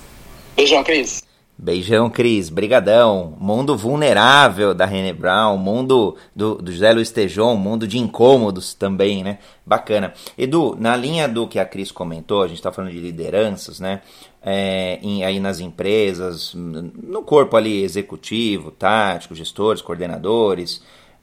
Beijão, 0.57 0.83
Cris. 0.83 1.23
Beijão, 1.61 2.09
Cris. 2.09 2.49
Brigadão. 2.49 3.35
Mundo 3.39 3.77
vulnerável 3.77 4.73
da 4.73 4.87
René 4.87 5.13
Brown, 5.13 5.57
mundo 5.57 6.17
do, 6.35 6.55
do 6.57 6.71
José 6.71 6.93
Luiz 6.93 7.11
Tejon, 7.11 7.57
mundo 7.57 7.87
de 7.87 7.99
incômodos 7.99 8.75
também, 8.75 9.25
né? 9.25 9.39
Bacana. 9.67 10.15
Edu, 10.37 10.77
na 10.79 10.97
linha 10.97 11.29
do 11.29 11.49
que 11.49 11.59
a 11.59 11.65
Cris 11.65 11.91
comentou, 11.91 12.43
a 12.43 12.49
gente 12.49 12.59
está 12.59 12.71
falando 12.71 12.93
de 12.93 13.01
lideranças, 13.01 13.81
né? 13.81 14.01
É, 14.41 15.01
em, 15.03 15.25
aí 15.25 15.41
nas 15.41 15.59
empresas, 15.59 16.55
no 16.55 17.23
corpo 17.23 17.57
ali 17.57 17.83
executivo, 17.83 18.71
tático, 18.71 19.35
gestores, 19.35 19.83
coordenadores, 19.83 20.81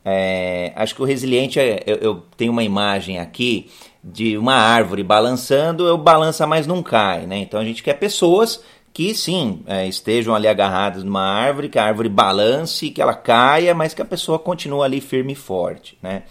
é, 0.08 0.72
acho 0.76 0.94
que 0.94 1.02
o 1.02 1.06
resiliente, 1.06 1.60
é, 1.60 1.82
eu, 1.88 1.96
eu, 1.96 2.24
tenho 2.38 2.52
uma 2.52 2.64
imagem 2.64 3.18
aqui 3.18 3.72
de 4.04 4.38
uma 4.38 4.54
árvore 4.54 5.02
balançando, 5.02 5.88
eu 5.88 5.98
balança, 5.98 6.46
mas 6.46 6.68
não 6.68 6.84
cai, 6.84 7.26
né? 7.26 7.40
Então 7.40 7.60
a 7.60 7.64
gente 7.64 7.82
quer 7.82 7.96
pessoas 7.96 8.64
que 8.94 9.16
sim, 9.16 9.64
é, 9.66 9.88
estejam 9.88 10.36
ali 10.36 10.48
agarradas 10.48 11.04
numa 11.04 11.24
árvore, 11.24 11.70
que 11.70 11.80
a 11.80 11.84
árvore 11.84 12.08
balance, 12.08 12.92
que 12.92 13.02
ela 13.02 13.16
caia, 13.16 13.74
mas 13.74 13.96
que 13.96 14.02
a 14.02 14.06
pessoa 14.06 14.38
continue 14.38 14.84
ali 14.84 15.02
firme 15.02 15.34
e 15.34 15.36
forte, 15.36 15.98
né? 16.04 16.24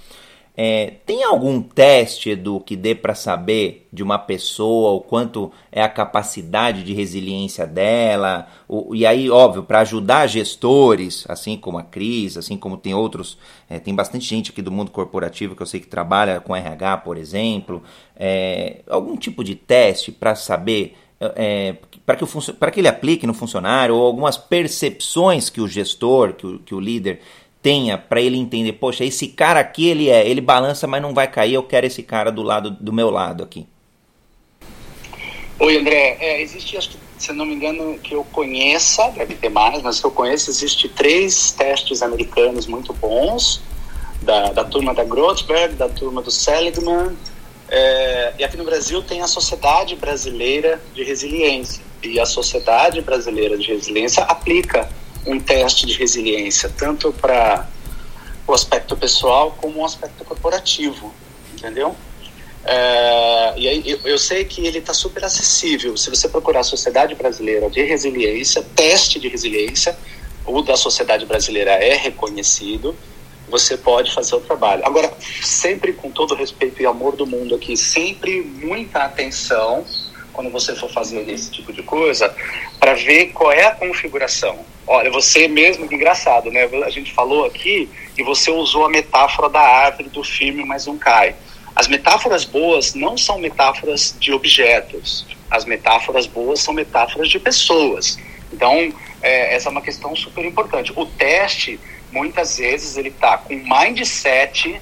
É, 0.56 0.98
tem 1.04 1.24
algum 1.24 1.60
teste, 1.60 2.30
Edu, 2.30 2.60
que 2.60 2.76
dê 2.76 2.94
para 2.94 3.12
saber 3.12 3.88
de 3.92 4.04
uma 4.04 4.18
pessoa 4.18 4.92
o 4.92 5.00
quanto 5.00 5.50
é 5.72 5.82
a 5.82 5.88
capacidade 5.88 6.84
de 6.84 6.94
resiliência 6.94 7.66
dela? 7.66 8.46
O, 8.68 8.94
e 8.94 9.04
aí, 9.04 9.28
óbvio, 9.28 9.64
para 9.64 9.80
ajudar 9.80 10.28
gestores, 10.28 11.24
assim 11.28 11.56
como 11.56 11.76
a 11.76 11.82
Cris, 11.82 12.36
assim 12.36 12.56
como 12.56 12.76
tem 12.76 12.94
outros, 12.94 13.36
é, 13.68 13.80
tem 13.80 13.92
bastante 13.92 14.26
gente 14.26 14.52
aqui 14.52 14.62
do 14.62 14.70
mundo 14.70 14.92
corporativo 14.92 15.56
que 15.56 15.62
eu 15.62 15.66
sei 15.66 15.80
que 15.80 15.88
trabalha 15.88 16.40
com 16.40 16.54
RH, 16.54 16.98
por 16.98 17.16
exemplo. 17.16 17.82
É, 18.16 18.82
algum 18.88 19.16
tipo 19.16 19.42
de 19.42 19.56
teste 19.56 20.12
para 20.12 20.36
saber 20.36 20.96
é, 21.36 21.76
para 22.04 22.16
que, 22.16 22.26
que 22.72 22.80
ele 22.80 22.88
aplique 22.88 23.26
no 23.26 23.34
funcionário, 23.34 23.94
ou 23.94 24.06
algumas 24.06 24.36
percepções 24.36 25.48
que 25.48 25.60
o 25.60 25.68
gestor, 25.68 26.34
que 26.34 26.46
o, 26.46 26.58
que 26.58 26.74
o 26.74 26.80
líder 26.80 27.20
tenha 27.64 27.96
para 27.96 28.20
ele 28.20 28.36
entender, 28.36 28.74
poxa, 28.74 29.06
esse 29.06 29.26
cara 29.26 29.58
aqui 29.58 29.88
ele 29.88 30.10
é, 30.10 30.28
ele 30.28 30.42
balança, 30.42 30.86
mas 30.86 31.00
não 31.00 31.14
vai 31.14 31.26
cair, 31.26 31.54
eu 31.54 31.62
quero 31.62 31.86
esse 31.86 32.02
cara 32.02 32.30
do 32.30 32.42
lado 32.42 32.70
do 32.70 32.92
meu 32.92 33.08
lado 33.08 33.42
aqui. 33.42 33.66
Oi, 35.58 35.78
André. 35.78 36.18
É, 36.20 36.42
existe, 36.42 36.76
acho 36.76 36.90
que, 36.90 36.98
se 37.16 37.32
não 37.32 37.46
me 37.46 37.54
engano, 37.54 37.98
que 38.00 38.14
eu 38.14 38.22
conheça, 38.24 39.08
deve 39.16 39.34
ter 39.34 39.48
mais, 39.48 39.82
mas 39.82 39.98
que 39.98 40.04
eu 40.04 40.10
conheço, 40.10 40.50
existe 40.50 40.90
três 40.90 41.52
testes 41.52 42.02
americanos 42.02 42.66
muito 42.66 42.92
bons, 42.92 43.62
da, 44.20 44.52
da 44.52 44.64
turma 44.64 44.92
da 44.92 45.04
Grothberg, 45.04 45.74
da 45.74 45.88
turma 45.88 46.20
do 46.20 46.30
Seligman, 46.30 47.16
é, 47.70 48.34
e 48.38 48.44
aqui 48.44 48.58
no 48.58 48.64
Brasil 48.64 49.02
tem 49.02 49.22
a 49.22 49.26
Sociedade 49.26 49.96
Brasileira 49.96 50.82
de 50.94 51.02
Resiliência. 51.02 51.82
E 52.02 52.20
a 52.20 52.26
Sociedade 52.26 53.00
Brasileira 53.00 53.56
de 53.56 53.68
Resiliência 53.68 54.22
aplica 54.24 54.86
um 55.26 55.40
teste 55.40 55.86
de 55.86 55.94
resiliência, 55.94 56.68
tanto 56.68 57.12
para 57.12 57.68
o 58.46 58.52
aspecto 58.52 58.96
pessoal 58.96 59.56
como 59.60 59.80
o 59.80 59.84
aspecto 59.84 60.24
corporativo, 60.24 61.12
entendeu? 61.52 61.96
É, 62.64 63.54
e 63.56 63.68
aí 63.68 63.82
eu, 63.90 64.00
eu, 64.04 64.18
sei 64.18 64.44
que 64.44 64.66
ele 64.66 64.78
está 64.78 64.94
super 64.94 65.24
acessível. 65.24 65.96
Se 65.96 66.08
você 66.08 66.28
procurar 66.28 66.60
a 66.60 66.64
Sociedade 66.64 67.14
Brasileira 67.14 67.68
de 67.68 67.82
Resiliência, 67.82 68.64
teste 68.74 69.18
de 69.18 69.28
resiliência, 69.28 69.96
o 70.46 70.62
da 70.62 70.76
Sociedade 70.76 71.26
Brasileira 71.26 71.72
é 71.72 71.94
reconhecido, 71.94 72.96
você 73.48 73.76
pode 73.76 74.12
fazer 74.14 74.34
o 74.34 74.40
trabalho. 74.40 74.84
Agora, 74.86 75.12
sempre 75.42 75.92
com 75.92 76.10
todo 76.10 76.34
respeito 76.34 76.80
e 76.82 76.86
amor 76.86 77.16
do 77.16 77.26
mundo 77.26 77.54
aqui, 77.54 77.76
sempre 77.76 78.40
muita 78.42 79.04
atenção 79.04 79.84
quando 80.34 80.50
você 80.50 80.74
for 80.74 80.90
fazer 80.90 81.26
esse 81.30 81.50
tipo 81.50 81.72
de 81.72 81.82
coisa, 81.82 82.34
para 82.78 82.92
ver 82.94 83.28
qual 83.28 83.52
é 83.52 83.64
a 83.64 83.74
configuração. 83.74 84.58
Olha, 84.86 85.10
você 85.10 85.48
mesmo, 85.48 85.86
engraçado, 85.86 86.50
né? 86.50 86.68
A 86.84 86.90
gente 86.90 87.12
falou 87.14 87.46
aqui 87.46 87.88
e 88.18 88.22
você 88.22 88.50
usou 88.50 88.84
a 88.84 88.90
metáfora 88.90 89.48
da 89.48 89.60
árvore 89.60 90.10
do 90.10 90.22
firme, 90.22 90.64
mas 90.64 90.86
não 90.86 90.98
cai. 90.98 91.34
As 91.74 91.88
metáforas 91.88 92.44
boas 92.44 92.94
não 92.94 93.16
são 93.16 93.38
metáforas 93.38 94.14
de 94.20 94.32
objetos. 94.32 95.26
As 95.50 95.64
metáforas 95.64 96.26
boas 96.26 96.60
são 96.60 96.74
metáforas 96.74 97.28
de 97.28 97.38
pessoas. 97.38 98.18
Então, 98.52 98.92
é, 99.22 99.54
essa 99.54 99.68
é 99.68 99.72
uma 99.72 99.80
questão 99.80 100.14
super 100.14 100.44
importante. 100.44 100.92
O 100.94 101.06
teste, 101.06 101.80
muitas 102.12 102.58
vezes, 102.58 102.96
ele 102.96 103.08
está 103.08 103.38
com 103.38 103.54
mindset 103.54 104.80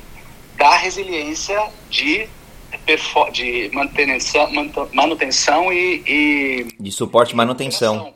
da 0.56 0.76
resiliência 0.76 1.62
de 1.88 2.28
de 3.32 3.70
manutenção, 3.72 4.50
manutenção 4.92 5.72
e, 5.72 6.02
e 6.06 6.66
de 6.78 6.92
suporte 6.92 7.32
e 7.32 7.36
manutenção. 7.36 8.14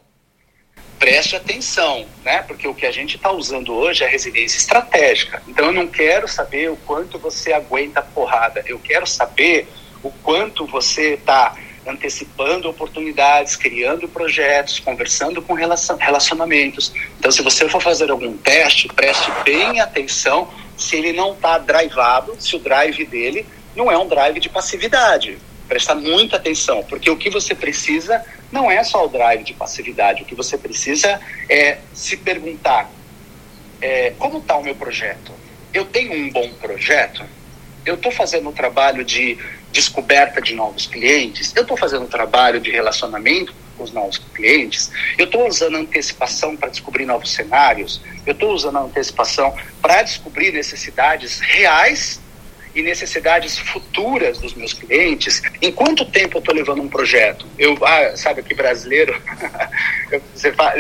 Preste 0.98 1.36
atenção, 1.36 2.06
né? 2.24 2.42
Porque 2.42 2.66
o 2.66 2.74
que 2.74 2.86
a 2.86 2.90
gente 2.90 3.16
está 3.16 3.30
usando 3.30 3.72
hoje 3.74 4.02
é 4.02 4.08
resiliência 4.08 4.56
estratégica. 4.56 5.42
Então 5.46 5.66
eu 5.66 5.72
não 5.72 5.86
quero 5.86 6.26
saber 6.26 6.70
o 6.70 6.76
quanto 6.76 7.18
você 7.18 7.52
aguenta 7.52 8.00
a 8.00 8.02
porrada. 8.02 8.64
Eu 8.66 8.78
quero 8.78 9.06
saber 9.06 9.68
o 10.02 10.10
quanto 10.10 10.66
você 10.66 11.14
está 11.14 11.54
antecipando 11.86 12.68
oportunidades, 12.68 13.56
criando 13.56 14.08
projetos, 14.08 14.80
conversando 14.80 15.40
com 15.40 15.54
relacionamentos. 15.54 16.92
Então, 17.18 17.30
se 17.30 17.42
você 17.42 17.68
for 17.68 17.80
fazer 17.80 18.10
algum 18.10 18.36
teste, 18.36 18.88
preste 18.88 19.30
bem 19.44 19.80
atenção 19.80 20.48
se 20.76 20.96
ele 20.96 21.12
não 21.12 21.32
está 21.32 21.58
drivado, 21.58 22.34
se 22.40 22.56
o 22.56 22.58
drive 22.58 23.04
dele 23.04 23.46
não 23.76 23.92
é 23.92 23.98
um 23.98 24.08
drive 24.08 24.40
de 24.40 24.48
passividade. 24.48 25.38
Prestar 25.68 25.94
muita 25.96 26.36
atenção, 26.36 26.82
porque 26.84 27.10
o 27.10 27.16
que 27.16 27.28
você 27.28 27.54
precisa 27.54 28.24
não 28.50 28.70
é 28.70 28.82
só 28.82 29.04
o 29.04 29.08
drive 29.08 29.44
de 29.44 29.52
passividade. 29.52 30.22
O 30.22 30.24
que 30.24 30.34
você 30.34 30.56
precisa 30.56 31.20
é 31.48 31.78
se 31.92 32.16
perguntar: 32.16 32.90
é, 33.80 34.12
como 34.18 34.38
está 34.38 34.56
o 34.56 34.62
meu 34.62 34.74
projeto? 34.74 35.32
Eu 35.74 35.84
tenho 35.84 36.12
um 36.12 36.30
bom 36.30 36.48
projeto? 36.54 37.24
Eu 37.84 37.94
estou 37.94 38.10
fazendo 38.10 38.48
um 38.48 38.52
trabalho 38.52 39.04
de 39.04 39.38
descoberta 39.70 40.40
de 40.40 40.54
novos 40.54 40.86
clientes? 40.86 41.52
Eu 41.54 41.62
estou 41.62 41.76
fazendo 41.76 42.04
um 42.04 42.08
trabalho 42.08 42.60
de 42.60 42.70
relacionamento 42.70 43.54
com 43.76 43.84
os 43.84 43.92
novos 43.92 44.18
clientes? 44.34 44.90
Eu 45.18 45.26
estou 45.26 45.46
usando 45.46 45.76
antecipação 45.76 46.56
para 46.56 46.70
descobrir 46.70 47.04
novos 47.04 47.32
cenários? 47.32 48.00
Eu 48.24 48.32
estou 48.32 48.52
usando 48.52 48.78
antecipação 48.78 49.54
para 49.82 50.02
descobrir 50.02 50.52
necessidades 50.52 51.40
reais 51.40 52.20
e 52.76 52.82
necessidades 52.82 53.58
futuras 53.58 54.38
dos 54.38 54.54
meus 54.54 54.74
clientes, 54.74 55.42
em 55.62 55.72
quanto 55.72 56.04
tempo 56.04 56.36
eu 56.36 56.40
estou 56.40 56.54
levando 56.54 56.82
um 56.82 56.88
projeto? 56.88 57.46
Eu, 57.58 57.76
ah, 57.82 58.14
sabe, 58.14 58.40
aqui 58.40 58.54
brasileiro, 58.54 59.18
você 60.34 60.52
fala, 60.52 60.74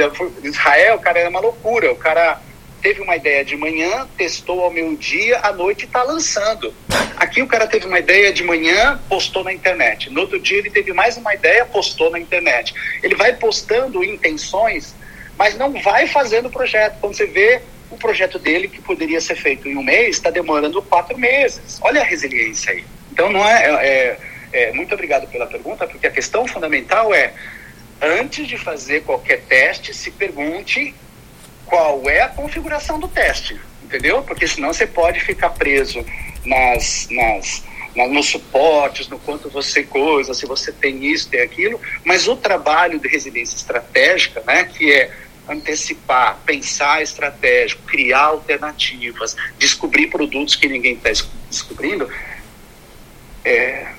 Israel, 0.44 0.98
cara, 0.98 1.20
era 1.20 1.30
uma 1.30 1.40
loucura. 1.40 1.90
O 1.90 1.96
cara 1.96 2.38
teve 2.82 3.00
uma 3.00 3.16
ideia 3.16 3.42
de 3.42 3.56
manhã, 3.56 4.06
testou 4.14 4.60
ao 4.60 4.70
meio-dia, 4.70 5.40
à 5.42 5.52
noite 5.52 5.86
está 5.86 6.02
lançando. 6.02 6.72
Aqui 7.16 7.40
o 7.40 7.46
cara 7.46 7.66
teve 7.66 7.86
uma 7.86 7.98
ideia 7.98 8.30
de 8.30 8.44
manhã, 8.44 9.00
postou 9.08 9.42
na 9.42 9.52
internet. 9.52 10.10
No 10.10 10.20
outro 10.20 10.38
dia 10.38 10.58
ele 10.58 10.70
teve 10.70 10.92
mais 10.92 11.16
uma 11.16 11.34
ideia, 11.34 11.64
postou 11.64 12.10
na 12.10 12.20
internet. 12.20 12.74
Ele 13.02 13.14
vai 13.14 13.32
postando 13.32 14.04
intenções, 14.04 14.94
mas 15.38 15.56
não 15.56 15.72
vai 15.82 16.06
fazendo 16.06 16.46
o 16.46 16.50
projeto. 16.50 16.98
Quando 17.00 17.16
você 17.16 17.26
vê, 17.26 17.62
o 17.90 17.96
projeto 17.96 18.38
dele, 18.38 18.68
que 18.68 18.80
poderia 18.80 19.20
ser 19.20 19.36
feito 19.36 19.68
em 19.68 19.76
um 19.76 19.82
mês, 19.82 20.16
está 20.16 20.30
demorando 20.30 20.82
quatro 20.82 21.16
meses. 21.16 21.78
Olha 21.80 22.00
a 22.00 22.04
resiliência 22.04 22.72
aí. 22.72 22.84
Então, 23.12 23.30
não 23.30 23.46
é, 23.46 23.64
é, 23.64 23.70
é, 23.72 24.18
é, 24.52 24.72
Muito 24.72 24.94
obrigado 24.94 25.26
pela 25.28 25.46
pergunta, 25.46 25.86
porque 25.86 26.06
a 26.06 26.10
questão 26.10 26.46
fundamental 26.46 27.14
é: 27.14 27.32
antes 28.00 28.46
de 28.46 28.58
fazer 28.58 29.02
qualquer 29.02 29.42
teste, 29.42 29.94
se 29.94 30.10
pergunte 30.10 30.94
qual 31.64 32.08
é 32.08 32.22
a 32.22 32.28
configuração 32.28 32.98
do 32.98 33.08
teste, 33.08 33.58
entendeu? 33.82 34.22
Porque 34.22 34.46
senão 34.46 34.72
você 34.72 34.86
pode 34.86 35.20
ficar 35.20 35.50
preso 35.50 36.04
nas, 36.44 37.08
nas, 37.10 37.64
nos 38.08 38.26
suportes, 38.26 39.08
no 39.08 39.18
quanto 39.18 39.50
você 39.50 39.82
coisa, 39.82 40.32
se 40.32 40.46
você 40.46 40.70
tem 40.70 41.04
isso, 41.06 41.28
tem 41.28 41.40
aquilo, 41.40 41.80
mas 42.04 42.28
o 42.28 42.36
trabalho 42.36 42.98
de 42.98 43.08
resiliência 43.08 43.56
estratégica, 43.56 44.42
né, 44.46 44.64
que 44.64 44.92
é 44.92 45.10
antecipar, 45.48 46.38
pensar 46.44 47.02
estratégico, 47.02 47.82
criar 47.82 48.24
alternativas, 48.24 49.36
descobrir 49.58 50.08
produtos 50.08 50.56
que 50.56 50.68
ninguém 50.68 50.94
está 50.94 51.10
descobrindo, 51.48 52.10
é, 53.44 53.92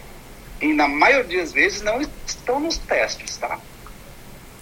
e 0.60 0.74
na 0.74 0.88
maioria 0.88 1.40
das 1.40 1.54
vezes 1.54 1.82
não 1.82 2.02
estão 2.26 2.60
nos 2.60 2.78
testes, 2.78 3.38
tá? 3.38 3.60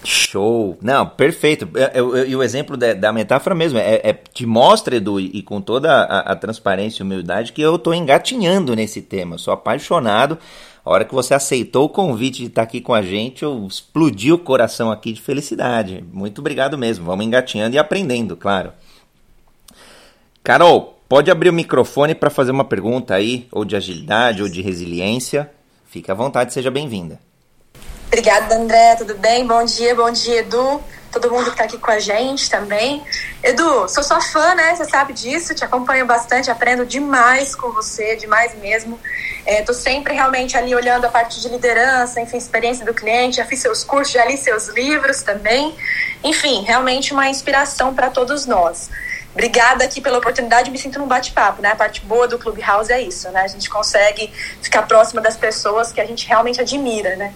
Show! 0.06 0.78
Não, 0.80 1.06
perfeito. 1.06 1.68
É, 1.74 1.98
é, 1.98 2.28
e 2.28 2.36
o 2.36 2.42
exemplo 2.42 2.76
da, 2.76 2.94
da, 2.94 3.12
metáfora 3.12 3.54
mesmo, 3.54 3.78
é, 3.78 4.00
é, 4.04 4.12
te 4.12 4.46
mostra, 4.46 4.96
Edu, 4.96 5.18
e, 5.18 5.42
com 5.42 5.60
toda 5.60 5.92
a, 5.92 6.32
a, 6.32 6.36
transparência 6.36 7.02
e 7.02 7.04
humildade, 7.04 7.52
que 7.52 7.60
eu 7.60 7.76
estou 7.76 7.92
engatinhando 7.92 8.74
nesse 8.76 9.02
tema. 9.02 9.36
sou 9.36 9.52
apaixonado 9.52 10.38
a 10.86 10.90
hora 10.90 11.04
que 11.04 11.12
você 11.12 11.34
aceitou 11.34 11.86
o 11.86 11.88
convite 11.88 12.42
de 12.42 12.46
estar 12.46 12.62
aqui 12.62 12.80
com 12.80 12.94
a 12.94 13.02
gente, 13.02 13.42
eu 13.42 13.66
explodi 13.66 14.32
o 14.32 14.38
coração 14.38 14.88
aqui 14.92 15.12
de 15.12 15.20
felicidade. 15.20 16.04
Muito 16.12 16.38
obrigado 16.38 16.78
mesmo. 16.78 17.04
Vamos 17.04 17.26
engatinhando 17.26 17.74
e 17.74 17.78
aprendendo, 17.78 18.36
claro. 18.36 18.72
Carol, 20.44 20.96
pode 21.08 21.28
abrir 21.28 21.48
o 21.48 21.52
microfone 21.52 22.14
para 22.14 22.30
fazer 22.30 22.52
uma 22.52 22.64
pergunta 22.64 23.16
aí, 23.16 23.48
ou 23.50 23.64
de 23.64 23.74
agilidade, 23.74 24.40
ou 24.40 24.48
de 24.48 24.62
resiliência. 24.62 25.50
Fique 25.86 26.08
à 26.08 26.14
vontade, 26.14 26.52
seja 26.52 26.70
bem-vinda. 26.70 27.25
Obrigada, 28.16 28.54
André. 28.54 28.96
Tudo 28.96 29.14
bem? 29.14 29.46
Bom 29.46 29.62
dia, 29.62 29.94
bom 29.94 30.10
dia, 30.10 30.38
Edu. 30.38 30.82
Todo 31.12 31.30
mundo 31.30 31.44
que 31.44 31.50
está 31.50 31.64
aqui 31.64 31.76
com 31.76 31.90
a 31.90 31.98
gente 31.98 32.48
também. 32.48 33.04
Edu, 33.42 33.86
sou 33.90 34.02
sua 34.02 34.22
fã, 34.22 34.54
né? 34.54 34.74
Você 34.74 34.86
sabe 34.86 35.12
disso. 35.12 35.54
Te 35.54 35.62
acompanho 35.62 36.06
bastante, 36.06 36.50
aprendo 36.50 36.86
demais 36.86 37.54
com 37.54 37.70
você, 37.72 38.16
demais 38.16 38.54
mesmo. 38.54 38.98
Estou 39.46 39.74
é, 39.74 39.78
sempre 39.78 40.14
realmente 40.14 40.56
ali 40.56 40.74
olhando 40.74 41.04
a 41.04 41.10
parte 41.10 41.42
de 41.42 41.48
liderança, 41.50 42.18
enfim, 42.18 42.38
experiência 42.38 42.86
do 42.86 42.94
cliente, 42.94 43.36
já 43.36 43.44
fiz 43.44 43.60
seus 43.60 43.84
cursos, 43.84 44.14
já 44.14 44.24
li 44.24 44.38
seus 44.38 44.68
livros 44.68 45.20
também. 45.20 45.76
Enfim, 46.24 46.62
realmente 46.62 47.12
uma 47.12 47.28
inspiração 47.28 47.94
para 47.94 48.08
todos 48.08 48.46
nós. 48.46 48.88
Obrigada 49.34 49.84
aqui 49.84 50.00
pela 50.00 50.16
oportunidade, 50.16 50.70
me 50.70 50.78
sinto 50.78 50.98
num 50.98 51.06
bate-papo, 51.06 51.60
né? 51.60 51.72
A 51.72 51.76
parte 51.76 52.00
boa 52.00 52.26
do 52.26 52.38
Clubhouse 52.38 52.90
é 52.90 52.98
isso, 52.98 53.28
né? 53.28 53.42
A 53.42 53.48
gente 53.48 53.68
consegue 53.68 54.32
ficar 54.62 54.84
próxima 54.84 55.20
das 55.20 55.36
pessoas 55.36 55.92
que 55.92 56.00
a 56.00 56.06
gente 56.06 56.26
realmente 56.26 56.62
admira, 56.62 57.14
né? 57.16 57.34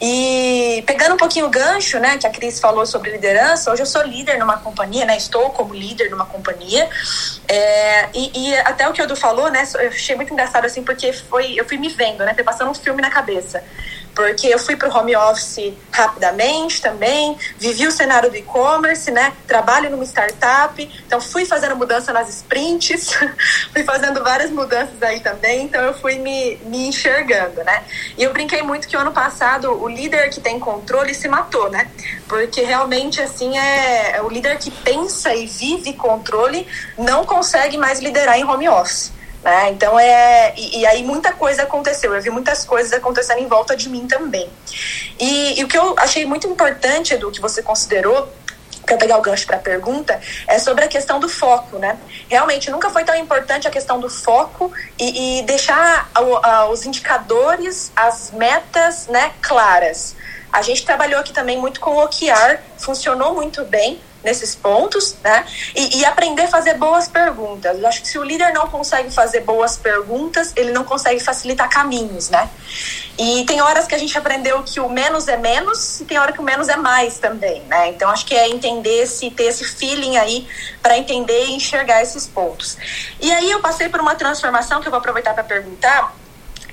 E 0.00 0.84
pegando 0.86 1.14
um 1.14 1.16
pouquinho 1.16 1.46
o 1.46 1.50
gancho, 1.50 1.98
né, 1.98 2.18
que 2.18 2.26
a 2.26 2.30
Cris 2.30 2.60
falou 2.60 2.84
sobre 2.84 3.10
liderança, 3.10 3.70
hoje 3.70 3.82
eu 3.82 3.86
sou 3.86 4.02
líder 4.02 4.38
numa 4.38 4.58
companhia, 4.58 5.06
né, 5.06 5.16
estou 5.16 5.50
como 5.50 5.72
líder 5.72 6.10
numa 6.10 6.26
companhia, 6.26 6.88
é, 7.48 8.08
e, 8.14 8.50
e, 8.50 8.56
até 8.58 8.86
o 8.86 8.92
que 8.92 9.00
o 9.00 9.04
Edu 9.04 9.16
falou, 9.16 9.50
né, 9.50 9.66
eu 9.80 9.88
achei 9.88 10.14
muito 10.14 10.32
engraçado, 10.32 10.66
assim, 10.66 10.82
porque 10.82 11.14
foi, 11.14 11.54
eu 11.58 11.64
fui 11.64 11.78
me 11.78 11.88
vendo, 11.88 12.24
né, 12.24 12.34
foi 12.34 12.44
passando 12.44 12.70
um 12.70 12.74
filme 12.74 13.00
na 13.00 13.10
cabeça 13.10 13.64
porque 14.16 14.48
eu 14.48 14.58
fui 14.58 14.74
para 14.76 14.88
o 14.88 14.96
home 14.96 15.14
office 15.14 15.74
rapidamente 15.92 16.80
também, 16.80 17.36
vivi 17.58 17.86
o 17.86 17.92
cenário 17.92 18.30
do 18.30 18.36
e-commerce, 18.36 19.10
né? 19.10 19.34
Trabalho 19.46 19.90
numa 19.90 20.04
startup, 20.04 21.02
então 21.06 21.20
fui 21.20 21.44
fazendo 21.44 21.76
mudança 21.76 22.14
nas 22.14 22.30
sprints, 22.30 23.12
fui 23.72 23.84
fazendo 23.84 24.24
várias 24.24 24.50
mudanças 24.50 25.00
aí 25.02 25.20
também, 25.20 25.66
então 25.66 25.82
eu 25.82 25.92
fui 25.92 26.16
me, 26.16 26.56
me 26.64 26.88
enxergando, 26.88 27.62
né? 27.62 27.84
E 28.16 28.22
eu 28.22 28.32
brinquei 28.32 28.62
muito 28.62 28.88
que 28.88 28.96
o 28.96 29.00
ano 29.00 29.12
passado 29.12 29.70
o 29.70 29.86
líder 29.86 30.30
que 30.30 30.40
tem 30.40 30.58
controle 30.58 31.14
se 31.14 31.28
matou, 31.28 31.70
né? 31.70 31.86
Porque 32.26 32.62
realmente, 32.62 33.20
assim, 33.20 33.58
é, 33.58 34.16
é 34.16 34.22
o 34.22 34.30
líder 34.30 34.56
que 34.56 34.70
pensa 34.70 35.34
e 35.34 35.46
vive 35.46 35.92
controle 35.92 36.66
não 36.96 37.26
consegue 37.26 37.76
mais 37.76 38.00
liderar 38.00 38.38
em 38.38 38.44
home 38.44 38.66
office. 38.66 39.12
Né? 39.46 39.70
Então 39.70 39.96
é. 39.96 40.52
E, 40.56 40.80
e, 40.80 40.86
aí 40.86 41.04
muita 41.04 41.32
coisa 41.32 41.62
aconteceu. 41.62 42.12
Eu 42.12 42.20
vi 42.20 42.30
muitas 42.30 42.64
coisas 42.64 42.92
acontecendo 42.92 43.38
em 43.38 43.46
volta 43.46 43.76
de 43.76 43.88
mim 43.88 44.04
também. 44.08 44.50
E, 45.20 45.60
e 45.60 45.62
o 45.62 45.68
que 45.68 45.78
eu 45.78 45.94
achei 46.00 46.26
muito 46.26 46.48
importante, 46.48 47.14
Edu, 47.14 47.30
que 47.30 47.40
você 47.40 47.62
considerou 47.62 48.28
para 48.84 48.96
pegar 48.96 49.18
o 49.18 49.20
gancho 49.20 49.46
para 49.46 49.56
a 49.56 49.60
pergunta, 49.60 50.20
é 50.48 50.58
sobre 50.58 50.84
a 50.84 50.88
questão 50.88 51.20
do 51.20 51.28
foco, 51.28 51.78
né? 51.78 51.96
Realmente 52.28 52.72
nunca 52.72 52.90
foi 52.90 53.04
tão 53.04 53.14
importante 53.14 53.68
a 53.68 53.70
questão 53.70 54.00
do 54.00 54.10
foco 54.10 54.72
e, 54.98 55.38
e 55.38 55.42
deixar 55.42 56.10
a, 56.12 56.66
os 56.66 56.84
indicadores, 56.84 57.92
as 57.94 58.32
metas, 58.32 59.06
né, 59.06 59.32
claras. 59.40 60.16
A 60.52 60.62
gente 60.62 60.84
trabalhou 60.84 61.20
aqui 61.20 61.32
também 61.32 61.56
muito 61.56 61.78
com 61.78 61.90
o 61.90 62.04
OKR, 62.04 62.58
funcionou 62.78 63.34
muito 63.34 63.64
bem, 63.64 64.00
nesses 64.26 64.56
pontos, 64.56 65.14
né? 65.22 65.46
E, 65.74 65.98
e, 65.98 66.04
aprender 66.04 66.42
a 66.42 66.48
fazer 66.48 66.74
boas 66.74 67.06
perguntas. 67.06 67.78
Eu 67.78 67.86
acho 67.86 68.02
que 68.02 68.08
se 68.08 68.18
o 68.18 68.24
líder 68.24 68.52
não 68.52 68.66
consegue 68.66 69.08
fazer 69.10 69.40
boas 69.40 69.76
perguntas, 69.76 70.52
ele 70.56 70.72
não 70.72 70.82
consegue 70.82 71.20
facilitar 71.20 71.70
caminhos, 71.70 72.28
né? 72.28 72.50
E 73.16 73.44
tem 73.46 73.62
horas 73.62 73.86
que 73.86 73.94
a 73.94 73.98
gente 73.98 74.18
aprendeu 74.18 74.62
que 74.64 74.80
o 74.80 74.88
menos 74.88 75.28
é 75.28 75.36
menos 75.36 76.00
e 76.00 76.04
tem 76.04 76.18
hora 76.18 76.32
que 76.32 76.40
o 76.40 76.42
menos 76.42 76.68
é 76.68 76.76
mais 76.76 77.18
também, 77.18 77.62
né? 77.62 77.88
Então 77.88 78.10
acho 78.10 78.26
que 78.26 78.34
é 78.34 78.48
entender 78.48 79.04
esse, 79.04 79.30
ter 79.30 79.44
esse 79.44 79.64
feeling 79.64 80.16
aí 80.16 80.46
para 80.82 80.98
entender 80.98 81.46
e 81.46 81.52
enxergar 81.52 82.02
esses 82.02 82.26
pontos. 82.26 82.76
E 83.20 83.30
aí 83.30 83.48
eu 83.50 83.60
passei 83.60 83.88
por 83.88 84.00
uma 84.00 84.16
transformação 84.16 84.80
que 84.80 84.88
eu 84.88 84.90
vou 84.90 84.98
aproveitar 84.98 85.34
para 85.34 85.44
perguntar 85.44 86.12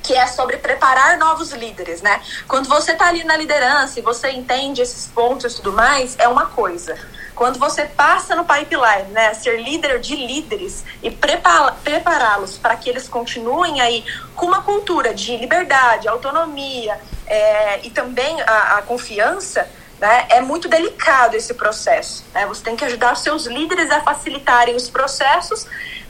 que 0.03 0.13
é 0.13 0.27
sobre 0.27 0.57
preparar 0.57 1.17
novos 1.17 1.51
líderes, 1.53 2.01
né? 2.01 2.21
Quando 2.45 2.67
você 2.67 2.91
está 2.91 3.07
ali 3.07 3.23
na 3.23 3.37
liderança 3.37 3.99
e 3.99 4.01
você 4.01 4.29
entende 4.31 4.81
esses 4.81 5.07
pontos 5.07 5.53
e 5.53 5.55
tudo 5.55 5.71
mais, 5.71 6.15
é 6.19 6.27
uma 6.27 6.47
coisa. 6.47 6.97
Quando 7.35 7.57
você 7.57 7.85
passa 7.85 8.35
no 8.35 8.45
pipeline, 8.45 9.11
né, 9.11 9.33
ser 9.33 9.61
líder 9.61 9.99
de 9.99 10.15
líderes 10.15 10.83
e 11.01 11.09
prepará-los 11.09 12.57
para 12.57 12.75
que 12.75 12.89
eles 12.89 13.07
continuem 13.07 13.81
aí 13.81 14.05
com 14.35 14.45
uma 14.45 14.61
cultura 14.61 15.13
de 15.13 15.35
liberdade, 15.37 16.07
autonomia 16.07 16.99
é, 17.25 17.85
e 17.85 17.89
também 17.89 18.39
a, 18.41 18.77
a 18.77 18.81
confiança, 18.83 19.67
né, 19.99 20.25
é 20.29 20.41
muito 20.41 20.67
delicado 20.67 21.35
esse 21.35 21.53
processo. 21.53 22.23
Né? 22.33 22.45
Você 22.45 22.63
tem 22.63 22.75
que 22.75 22.85
ajudar 22.85 23.13
os 23.13 23.19
seus 23.19 23.45
líderes 23.45 23.89
a 23.89 24.01
facilitarem 24.01 24.75
os 24.75 24.89
processos, 24.89 25.65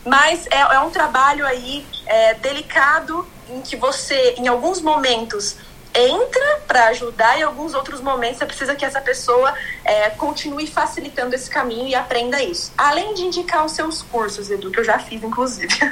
mas 0.06 0.46
é, 0.48 0.60
é 0.60 0.80
um 0.80 0.90
trabalho 0.90 1.46
aí 1.46 1.86
é, 2.06 2.34
delicado 2.34 3.26
em 3.50 3.62
que 3.62 3.76
você, 3.76 4.36
em 4.38 4.48
alguns 4.48 4.82
momentos, 4.82 5.56
entra 5.94 6.62
para 6.68 6.88
ajudar 6.88 7.38
e 7.38 7.42
em 7.42 7.44
alguns 7.44 7.74
outros 7.74 8.02
momentos 8.02 8.40
você 8.40 8.46
precisa 8.46 8.76
que 8.76 8.84
essa 8.84 9.00
pessoa 9.00 9.54
é, 9.86 10.10
continue 10.12 10.68
facilitando 10.68 11.36
esse 11.36 11.50
caminho 11.50 11.88
e 11.88 11.96
aprenda 11.96 12.42
isso. 12.42 12.72
Além 12.78 13.14
de 13.14 13.24
indicar 13.24 13.66
os 13.66 13.74
seus 13.74 14.02
cursos, 14.02 14.50
Edu, 14.50 14.72
que 14.72 14.80
eu 14.80 14.84
já 14.84 15.00
fiz, 15.00 15.24
inclusive. 15.24 15.74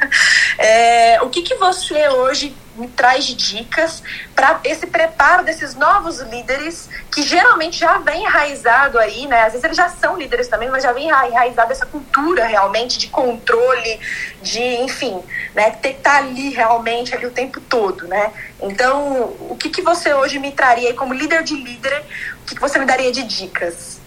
É, 0.58 1.20
o 1.24 1.30
que, 1.30 1.42
que 1.42 1.56
você 1.56 2.08
hoje 2.10 2.56
me 2.76 2.88
traz 2.88 3.26
de 3.26 3.36
dicas 3.36 4.02
para 4.36 4.60
esse 4.64 4.88
preparo 4.88 5.44
desses 5.44 5.76
novos 5.76 6.20
líderes 6.20 6.90
que 7.12 7.22
geralmente 7.22 7.78
já 7.78 7.98
vem 7.98 8.24
enraizado 8.24 8.98
aí, 8.98 9.28
né? 9.28 9.44
Às 9.44 9.54
vezes 9.54 9.64
eles 9.64 9.78
já 9.78 9.90
são 9.90 10.18
líderes 10.18 10.48
também, 10.48 10.70
mas 10.70 10.84
já 10.84 10.92
vem 10.92 11.08
enraizado 11.08 11.72
essa 11.72 11.86
cultura 11.86 12.46
realmente 12.46 12.98
de 12.98 13.08
controle, 13.08 14.00
de, 14.42 14.62
enfim, 14.62 15.22
né? 15.54 15.72
Ter 15.72 15.94
que 15.94 15.98
estar 15.98 16.12
tá 16.12 16.18
ali 16.18 16.50
realmente 16.50 17.14
ali 17.14 17.26
o 17.26 17.32
tempo 17.32 17.60
todo, 17.62 18.08
né? 18.08 18.32
Então, 18.62 19.36
o 19.50 19.56
que, 19.60 19.70
que 19.70 19.82
você 19.82 20.14
hoje 20.14 20.40
me 20.40 20.52
traria 20.52 20.94
como 20.94 21.14
líder 21.14 21.44
de 21.44 21.56
líder? 21.56 22.04
O 22.44 22.46
que, 22.46 22.60
você 22.60 22.80
me 22.80 22.86
daria 22.86 23.12
de 23.12 23.24
dicas? 23.24 24.00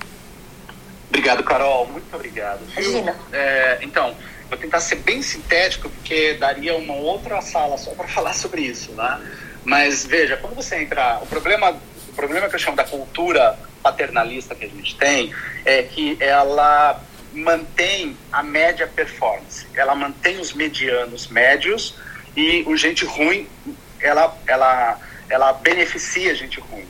Obrigado, 1.09 1.43
Carol. 1.45 1.87
Muito 1.87 2.15
obrigado. 2.15 2.61
Imagina. 2.73 3.17
É, 3.33 3.79
então, 3.83 4.15
Vou 4.49 4.59
tentar 4.59 4.81
ser 4.81 4.97
bem 4.97 5.23
sintético, 5.23 5.89
porque 5.89 6.35
daria 6.35 6.77
uma 6.77 6.95
outra 6.95 7.41
sala 7.41 7.77
só 7.79 7.93
para 7.93 8.07
falar 8.09 8.35
sobre 8.35 8.63
isso, 8.63 8.93
né? 8.93 9.21
Mas 9.65 10.05
veja, 10.07 10.37
quando 10.37 10.55
você 10.55 10.77
entra, 10.77 11.19
o 11.23 11.27
problema, 11.27 11.77
o 12.09 12.13
problema 12.13 12.49
que 12.49 12.55
eu 12.55 12.59
chamo 12.59 12.77
da 12.77 12.85
cultura 12.85 13.59
paternalista 13.83 14.55
que 14.55 14.65
a 14.65 14.69
gente 14.69 14.97
tem 14.97 15.35
é 15.65 15.83
que 15.83 16.17
ela 16.21 17.03
mantém 17.33 18.17
a 18.31 18.43
média 18.43 18.87
performance, 18.87 19.67
ela 19.75 19.95
mantém 19.95 20.39
os 20.39 20.53
medianos 20.53 21.27
médios 21.27 21.97
e 22.37 22.63
o 22.67 22.77
gente 22.77 23.05
ruim, 23.05 23.49
ela, 24.01 24.37
ela, 24.47 24.99
ela 25.29 25.53
beneficia 25.55 26.31
a 26.31 26.35
gente 26.35 26.61
ruim. 26.61 26.87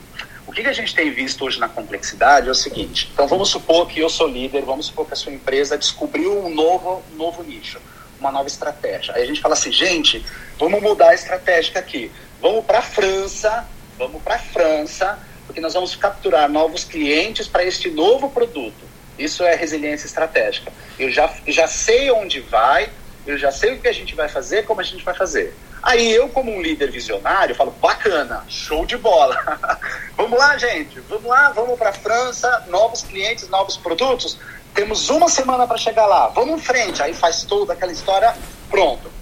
O 0.46 0.52
que, 0.52 0.62
que 0.62 0.68
a 0.68 0.72
gente 0.72 0.94
tem 0.94 1.10
visto 1.10 1.44
hoje 1.44 1.58
na 1.58 1.68
complexidade 1.68 2.48
é 2.48 2.50
o 2.50 2.54
seguinte: 2.54 3.10
então 3.12 3.26
vamos 3.26 3.48
supor 3.48 3.86
que 3.86 4.00
eu 4.00 4.08
sou 4.08 4.26
líder, 4.26 4.62
vamos 4.62 4.86
supor 4.86 5.06
que 5.06 5.14
a 5.14 5.16
sua 5.16 5.32
empresa 5.32 5.76
descobriu 5.78 6.44
um 6.44 6.54
novo, 6.54 7.02
novo 7.16 7.42
nicho, 7.42 7.80
uma 8.20 8.30
nova 8.30 8.46
estratégia. 8.46 9.14
Aí 9.14 9.22
a 9.22 9.26
gente 9.26 9.40
fala 9.40 9.54
assim, 9.54 9.72
gente, 9.72 10.24
vamos 10.58 10.82
mudar 10.82 11.10
a 11.10 11.14
estratégia 11.14 11.78
aqui. 11.78 12.12
Vamos 12.40 12.64
para 12.64 12.78
a 12.78 12.82
França, 12.82 13.66
vamos 13.98 14.22
para 14.22 14.34
a 14.34 14.38
França, 14.38 15.18
porque 15.46 15.60
nós 15.60 15.72
vamos 15.72 15.96
capturar 15.96 16.48
novos 16.48 16.84
clientes 16.84 17.48
para 17.48 17.64
este 17.64 17.90
novo 17.90 18.30
produto. 18.30 18.84
Isso 19.18 19.44
é 19.44 19.54
resiliência 19.54 20.06
estratégica. 20.06 20.72
Eu 20.98 21.10
já, 21.10 21.32
já 21.46 21.66
sei 21.66 22.10
onde 22.10 22.40
vai, 22.40 22.90
eu 23.26 23.38
já 23.38 23.50
sei 23.50 23.74
o 23.74 23.80
que 23.80 23.88
a 23.88 23.92
gente 23.92 24.14
vai 24.14 24.28
fazer, 24.28 24.64
como 24.64 24.80
a 24.80 24.84
gente 24.84 25.04
vai 25.04 25.14
fazer. 25.14 25.54
Aí 25.84 26.10
eu, 26.12 26.30
como 26.30 26.50
um 26.50 26.62
líder 26.62 26.90
visionário, 26.90 27.54
falo, 27.54 27.70
bacana, 27.72 28.42
show 28.48 28.86
de 28.86 28.96
bola. 28.96 29.36
vamos 30.16 30.38
lá, 30.38 30.56
gente, 30.56 30.98
vamos 31.00 31.26
lá, 31.26 31.50
vamos 31.50 31.78
para 31.78 31.90
a 31.90 31.92
França, 31.92 32.64
novos 32.68 33.02
clientes, 33.02 33.46
novos 33.50 33.76
produtos. 33.76 34.38
Temos 34.72 35.10
uma 35.10 35.28
semana 35.28 35.66
para 35.66 35.76
chegar 35.76 36.06
lá, 36.06 36.28
vamos 36.28 36.58
em 36.58 36.64
frente. 36.64 37.02
Aí 37.02 37.12
faz 37.12 37.44
toda 37.44 37.74
aquela 37.74 37.92
história, 37.92 38.34
pronto, 38.70 39.12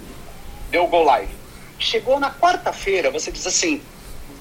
deu 0.69 0.87
go 0.87 1.03
live. 1.03 1.35
Chegou 1.77 2.17
na 2.17 2.31
quarta-feira, 2.31 3.11
você 3.11 3.29
diz 3.29 3.45
assim, 3.45 3.83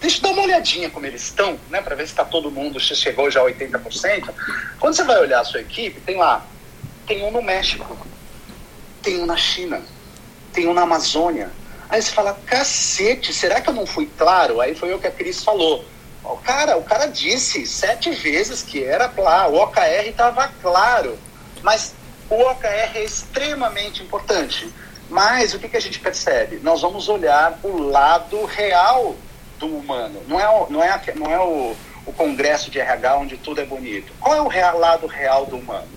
deixa 0.00 0.18
eu 0.18 0.22
dar 0.22 0.30
uma 0.30 0.42
olhadinha 0.42 0.88
como 0.90 1.04
eles 1.04 1.24
estão, 1.24 1.58
né, 1.70 1.82
para 1.82 1.96
ver 1.96 2.06
se 2.06 2.12
está 2.12 2.24
todo 2.24 2.52
mundo, 2.52 2.78
se 2.78 2.94
chegou 2.94 3.32
já 3.32 3.40
a 3.40 3.46
80%. 3.46 4.32
Quando 4.78 4.94
você 4.94 5.02
vai 5.02 5.18
olhar 5.18 5.40
a 5.40 5.44
sua 5.44 5.60
equipe, 5.60 6.00
tem 6.00 6.18
lá, 6.18 6.46
tem 7.04 7.24
um 7.24 7.32
no 7.32 7.42
México, 7.42 8.06
tem 9.02 9.18
um 9.20 9.26
na 9.26 9.36
China, 9.36 9.82
tem 10.52 10.68
um 10.68 10.72
na 10.72 10.82
Amazônia. 10.82 11.50
Aí 11.93 12.01
você 12.01 12.11
fala, 12.11 12.32
cacete, 12.47 13.34
será 13.34 13.61
que 13.61 13.68
eu 13.68 13.74
não 13.74 13.84
fui 13.84 14.09
claro? 14.16 14.62
Aí 14.62 14.74
foi 14.74 14.95
o 14.95 14.99
que 14.99 15.07
a 15.07 15.11
Cris 15.11 15.45
falou. 15.45 15.84
O 16.24 16.38
cara, 16.38 16.78
o 16.78 16.82
cara 16.82 17.05
disse 17.05 17.66
sete 17.66 18.11
vezes 18.12 18.62
que 18.62 18.82
era 18.82 19.12
lá, 19.14 19.47
o 19.47 19.57
OKR 19.57 20.09
estava 20.09 20.49
claro. 20.62 21.18
Mas 21.61 21.95
o 22.30 22.34
OKR 22.34 22.97
é 22.97 23.05
extremamente 23.05 24.03
importante. 24.03 24.72
Mas 25.11 25.53
o 25.53 25.59
que, 25.59 25.68
que 25.68 25.76
a 25.76 25.80
gente 25.82 26.01
percebe? 26.01 26.61
Nós 26.62 26.80
vamos 26.80 27.11
olhar 27.11 27.59
o 27.62 27.76
lado 27.82 28.43
real 28.47 29.14
do 29.59 29.66
humano. 29.66 30.22
Não 30.26 30.40
é, 30.40 30.66
não 30.70 30.82
é, 30.82 31.03
não 31.14 31.30
é 31.30 31.40
o, 31.40 31.76
o 32.07 32.12
congresso 32.14 32.70
de 32.70 32.80
RH 32.80 33.18
onde 33.18 33.36
tudo 33.36 33.61
é 33.61 33.66
bonito. 33.66 34.14
Qual 34.18 34.34
é 34.34 34.40
o 34.40 34.49
real, 34.49 34.78
lado 34.78 35.07
real 35.07 35.45
do 35.45 35.59
humano? 35.59 35.90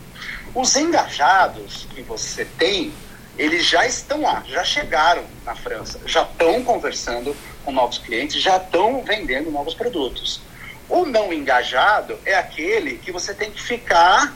Os 0.54 0.76
engajados 0.76 1.88
que 1.96 2.02
você 2.02 2.44
tem, 2.44 2.92
eles 3.38 3.66
já 3.66 3.86
estão 3.86 4.22
lá, 4.22 4.44
já 4.48 4.64
chegaram 4.64 5.24
na 5.46 5.56
França, 5.56 6.00
já 6.06 6.24
estão 6.24 6.64
conversando 6.64 7.36
com 7.64 7.72
novos 7.72 7.98
clientes, 7.98 8.42
já 8.42 8.58
estão 8.58 9.04
vendendo 9.04 9.52
novos 9.52 9.74
produtos. 9.74 10.42
O 10.88 11.06
não 11.06 11.34
engajado 11.34 12.18
é 12.26 12.36
aquele 12.36 12.98
que 12.98 13.12
você 13.12 13.34
tem 13.34 13.52
que 13.52 13.62
ficar 13.62 14.36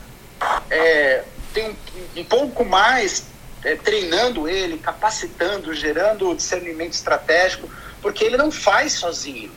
é, 0.70 1.24
tem 1.52 1.68
um, 1.68 2.20
um, 2.20 2.24
pouco 2.24 2.64
mais 2.64 3.26
é, 3.64 3.76
treinando 3.76 4.48
ele, 4.48 4.78
capacitando, 4.78 5.74
gerando 5.74 6.34
discernimento 6.34 6.94
estratégico, 6.94 7.68
porque 8.00 8.24
ele 8.24 8.36
não 8.36 8.50
faz 8.50 8.94
sozinho. 8.94 9.52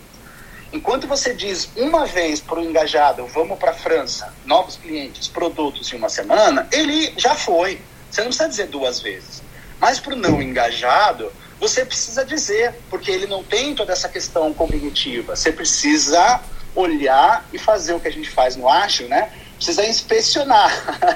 Enquanto 0.71 1.07
você 1.07 1.35
diz 1.35 1.69
uma 1.75 2.05
vez 2.05 2.39
para 2.39 2.59
o 2.59 2.63
engajado, 2.63 3.25
vamos 3.27 3.59
para 3.59 3.71
a 3.71 3.75
França, 3.75 4.33
novos 4.43 4.75
clientes, 4.75 5.27
produtos 5.27 5.93
em 5.93 5.97
uma 5.97 6.09
semana, 6.09 6.67
ele 6.71 7.13
já 7.15 7.35
foi. 7.35 7.79
Você 8.14 8.22
não 8.22 8.28
precisa 8.28 8.47
dizer 8.47 8.68
duas 8.68 8.99
vezes. 8.99 9.41
Mas 9.80 9.99
para 9.99 10.14
o 10.14 10.16
não 10.16 10.39
engajado, 10.39 11.34
você 11.59 11.84
precisa 11.84 12.24
dizer, 12.24 12.76
porque 12.88 13.09
ele 13.09 13.26
não 13.26 13.43
tem 13.43 13.74
toda 13.74 13.91
essa 13.91 14.07
questão 14.07 14.53
cognitiva. 14.53 15.36
Você 15.36 15.51
precisa 15.51 16.39
olhar 16.76 17.43
e 17.51 17.57
fazer 17.57 17.93
o 17.93 17.99
que 17.99 18.07
a 18.07 18.11
gente 18.11 18.30
faz 18.30 18.55
no 18.55 18.70
Ágil, 18.70 19.07
né? 19.07 19.32
Precisa 19.55 19.84
inspecionar. 19.84 20.72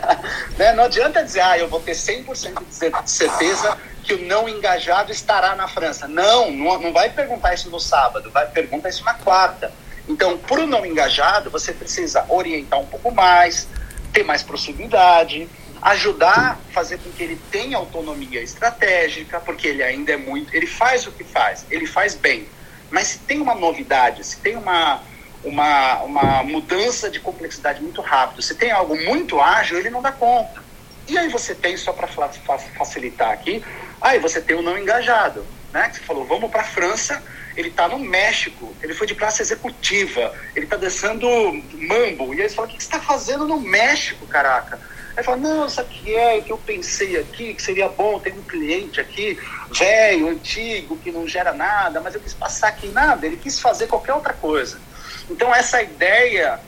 né? 0.58 0.74
Não 0.74 0.86
adianta 0.86 1.24
dizer, 1.24 1.41
ah, 1.41 1.56
eu 1.60 1.70
vou 1.70 1.80
ter 1.80 1.91
100% 1.91 3.04
de 3.04 3.12
certeza 3.12 3.78
que 4.04 4.16
o 4.16 4.26
não 4.26 4.50
engajado 4.50 5.12
estará 5.12 5.56
na 5.56 5.68
França. 5.68 6.08
Não, 6.08 6.50
não, 6.50 6.80
não 6.80 6.93
vai 6.93 7.12
perguntar 7.12 7.54
isso 7.54 7.70
no 7.70 7.80
sábado, 7.80 8.32
vai 8.32 8.48
perguntar 8.48 8.89
isso 8.89 9.04
na 9.04 9.14
quarta. 9.14 9.72
Então, 10.10 10.36
para 10.36 10.62
o 10.62 10.66
não 10.66 10.84
engajado, 10.84 11.52
você 11.52 11.72
precisa 11.74 12.26
orientar 12.28 12.80
um 12.80 12.88
pouco 12.88 13.12
mais, 13.12 13.68
ter 14.12 14.24
mais 14.24 14.41
proximidade, 14.41 15.48
ajudar 15.82 16.59
fazer 16.71 16.97
com 16.99 17.11
que 17.11 17.23
ele 17.23 17.39
tenha 17.51 17.78
autonomia 17.78 18.41
estratégica, 18.41 19.39
porque 19.39 19.67
ele 19.67 19.84
ainda 19.84 20.13
é 20.13 20.17
muito. 20.17 20.55
Ele 20.55 20.67
faz 20.67 21.07
o 21.07 21.11
que 21.11 21.23
faz, 21.23 21.65
ele 21.69 21.86
faz 21.86 22.15
bem. 22.15 22.47
Mas 22.89 23.07
se 23.07 23.19
tem 23.19 23.41
uma 23.41 23.55
novidade, 23.55 24.23
se 24.23 24.38
tem 24.38 24.55
uma, 24.55 25.01
uma, 25.43 26.03
uma 26.03 26.43
mudança 26.43 27.09
de 27.09 27.19
complexidade 27.19 27.82
muito 27.82 28.01
rápido, 28.01 28.41
se 28.41 28.55
tem 28.55 28.71
algo 28.71 28.95
muito 28.95 29.41
ágil, 29.41 29.78
ele 29.78 29.89
não 29.89 30.01
dá 30.01 30.11
conta. 30.11 30.63
E 31.07 31.17
aí 31.17 31.30
você 31.30 31.55
tem, 31.55 31.78
só 31.78 31.93
para 31.93 32.07
facilitar 32.07 33.32
aqui, 33.32 33.63
aí 34.01 34.19
você 34.19 34.41
tem 34.41 34.55
o 34.57 34.61
não 34.61 34.78
engajado, 34.78 35.45
né? 35.73 35.89
Que 35.89 35.97
você 35.97 36.03
falou, 36.03 36.25
vamos 36.25 36.51
para 36.51 36.61
a 36.61 36.65
França, 36.65 37.23
ele 37.55 37.69
está 37.69 37.88
no 37.88 37.97
México, 37.97 38.75
ele 38.84 38.93
foi 38.93 39.07
de 39.07 39.15
classe 39.15 39.41
executiva, 39.41 40.34
ele 40.55 40.65
está 40.65 40.75
descendo 40.75 41.28
mambo. 41.73 42.34
E 42.34 42.41
aí 42.41 42.49
você 42.49 42.55
fala, 42.55 42.67
o 42.67 42.71
que 42.71 42.78
você 42.78 42.88
está 42.88 42.99
fazendo 42.99 43.47
no 43.47 43.59
México, 43.59 44.28
caraca? 44.28 44.80
Aí 45.18 45.24
fala, 45.24 45.38
não, 45.38 45.68
sabe 45.68 45.89
o 45.89 45.97
que 45.97 46.15
é 46.15 46.41
que 46.41 46.51
eu 46.51 46.59
pensei 46.59 47.18
aqui, 47.18 47.55
que 47.55 47.61
seria 47.61 47.89
bom 47.89 48.20
ter 48.20 48.32
um 48.34 48.43
cliente 48.43 49.01
aqui, 49.01 49.36
velho, 49.72 50.30
antigo, 50.30 50.95
que 50.95 51.11
não 51.11 51.28
gera 51.28 51.51
nada, 51.53 51.99
mas 51.99 52.13
eu 52.13 52.22
quis 52.22 52.36
passar 52.36 52.68
aqui 52.68 52.88
nada, 52.89 53.26
ele 53.26 53.36
quis 53.36 53.59
fazer 53.59 53.88
qualquer 53.88 54.13
outra 54.13 54.34
coisa. 54.34 54.80
Então 55.28 55.53
essa 55.53 55.82
ideia 55.82 56.59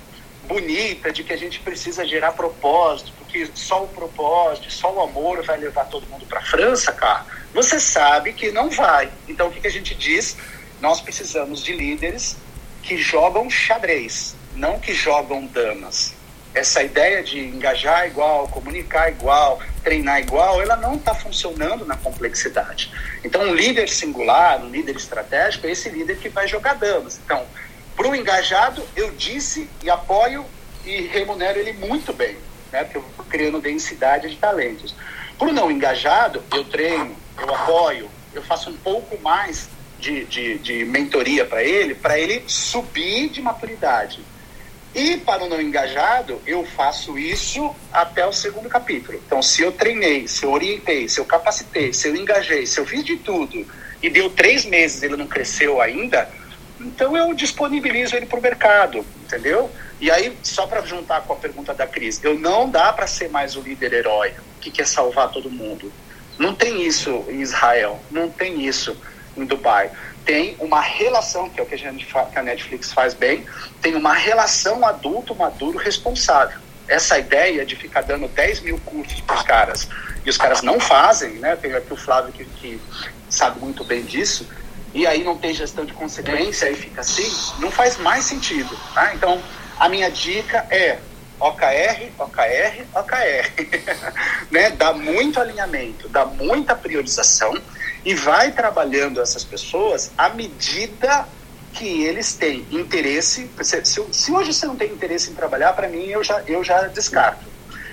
bonita 0.47 1.11
de 1.11 1.23
que 1.23 1.31
a 1.31 1.37
gente 1.37 1.59
precisa 1.59 2.03
gerar 2.07 2.31
propósito, 2.31 3.13
porque 3.19 3.47
só 3.53 3.83
o 3.83 3.87
propósito, 3.87 4.71
só 4.71 4.91
o 4.95 5.01
amor 5.01 5.43
vai 5.43 5.59
levar 5.59 5.85
todo 5.85 6.07
mundo 6.07 6.25
para 6.25 6.39
a 6.39 6.43
França, 6.43 6.91
cara, 6.91 7.27
você 7.53 7.79
sabe 7.79 8.33
que 8.33 8.51
não 8.51 8.71
vai. 8.71 9.11
Então 9.27 9.49
o 9.49 9.51
que, 9.51 9.61
que 9.61 9.67
a 9.67 9.71
gente 9.71 9.93
diz? 9.93 10.35
Nós 10.81 10.99
precisamos 11.01 11.63
de 11.63 11.73
líderes 11.73 12.35
que 12.81 12.97
jogam 12.97 13.47
xadrez, 13.47 14.35
não 14.55 14.79
que 14.79 14.91
jogam 14.91 15.45
damas. 15.45 16.17
Essa 16.53 16.83
ideia 16.83 17.21
de 17.21 17.39
engajar 17.39 18.07
igual, 18.07 18.47
comunicar 18.47 19.09
igual, 19.09 19.61
treinar 19.83 20.19
igual, 20.19 20.61
ela 20.61 20.75
não 20.75 20.95
está 20.95 21.13
funcionando 21.13 21.85
na 21.85 21.95
complexidade. 21.95 22.91
Então, 23.23 23.41
um 23.43 23.53
líder 23.53 23.87
singular, 23.87 24.59
um 24.59 24.69
líder 24.69 24.95
estratégico, 24.95 25.67
é 25.67 25.71
esse 25.71 25.89
líder 25.89 26.17
que 26.17 26.29
vai 26.29 26.47
jogar 26.47 26.73
damas. 26.73 27.19
Então, 27.23 27.45
para 27.95 28.07
o 28.07 28.15
engajado, 28.15 28.83
eu 28.95 29.11
disse 29.11 29.69
e 29.83 29.89
apoio 29.89 30.45
e 30.85 31.01
remunero 31.01 31.59
ele 31.59 31.73
muito 31.73 32.13
bem, 32.13 32.37
né? 32.71 32.83
porque 32.83 32.97
eu 32.97 33.05
estou 33.09 33.25
criando 33.25 33.59
densidade 33.59 34.29
de 34.29 34.37
talentos. 34.37 34.95
Para 35.37 35.49
o 35.49 35.51
não 35.51 35.69
engajado, 35.69 36.43
eu 36.53 36.63
treino, 36.63 37.15
eu 37.37 37.53
apoio, 37.53 38.09
eu 38.33 38.41
faço 38.41 38.69
um 38.69 38.77
pouco 38.77 39.21
mais 39.21 39.69
de, 39.99 40.25
de, 40.25 40.57
de 40.59 40.85
mentoria 40.85 41.45
para 41.45 41.63
ele, 41.63 41.93
para 41.93 42.17
ele 42.17 42.43
subir 42.47 43.29
de 43.29 43.41
maturidade. 43.41 44.21
E 44.99 45.15
para 45.15 45.45
o 45.45 45.47
não 45.47 45.61
engajado, 45.61 46.41
eu 46.45 46.65
faço 46.65 47.17
isso 47.17 47.73
até 47.89 48.25
o 48.27 48.33
segundo 48.33 48.67
capítulo. 48.67 49.17
Então, 49.25 49.41
se 49.41 49.61
eu 49.61 49.71
treinei, 49.71 50.27
se 50.27 50.43
eu 50.43 50.51
orientei, 50.51 51.07
se 51.07 51.21
eu 51.21 51.25
capacitei, 51.25 51.93
se 51.93 52.09
eu 52.09 52.17
engajei, 52.17 52.65
se 52.65 52.81
eu 52.81 52.85
fiz 52.85 53.05
de 53.05 53.15
tudo 53.15 53.65
e 54.03 54.09
deu 54.09 54.29
três 54.29 54.65
meses 54.65 55.01
ele 55.01 55.15
não 55.15 55.25
cresceu 55.25 55.79
ainda, 55.79 56.29
então 56.81 57.15
eu 57.15 57.33
disponibilizo 57.33 58.13
ele 58.13 58.25
para 58.25 58.39
o 58.39 58.41
mercado, 58.41 59.05
entendeu? 59.23 59.71
E 60.01 60.11
aí, 60.11 60.37
só 60.43 60.67
para 60.67 60.81
juntar 60.81 61.21
com 61.21 61.31
a 61.31 61.37
pergunta 61.37 61.73
da 61.73 61.87
Cris, 61.87 62.21
eu 62.21 62.37
não 62.37 62.69
dá 62.69 62.91
para 62.91 63.07
ser 63.07 63.29
mais 63.29 63.55
o 63.55 63.61
líder 63.61 63.93
herói 63.93 64.33
que 64.59 64.69
quer 64.69 64.85
salvar 64.85 65.31
todo 65.31 65.49
mundo. 65.49 65.93
Não 66.37 66.53
tem 66.53 66.85
isso 66.85 67.23
em 67.29 67.39
Israel, 67.39 68.03
não 68.11 68.29
tem 68.29 68.65
isso 68.65 68.97
em 69.37 69.45
Dubai. 69.45 69.91
Tem 70.29 70.55
uma 70.59 70.79
relação, 70.79 71.49
que 71.49 71.59
é 71.59 71.63
o 71.63 71.65
que 71.65 71.75
a, 72.37 72.43
Netflix 72.43 72.93
faz 72.93 73.15
bem, 73.15 73.43
tem 73.81 73.95
uma 73.95 74.13
relação 74.13 74.85
adulto, 74.85 75.33
maduro, 75.33 75.79
responsável. 75.79 76.59
Essa 76.87 77.17
ideia 77.17 77.65
de 77.65 77.75
ficar 77.75 78.03
dando 78.03 78.27
10 78.27 78.59
mil 78.59 78.79
cursos 78.81 79.19
para 79.21 79.37
os 79.37 79.41
caras 79.41 79.87
e 80.23 80.29
os 80.29 80.37
caras 80.37 80.61
não 80.61 80.79
fazem, 80.79 81.31
né? 81.39 81.55
Tem 81.55 81.73
aqui 81.73 81.91
o 81.91 81.97
Flávio 81.97 82.31
que, 82.31 82.45
que 82.45 82.79
sabe 83.27 83.59
muito 83.59 83.83
bem 83.83 84.03
disso, 84.03 84.47
e 84.93 85.07
aí 85.07 85.23
não 85.23 85.35
tem 85.35 85.51
gestão 85.51 85.83
de 85.83 85.93
consequência 85.93 86.69
e 86.69 86.75
fica 86.75 87.01
assim, 87.01 87.27
não 87.57 87.71
faz 87.71 87.97
mais 87.97 88.25
sentido. 88.25 88.77
Tá? 88.93 89.15
Então, 89.15 89.41
a 89.79 89.89
minha 89.89 90.11
dica 90.11 90.63
é 90.69 90.99
OKR, 91.39 92.11
OKR, 92.19 92.85
OKR. 92.93 93.51
né? 94.51 94.69
Dá 94.69 94.93
muito 94.93 95.39
alinhamento, 95.39 96.07
dá 96.07 96.23
muita 96.23 96.75
priorização 96.75 97.51
e 98.05 98.13
vai 98.13 98.51
trabalhando 98.51 99.21
essas 99.21 99.43
pessoas 99.43 100.11
à 100.17 100.29
medida 100.29 101.27
que 101.73 102.03
eles 102.03 102.33
têm 102.35 102.67
interesse. 102.71 103.49
Se, 103.61 103.85
se, 103.85 104.05
se 104.11 104.31
hoje 104.31 104.53
você 104.53 104.65
não 104.65 104.75
tem 104.75 104.91
interesse 104.91 105.31
em 105.31 105.35
trabalhar, 105.35 105.73
para 105.73 105.87
mim 105.87 106.05
eu 106.07 106.23
já, 106.23 106.41
eu 106.47 106.63
já 106.63 106.87
descarto 106.87 107.49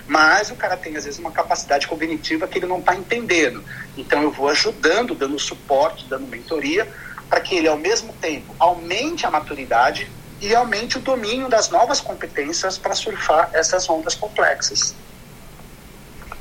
mas 0.06 0.50
o 0.50 0.54
cara 0.54 0.76
tem 0.76 0.96
às 0.96 1.04
vezes 1.04 1.18
uma 1.18 1.32
capacidade 1.32 1.86
cognitiva 1.86 2.46
que 2.46 2.58
ele 2.58 2.66
não 2.66 2.78
está 2.78 2.94
entendendo. 2.94 3.64
Então 3.96 4.22
eu 4.22 4.30
vou 4.30 4.48
ajudando, 4.48 5.14
dando 5.14 5.38
suporte, 5.38 6.06
dando 6.08 6.26
mentoria, 6.26 6.86
para 7.28 7.40
que 7.40 7.56
ele 7.56 7.68
ao 7.68 7.76
mesmo 7.76 8.12
tempo 8.14 8.54
aumente 8.58 9.26
a 9.26 9.30
maturidade 9.30 10.10
e 10.40 10.54
aumente 10.54 10.98
o 10.98 11.00
domínio 11.00 11.48
das 11.48 11.70
novas 11.70 12.00
competências 12.00 12.78
para 12.78 12.94
surfar 12.94 13.50
essas 13.52 13.88
ondas 13.88 14.14
complexas. 14.14 14.94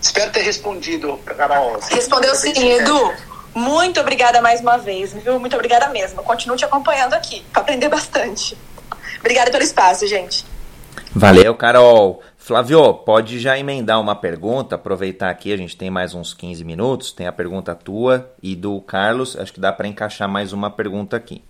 Espero 0.02 0.32
ter 0.32 0.42
respondido, 0.42 1.18
Carol. 1.26 1.80
Respondeu 1.90 2.36
sim, 2.36 2.52
Edu. 2.52 3.14
Muito 3.56 4.02
obrigada 4.02 4.42
mais 4.42 4.60
uma 4.60 4.78
vez, 4.78 5.14
viu? 5.14 5.40
Muito 5.40 5.56
obrigada 5.56 5.88
mesmo. 5.88 6.22
continuo 6.22 6.58
te 6.58 6.66
acompanhando 6.66 7.14
aqui, 7.14 7.42
para 7.54 7.62
aprender 7.62 7.88
bastante. 7.88 8.58
Obrigada 9.20 9.50
pelo 9.50 9.64
espaço, 9.64 10.06
gente. 10.06 10.46
Valeu, 11.16 11.56
Carol. 11.56 12.22
Flávio, 12.38 12.94
pode 12.94 13.40
já 13.40 13.58
emendar 13.58 14.00
uma 14.00 14.16
pergunta, 14.16 14.76
aproveitar 14.76 15.30
aqui, 15.30 15.54
a 15.54 15.58
gente 15.58 15.78
tem 15.78 15.90
mais 15.90 16.14
uns 16.14 16.34
15 16.34 16.64
minutos, 16.66 17.14
tem 17.14 17.26
a 17.26 17.32
pergunta 17.32 17.74
tua 17.74 18.30
e 18.44 18.56
do 18.56 18.80
Carlos, 18.82 19.36
acho 19.38 19.54
que 19.54 19.60
dá 19.60 19.72
para 19.72 19.88
encaixar 19.88 20.28
mais 20.28 20.52
uma 20.52 20.70
pergunta 20.70 21.16
aqui. 21.16 21.42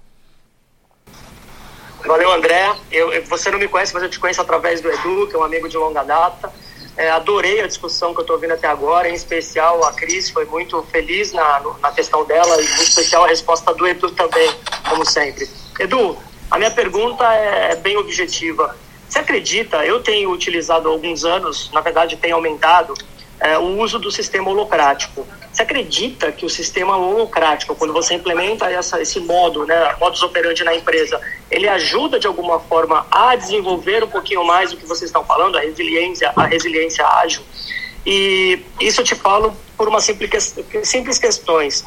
Valeu, 2.06 2.32
André. 2.32 2.72
Eu, 2.92 3.26
você 3.26 3.50
não 3.50 3.58
me 3.58 3.68
conhece, 3.68 3.94
mas 3.94 4.04
eu 4.04 4.10
te 4.10 4.20
conheço 4.20 4.40
através 4.40 4.80
do 4.80 4.92
Edu, 4.92 5.28
que 5.28 5.36
é 5.36 5.40
um 5.40 5.44
amigo 5.44 5.68
de 5.68 5.76
longa 5.76 6.04
data. 6.04 6.54
É, 6.98 7.10
adorei 7.10 7.62
a 7.62 7.68
discussão 7.68 8.14
que 8.14 8.20
eu 8.20 8.22
estou 8.22 8.36
ouvindo 8.36 8.54
até 8.54 8.68
agora, 8.68 9.10
em 9.10 9.14
especial 9.14 9.84
a 9.84 9.92
Cris 9.92 10.30
foi 10.30 10.46
muito 10.46 10.82
feliz 10.84 11.34
na, 11.34 11.62
na 11.82 11.92
questão 11.92 12.24
dela, 12.24 12.62
e 12.62 12.66
em 12.66 12.84
especial 12.84 13.26
a 13.26 13.28
resposta 13.28 13.74
do 13.74 13.86
Edu 13.86 14.12
também, 14.12 14.50
como 14.88 15.06
sempre. 15.06 15.50
Edu, 15.78 16.18
a 16.50 16.58
minha 16.58 16.72
pergunta 16.72 17.26
é 17.34 17.76
bem 17.76 17.98
objetiva. 17.98 18.76
Você 19.10 19.20
acredita? 19.20 19.86
Eu 19.86 20.02
tenho 20.02 20.32
utilizado 20.32 20.88
há 20.88 20.92
alguns 20.92 21.26
anos, 21.26 21.70
na 21.74 21.82
verdade, 21.82 22.16
tem 22.16 22.32
aumentado 22.32 22.94
é, 23.40 23.58
o 23.58 23.80
uso 23.80 24.00
do 24.00 24.12
sistema 24.12 24.50
holocrático. 24.50 25.28
Você 25.52 25.62
acredita 25.62 26.32
que 26.32 26.46
o 26.46 26.50
sistema 26.50 26.98
holocrático, 26.98 27.76
quando 27.76 27.94
você 27.94 28.14
implementa 28.14 28.70
essa, 28.70 29.02
esse 29.02 29.20
modo, 29.22 29.66
né, 29.66 29.96
modus 30.00 30.22
operandi 30.22 30.64
na 30.64 30.76
empresa, 30.76 31.20
ele 31.50 31.68
ajuda 31.68 32.20
de 32.20 32.28
alguma 32.28 32.60
forma 32.60 33.06
a 33.10 33.36
desenvolver 33.36 34.04
um 34.04 34.10
pouquinho 34.10 34.44
mais 34.44 34.74
o 34.74 34.78
que 34.78 34.86
vocês 34.86 35.10
estão 35.10 35.24
falando, 35.24 35.58
a 35.58 35.62
resiliência, 35.62 36.32
a 36.36 36.46
resiliência 36.46 37.06
ágil? 37.06 37.42
E 38.06 38.60
isso 38.82 39.02
eu 39.02 39.06
te 39.06 39.16
falo 39.16 39.56
por 39.78 39.88
uma 39.88 40.00
simples, 40.02 40.56
simples 40.84 41.18
questões. 41.18 41.86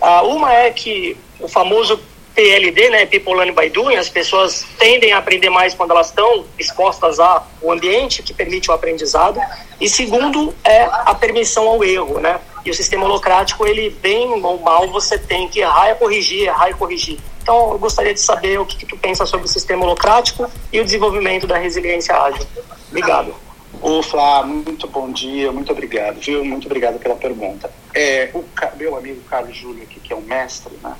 Ah, 0.00 0.22
uma 0.22 0.52
é 0.52 0.70
que 0.70 1.16
o 1.40 1.48
famoso 1.48 1.98
PLD, 2.36 2.90
né, 2.90 3.06
People 3.06 3.34
Learning 3.34 3.54
by 3.54 3.70
Doing, 3.70 3.96
as 3.96 4.10
pessoas 4.10 4.66
tendem 4.78 5.10
a 5.10 5.18
aprender 5.18 5.48
mais 5.48 5.72
quando 5.72 5.92
elas 5.92 6.08
estão 6.08 6.44
expostas 6.58 7.18
ao 7.18 7.46
ambiente 7.66 8.22
que 8.22 8.34
permite 8.34 8.70
o 8.70 8.74
aprendizado. 8.74 9.40
E 9.80 9.88
segundo 9.88 10.54
é 10.62 10.84
a 10.84 11.14
permissão 11.14 11.66
ao 11.66 11.82
erro, 11.82 12.20
né? 12.20 12.38
E 12.62 12.70
o 12.70 12.74
sistema 12.74 13.06
holocrático, 13.06 13.66
ele 13.66 13.88
bem 13.88 14.28
ou 14.44 14.60
mal, 14.60 14.86
você 14.88 15.18
tem 15.18 15.48
que 15.48 15.60
errar 15.60 15.92
e 15.92 15.94
corrigir, 15.94 16.42
errar 16.42 16.68
e 16.68 16.74
corrigir. 16.74 17.18
Então, 17.40 17.72
eu 17.72 17.78
gostaria 17.78 18.12
de 18.12 18.20
saber 18.20 18.60
o 18.60 18.66
que, 18.66 18.76
que 18.76 18.86
tu 18.86 18.98
pensa 18.98 19.24
sobre 19.24 19.46
o 19.46 19.48
sistema 19.48 19.84
holocrático 19.84 20.50
e 20.70 20.80
o 20.80 20.84
desenvolvimento 20.84 21.46
da 21.46 21.56
resiliência 21.56 22.14
ágil. 22.14 22.44
Obrigado. 22.90 23.34
Ô, 23.80 24.02
Flá, 24.02 24.42
muito 24.42 24.86
bom 24.88 25.10
dia, 25.10 25.52
muito 25.52 25.72
obrigado, 25.72 26.20
viu? 26.20 26.44
Muito 26.44 26.66
obrigado 26.66 26.98
pela 26.98 27.14
pergunta. 27.14 27.70
É, 27.94 28.30
o 28.34 28.44
meu 28.76 28.96
amigo 28.96 29.20
Carlos 29.30 29.56
Júlio 29.56 29.84
aqui, 29.84 30.00
que 30.00 30.12
é 30.12 30.16
um 30.16 30.22
mestre, 30.22 30.72
né? 30.82 30.94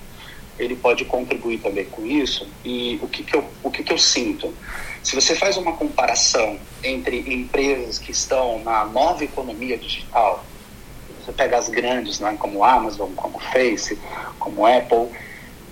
Ele 0.59 0.77
pode 0.77 1.05
contribuir 1.05 1.59
também 1.59 1.85
com 1.85 2.07
isso. 2.07 2.49
E 2.65 2.99
o 3.03 3.09
que, 3.09 3.23
que, 3.23 3.37
eu, 3.37 3.45
o 3.63 3.71
que, 3.71 3.83
que 3.83 3.93
eu 3.93 3.99
sinto? 3.99 4.55
Se 5.03 5.15
você 5.15 5.35
faz 5.35 5.57
uma 5.57 5.73
comparação 5.73 6.59
entre 6.83 7.19
empresas 7.33 7.99
que 7.99 8.11
estão 8.11 8.63
na 8.65 8.85
nova 8.85 9.25
economia 9.25 9.77
digital, 9.77 10.45
você 11.25 11.33
pega 11.33 11.59
as 11.59 11.69
grandes, 11.69 12.21
né, 12.21 12.37
como 12.39 12.65
Amazon, 12.65 13.11
como 13.15 13.39
Face, 13.39 13.99
como 14.39 14.67
Apple, 14.67 15.11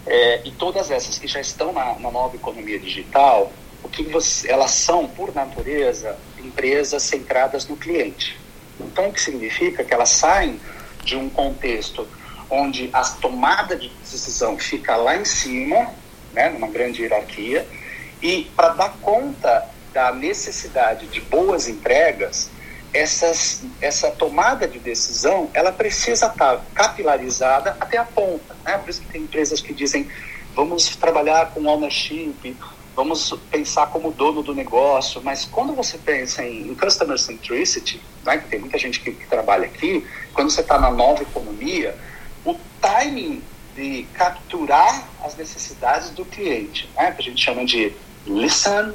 é, 0.06 0.42
e 0.44 0.50
todas 0.50 0.90
essas 0.90 1.18
que 1.18 1.26
já 1.26 1.40
estão 1.40 1.72
na, 1.72 1.98
na 1.98 2.10
nova 2.10 2.36
economia 2.36 2.78
digital, 2.78 3.52
o 3.82 3.88
que 3.88 4.02
você, 4.02 4.50
elas 4.50 4.72
são, 4.72 5.06
por 5.08 5.34
natureza, 5.34 6.18
empresas 6.38 7.02
centradas 7.02 7.66
no 7.66 7.76
cliente. 7.76 8.38
Então, 8.80 9.08
o 9.08 9.12
que 9.12 9.20
significa 9.20 9.84
que 9.84 9.94
elas 9.94 10.10
saem 10.10 10.60
de 11.04 11.16
um 11.16 11.28
contexto 11.28 12.06
onde 12.50 12.90
a 12.92 13.02
tomada 13.02 13.76
de 13.76 13.88
decisão 13.88 14.58
fica 14.58 14.96
lá 14.96 15.16
em 15.16 15.24
cima, 15.24 15.90
né, 16.32 16.50
numa 16.50 16.68
grande 16.68 17.02
hierarquia, 17.02 17.66
e 18.22 18.50
para 18.56 18.70
dar 18.70 18.96
conta 19.00 19.68
da 19.92 20.12
necessidade 20.12 21.06
de 21.06 21.20
boas 21.20 21.68
entregas, 21.68 22.50
essas, 22.92 23.62
essa 23.80 24.10
tomada 24.10 24.68
de 24.68 24.78
decisão 24.78 25.50
ela 25.52 25.72
precisa 25.72 26.26
estar 26.26 26.56
tá 26.56 26.62
capilarizada 26.74 27.76
até 27.80 27.98
a 27.98 28.04
ponta. 28.04 28.56
Né? 28.64 28.78
Por 28.78 28.88
isso 28.88 29.00
que 29.00 29.08
tem 29.08 29.22
empresas 29.22 29.60
que 29.60 29.74
dizem 29.74 30.08
vamos 30.54 30.94
trabalhar 30.96 31.50
com 31.50 31.66
ownership, 31.66 32.56
vamos 32.94 33.34
pensar 33.50 33.88
como 33.88 34.12
dono 34.12 34.42
do 34.42 34.54
negócio, 34.54 35.20
mas 35.22 35.44
quando 35.44 35.74
você 35.74 35.98
pensa 35.98 36.44
em, 36.44 36.68
em 36.68 36.74
customer 36.76 37.18
centricity, 37.18 38.00
né, 38.24 38.38
que 38.38 38.48
tem 38.48 38.60
muita 38.60 38.78
gente 38.78 39.00
que, 39.00 39.10
que 39.10 39.26
trabalha 39.26 39.66
aqui, 39.66 40.06
quando 40.32 40.50
você 40.50 40.60
está 40.60 40.78
na 40.78 40.92
nova 40.92 41.22
economia, 41.22 41.96
o 42.44 42.56
timing 42.80 43.42
de 43.74 44.06
capturar 44.14 45.08
as 45.22 45.36
necessidades 45.36 46.10
do 46.10 46.24
cliente, 46.24 46.88
né, 46.94 47.10
que 47.12 47.22
a 47.22 47.24
gente 47.24 47.42
chama 47.42 47.64
de 47.64 47.92
listen, 48.26 48.92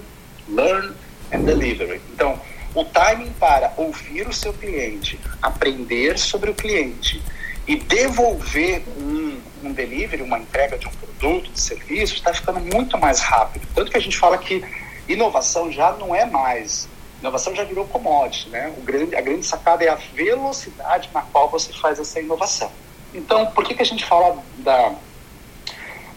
learn 0.47 0.93
and 1.34 1.41
delivery. 1.41 2.02
Então, 2.14 2.39
o 2.74 2.84
timing 2.86 3.32
para 3.39 3.74
ouvir 3.78 4.28
o 4.28 4.34
seu 4.34 4.54
cliente, 4.54 5.20
aprender 5.41 6.18
sobre 6.18 6.50
o 6.50 6.56
cliente 6.56 7.22
e 7.68 7.76
devolver 7.76 8.84
um, 8.97 9.39
um 9.64 9.74
delivery, 9.74 10.22
uma 10.24 10.39
entrega 10.39 10.78
de 10.78 10.88
um 10.88 10.91
produto, 10.91 11.52
de 11.52 11.60
serviço, 11.60 12.16
está 12.16 12.34
ficando 12.34 12.60
muito 12.60 12.97
mais 12.97 13.20
rápido. 13.20 13.68
Tanto 13.76 13.91
que 13.91 13.97
a 13.97 14.02
gente 14.02 14.18
fala 14.18 14.38
que 14.38 14.64
inovação 15.08 15.72
já 15.72 15.91
não 15.93 16.14
é 16.14 16.26
mais. 16.26 16.88
Inovação 17.20 17.54
já 17.54 17.64
virou 17.64 17.86
commodity, 17.86 18.50
né? 18.50 18.74
O 18.78 18.82
grande, 18.82 19.16
a 19.16 19.22
grande 19.22 19.45
sacada 19.45 19.84
é 19.84 19.89
a 19.89 19.95
velocidade 19.95 21.10
na 21.14 21.22
qual 21.22 21.50
você 21.50 21.74
faz 21.74 22.00
essa 22.00 22.20
inovação. 22.20 22.72
Então, 23.14 23.47
por 23.47 23.64
que, 23.64 23.74
que 23.74 23.82
a 23.82 23.86
gente 23.86 24.05
fala 24.05 24.38
da, 24.57 24.93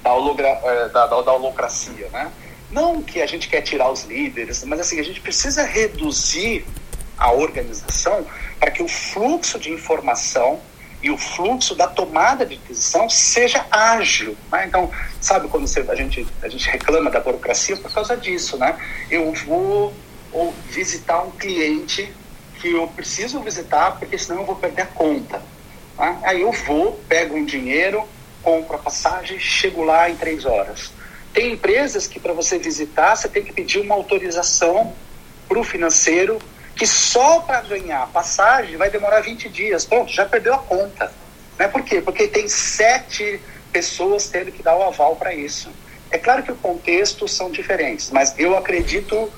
da, 0.03 0.12
hologra, 0.12 0.49
eh, 0.49 0.88
da, 0.88 1.07
da, 1.07 1.22
da 1.22 1.32
holocracia, 1.32 2.09
né? 2.11 2.30
Não 2.70 3.03
que 3.03 3.20
a 3.20 3.26
gente 3.26 3.49
quer 3.49 3.61
tirar 3.62 3.90
os 3.90 4.05
líderes, 4.05 4.64
mas 4.64 4.80
assim, 4.80 4.99
a 4.99 5.03
gente 5.03 5.20
precisa 5.20 5.62
reduzir 5.62 6.64
a 7.18 7.30
organização 7.30 8.26
para 8.59 8.70
que 8.70 8.82
o 8.82 8.88
fluxo 8.88 9.59
de 9.59 9.70
informação 9.70 10.61
e 11.03 11.11
o 11.11 11.18
fluxo 11.18 11.74
da 11.74 11.86
tomada 11.86 12.47
de 12.47 12.57
decisão 12.57 13.11
seja 13.11 13.66
ágil. 13.70 14.36
Né? 14.51 14.66
Então, 14.66 14.90
sabe 15.20 15.49
quando 15.49 15.66
você, 15.66 15.80
a, 15.80 15.95
gente, 15.95 16.26
a 16.43 16.49
gente 16.49 16.68
reclama 16.68 17.11
da 17.11 17.20
burocracia 17.20 17.76
por 17.76 17.93
causa 17.93 18.16
disso, 18.16 18.57
né? 18.57 18.78
Eu 19.11 19.32
vou 19.32 19.93
ou 20.32 20.55
visitar 20.70 21.22
um 21.22 21.30
cliente 21.32 22.11
que 22.61 22.72
eu 22.72 22.86
preciso 22.88 23.40
visitar 23.40 23.99
porque 23.99 24.16
senão 24.16 24.40
eu 24.40 24.47
vou 24.47 24.57
perder 24.57 24.82
a 24.82 24.86
conta. 24.86 25.43
Né? 26.03 26.18
Aí 26.24 26.40
eu 26.40 26.50
vou, 26.50 27.00
pego 27.09 27.36
um 27.36 27.44
dinheiro, 27.44 28.03
compro 28.42 28.74
a 28.74 28.78
passagem, 28.78 29.38
chego 29.38 29.84
lá 29.84 30.11
em 30.11 30.16
três 30.16 30.44
horas. 30.44 30.90
Tem 31.32 31.53
empresas 31.53 32.09
que 32.09 32.18
para 32.18 32.32
você 32.32 32.59
visitar 32.59 33.14
você 33.14 33.28
tem 33.28 33.44
que 33.44 33.53
pedir 33.53 33.78
uma 33.78 33.94
autorização 33.94 34.92
para 35.48 35.61
o 35.61 35.64
financeiro 35.64 36.40
que 36.74 36.86
só 36.86 37.40
para 37.40 37.61
ganhar 37.61 38.09
passagem 38.09 38.76
vai 38.76 38.90
demorar 38.90 39.20
20 39.20 39.48
dias. 39.48 39.84
Pronto, 39.84 40.12
já 40.12 40.26
perdeu 40.26 40.55
a 40.55 40.59
conta. 40.59 41.12
Né? 41.57 41.68
Por 41.68 41.82
quê? 41.82 42.00
Porque 42.00 42.26
tem 42.26 42.48
sete 42.48 43.40
pessoas 43.72 44.26
tendo 44.26 44.50
que 44.50 44.62
dar 44.62 44.76
o 44.76 44.82
aval 44.82 45.14
para 45.14 45.32
isso. 45.32 45.70
É 46.11 46.18
claro 46.18 46.42
que 46.42 46.50
o 46.50 46.57
contexto 46.57 47.28
são 47.28 47.50
diferentes, 47.50 48.11
mas 48.11 48.34
eu 48.38 48.57
acredito, 48.57 49.32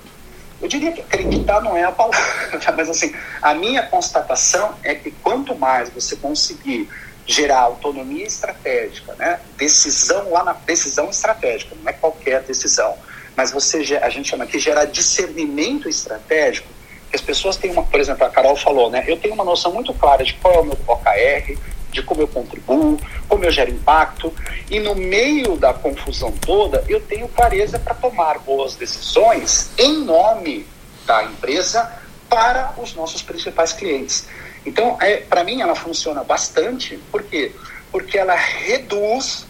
eu 0.64 0.68
diria 0.68 0.92
que 0.92 1.02
acreditar 1.02 1.60
não 1.60 1.76
é 1.76 1.84
a 1.84 1.92
palavra, 1.92 2.72
mas 2.74 2.88
assim, 2.88 3.14
a 3.42 3.52
minha 3.52 3.82
constatação 3.82 4.74
é 4.82 4.94
que 4.94 5.10
quanto 5.10 5.54
mais 5.54 5.90
você 5.90 6.16
conseguir 6.16 6.88
gerar 7.26 7.60
autonomia 7.60 8.26
estratégica, 8.26 9.14
né? 9.14 9.40
Decisão 9.58 10.30
lá 10.30 10.42
na 10.42 10.54
decisão 10.54 11.10
estratégica, 11.10 11.76
não 11.80 11.86
é 11.86 11.92
qualquer 11.92 12.42
decisão, 12.42 12.96
mas 13.36 13.50
você 13.50 13.98
a 14.00 14.08
gente 14.08 14.30
chama 14.30 14.44
aqui 14.44 14.58
gerar 14.58 14.86
discernimento 14.86 15.86
estratégico, 15.86 16.66
que 17.10 17.16
as 17.16 17.22
pessoas 17.22 17.58
têm 17.58 17.70
uma, 17.70 17.82
por 17.82 18.00
exemplo, 18.00 18.24
a 18.24 18.30
Carol 18.30 18.56
falou, 18.56 18.90
né? 18.90 19.04
Eu 19.06 19.18
tenho 19.18 19.34
uma 19.34 19.44
noção 19.44 19.70
muito 19.70 19.92
clara 19.92 20.24
de 20.24 20.32
qual 20.34 20.54
é 20.54 20.58
o 20.60 20.64
meu 20.64 20.78
OKR, 20.86 21.58
de 21.94 22.02
como 22.02 22.20
eu 22.20 22.28
contribuo, 22.28 22.98
como 23.28 23.44
eu 23.44 23.50
gero 23.50 23.70
impacto, 23.70 24.34
e 24.70 24.80
no 24.80 24.94
meio 24.94 25.56
da 25.56 25.72
confusão 25.72 26.32
toda, 26.32 26.84
eu 26.88 27.00
tenho 27.00 27.28
clareza 27.28 27.78
para 27.78 27.94
tomar 27.94 28.38
boas 28.40 28.74
decisões 28.74 29.70
em 29.78 30.04
nome 30.04 30.66
da 31.06 31.24
empresa 31.24 31.90
para 32.28 32.74
os 32.76 32.94
nossos 32.94 33.22
principais 33.22 33.72
clientes. 33.72 34.26
Então, 34.66 34.98
é, 35.00 35.18
para 35.18 35.44
mim, 35.44 35.60
ela 35.60 35.74
funciona 35.74 36.24
bastante. 36.24 36.98
Por 37.10 37.22
quê? 37.22 37.52
Porque 37.92 38.18
ela 38.18 38.34
reduz 38.34 39.46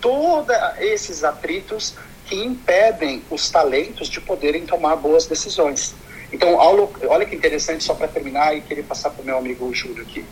todos 0.00 0.54
esses 0.78 1.22
atritos 1.22 1.94
que 2.26 2.34
impedem 2.34 3.22
os 3.30 3.50
talentos 3.50 4.08
de 4.08 4.20
poderem 4.20 4.66
tomar 4.66 4.96
boas 4.96 5.26
decisões. 5.26 5.94
Então, 6.32 6.56
olha 6.56 7.24
que 7.26 7.36
interessante, 7.36 7.84
só 7.84 7.94
para 7.94 8.08
terminar 8.08 8.56
e 8.56 8.60
querer 8.60 8.82
passar 8.82 9.10
para 9.10 9.22
o 9.22 9.24
meu 9.24 9.38
amigo 9.38 9.72
Júlio 9.72 10.02
aqui. 10.02 10.24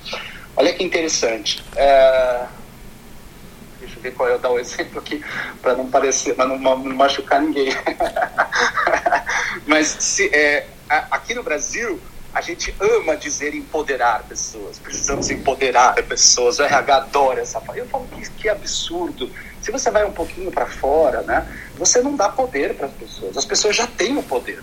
Olha 0.56 0.72
que 0.72 0.84
interessante. 0.84 1.64
É... 1.76 2.46
Deixa 3.80 3.96
eu 3.96 4.02
ver 4.02 4.14
qual 4.14 4.28
é, 4.28 4.34
eu 4.34 4.38
dar 4.38 4.50
o 4.50 4.54
um 4.54 4.58
exemplo 4.58 5.00
aqui, 5.00 5.24
para 5.60 5.74
não 5.74 5.88
parecer, 5.88 6.34
para 6.34 6.46
não, 6.46 6.58
não, 6.58 6.76
machucar 6.76 7.40
ninguém. 7.40 7.68
Mas 9.66 9.88
se, 9.88 10.28
é, 10.28 10.66
aqui 10.88 11.34
no 11.34 11.42
Brasil, 11.42 12.00
a 12.32 12.40
gente 12.40 12.74
ama 12.80 13.16
dizer 13.16 13.54
empoderar 13.54 14.22
pessoas, 14.22 14.78
precisamos 14.78 15.30
empoderar 15.30 15.94
pessoas, 16.04 16.58
o 16.58 16.62
RH 16.62 16.96
adora 16.96 17.40
essa 17.40 17.60
palavra. 17.60 17.82
Eu 17.82 17.88
falo 17.88 18.06
que, 18.06 18.30
que 18.30 18.48
absurdo. 18.48 19.30
Se 19.60 19.70
você 19.72 19.90
vai 19.90 20.04
um 20.04 20.12
pouquinho 20.12 20.50
para 20.50 20.66
fora, 20.66 21.22
né, 21.22 21.46
você 21.76 22.00
não 22.00 22.14
dá 22.14 22.28
poder 22.28 22.74
para 22.74 22.86
as 22.86 22.92
pessoas, 22.92 23.36
as 23.36 23.44
pessoas 23.44 23.74
já 23.74 23.86
têm 23.86 24.16
o 24.16 24.22
poder 24.22 24.62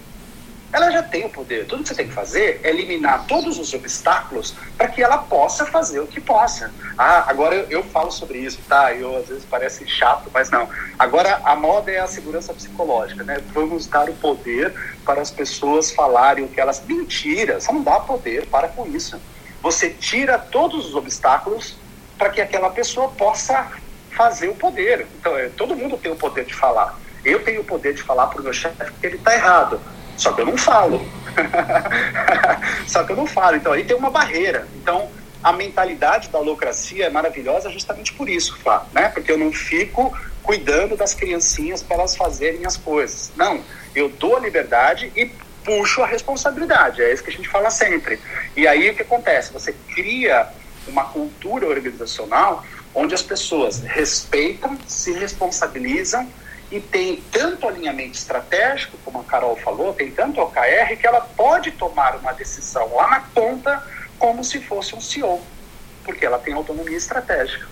ela 0.72 0.92
já 0.92 1.02
tem 1.02 1.26
o 1.26 1.30
poder. 1.30 1.66
Tudo 1.66 1.82
que 1.82 1.90
você 1.90 1.96
tem 1.96 2.08
que 2.08 2.14
fazer 2.14 2.62
é 2.64 2.70
eliminar 2.70 3.26
todos 3.28 3.58
os 3.58 3.74
obstáculos 3.74 4.54
para 4.78 4.88
que 4.88 5.02
ela 5.02 5.18
possa 5.18 5.66
fazer 5.66 6.00
o 6.00 6.08
que 6.08 6.22
possa. 6.22 6.72
Ah, 6.98 7.26
agora 7.28 7.56
eu, 7.56 7.70
eu, 7.70 7.84
falo 7.84 8.12
sobre 8.12 8.38
isso, 8.40 8.60
tá? 8.68 8.94
Eu 8.94 9.18
às 9.18 9.28
vezes 9.28 9.46
parece 9.50 9.88
chato, 9.88 10.30
mas 10.32 10.50
não. 10.50 10.70
Agora 10.98 11.42
a 11.44 11.56
moda 11.56 11.92
é 11.92 12.00
a 12.00 12.08
segurança 12.08 12.54
psicológica, 12.54 13.24
né? 13.24 13.42
Vamos 13.52 13.88
dar 13.88 14.08
o 14.10 14.14
poder 14.14 14.74
para 15.04 15.22
as 15.22 15.32
pessoas 15.32 15.92
falarem 15.92 16.46
o 16.46 16.48
que 16.48 16.62
elas. 16.62 16.84
Mentira! 16.86 17.60
Você 17.60 17.72
não 17.72 17.82
dá 17.82 18.00
poder, 18.00 18.46
para 18.48 18.68
com 18.68 18.86
isso. 18.88 19.20
Você 19.62 19.90
tira 19.90 20.38
todos 20.38 20.88
os 20.88 20.96
obstáculos 20.96 21.76
para 22.18 22.30
que 22.30 22.42
aquela 22.42 22.70
pessoa 22.70 23.10
possa 23.10 23.72
fazer 24.12 24.50
o 24.50 24.56
poder. 24.56 25.08
Então, 25.20 25.36
é, 25.36 25.50
todo 25.50 25.76
mundo 25.76 25.98
tem 25.98 26.12
o 26.12 26.16
poder 26.16 26.46
de 26.46 26.54
falar. 26.54 26.98
Eu 27.26 27.44
tenho 27.44 27.62
o 27.62 27.66
poder 27.66 27.94
de 27.94 28.04
falar 28.04 28.28
para 28.28 28.40
o 28.40 28.44
meu 28.44 28.54
chefe 28.54 28.92
que 29.00 29.08
ele 29.08 29.16
está 29.16 29.34
errado 29.34 29.82
só 30.20 30.34
que 30.34 30.42
eu 30.42 30.46
não 30.46 30.58
falo. 30.58 31.02
Só 32.86 33.04
que 33.04 33.14
eu 33.14 33.16
não 33.16 33.26
falo. 33.26 33.56
Então 33.56 33.72
aí 33.72 33.86
tem 33.86 33.96
uma 33.96 34.10
barreira. 34.10 34.68
Então 34.82 35.10
a 35.42 35.54
mentalidade 35.54 36.28
da 36.28 36.40
holocracia 36.40 37.06
é 37.06 37.10
maravilhosa 37.10 37.70
justamente 37.70 38.12
por 38.14 38.28
isso, 38.28 38.58
Flá, 38.58 38.86
né? 38.92 39.08
Porque 39.08 39.32
eu 39.32 39.38
não 39.38 39.52
fico 39.54 40.14
cuidando 40.44 40.98
das 40.98 41.14
criancinhas 41.14 41.82
para 41.82 41.98
elas 41.98 42.18
fazerem 42.18 42.66
as 42.66 42.76
coisas. 42.76 43.32
Não, 43.38 43.62
eu 43.96 44.10
dou 44.10 44.36
a 44.36 44.40
liberdade 44.40 45.12
e 45.16 45.32
puxo 45.64 46.04
a 46.04 46.08
responsabilidade. 46.08 47.02
É 47.02 47.14
isso 47.14 47.24
que 47.24 47.30
a 47.30 47.34
gente 47.34 47.48
fala 47.48 47.70
sempre. 47.70 48.20
E 48.58 48.68
aí 48.68 48.90
o 48.90 48.96
que 48.96 49.04
acontece? 49.04 49.54
Você 49.54 49.74
cria 49.94 50.48
uma 50.88 51.06
cultura 51.06 51.68
organizacional 51.68 52.66
onde 52.94 53.14
as 53.14 53.22
pessoas 53.22 53.80
respeitam, 53.82 54.78
se 54.86 55.14
responsabilizam 55.14 56.28
e 56.72 56.80
tem 56.80 57.24
tanto 57.32 57.68
alinhamento 57.68 58.18
estratégico, 58.18 58.98
como 59.04 59.22
a 59.22 59.24
Carol 59.24 59.56
falou, 59.58 59.94
tem 59.94 60.12
tanto 60.12 60.40
OKR, 60.40 60.96
que 61.00 61.08
ela 61.08 61.22
pode 61.22 61.72
tomar 61.72 62.16
uma 62.16 62.32
decisão 62.32 62.94
lá 62.96 63.08
na 63.10 63.22
ponta 63.22 63.84
como 64.20 64.44
se 64.44 64.60
fosse 64.60 64.94
um 64.96 65.02
CEO, 65.02 65.42
porque 66.04 66.26
ela 66.26 66.38
tem 66.38 66.54
autonomia 66.54 66.98
estratégica. 66.98 67.68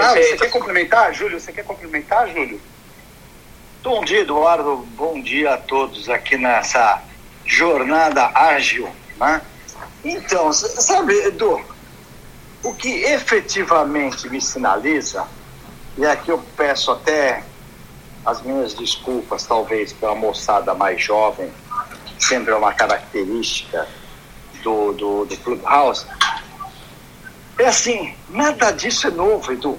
Ah, 0.00 0.10
você 0.10 0.36
quer 0.36 0.50
complementar, 0.50 1.14
Júlio? 1.14 1.40
Você 1.40 1.52
quer 1.52 1.64
complementar, 1.64 2.28
Júlio? 2.28 2.60
Bom 3.82 4.04
dia, 4.04 4.20
Eduardo. 4.20 4.78
Bom 4.96 5.20
dia 5.20 5.54
a 5.54 5.56
todos 5.56 6.08
aqui 6.08 6.36
nessa 6.36 7.02
jornada 7.44 8.30
ágil. 8.34 8.90
Né? 9.16 9.40
Então, 10.04 10.52
sabe, 10.52 11.14
Edu, 11.26 11.64
o 12.62 12.74
que 12.74 13.04
efetivamente 13.04 14.28
me 14.28 14.40
sinaliza 14.40 15.26
e 15.96 16.04
aqui 16.04 16.30
eu 16.30 16.42
peço 16.56 16.90
até 16.90 17.44
as 18.24 18.42
minhas 18.42 18.74
desculpas, 18.74 19.46
talvez, 19.46 19.92
pela 19.92 20.14
moçada 20.14 20.74
mais 20.74 21.02
jovem, 21.02 21.52
sempre 22.18 22.52
é 22.52 22.56
uma 22.56 22.72
característica 22.72 23.86
do, 24.62 24.92
do, 24.92 25.24
do 25.26 25.36
Clubhouse. 25.38 26.06
É 27.58 27.66
assim, 27.66 28.14
nada 28.30 28.70
disso 28.72 29.06
é 29.06 29.10
novo, 29.10 29.52
Edu. 29.52 29.78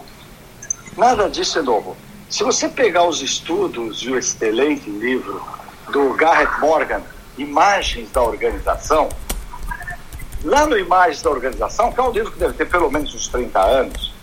Nada 0.95 1.29
disso 1.29 1.59
é 1.59 1.61
novo. 1.61 1.97
Se 2.29 2.43
você 2.43 2.69
pegar 2.69 3.05
os 3.05 3.21
estudos 3.21 4.01
e 4.03 4.09
o 4.09 4.17
excelente 4.17 4.89
livro 4.89 5.43
do 5.91 6.13
Garrett 6.13 6.59
Morgan, 6.59 7.01
Imagens 7.37 8.09
da 8.11 8.21
Organização, 8.21 9.09
lá 10.43 10.65
no 10.65 10.77
Imagens 10.77 11.21
da 11.21 11.29
Organização, 11.29 11.91
que 11.91 11.99
é 11.99 12.03
um 12.03 12.11
livro 12.11 12.31
que 12.31 12.39
deve 12.39 12.53
ter 12.53 12.69
pelo 12.69 12.89
menos 12.89 13.13
uns 13.13 13.27
30 13.27 13.59
anos, 13.59 14.14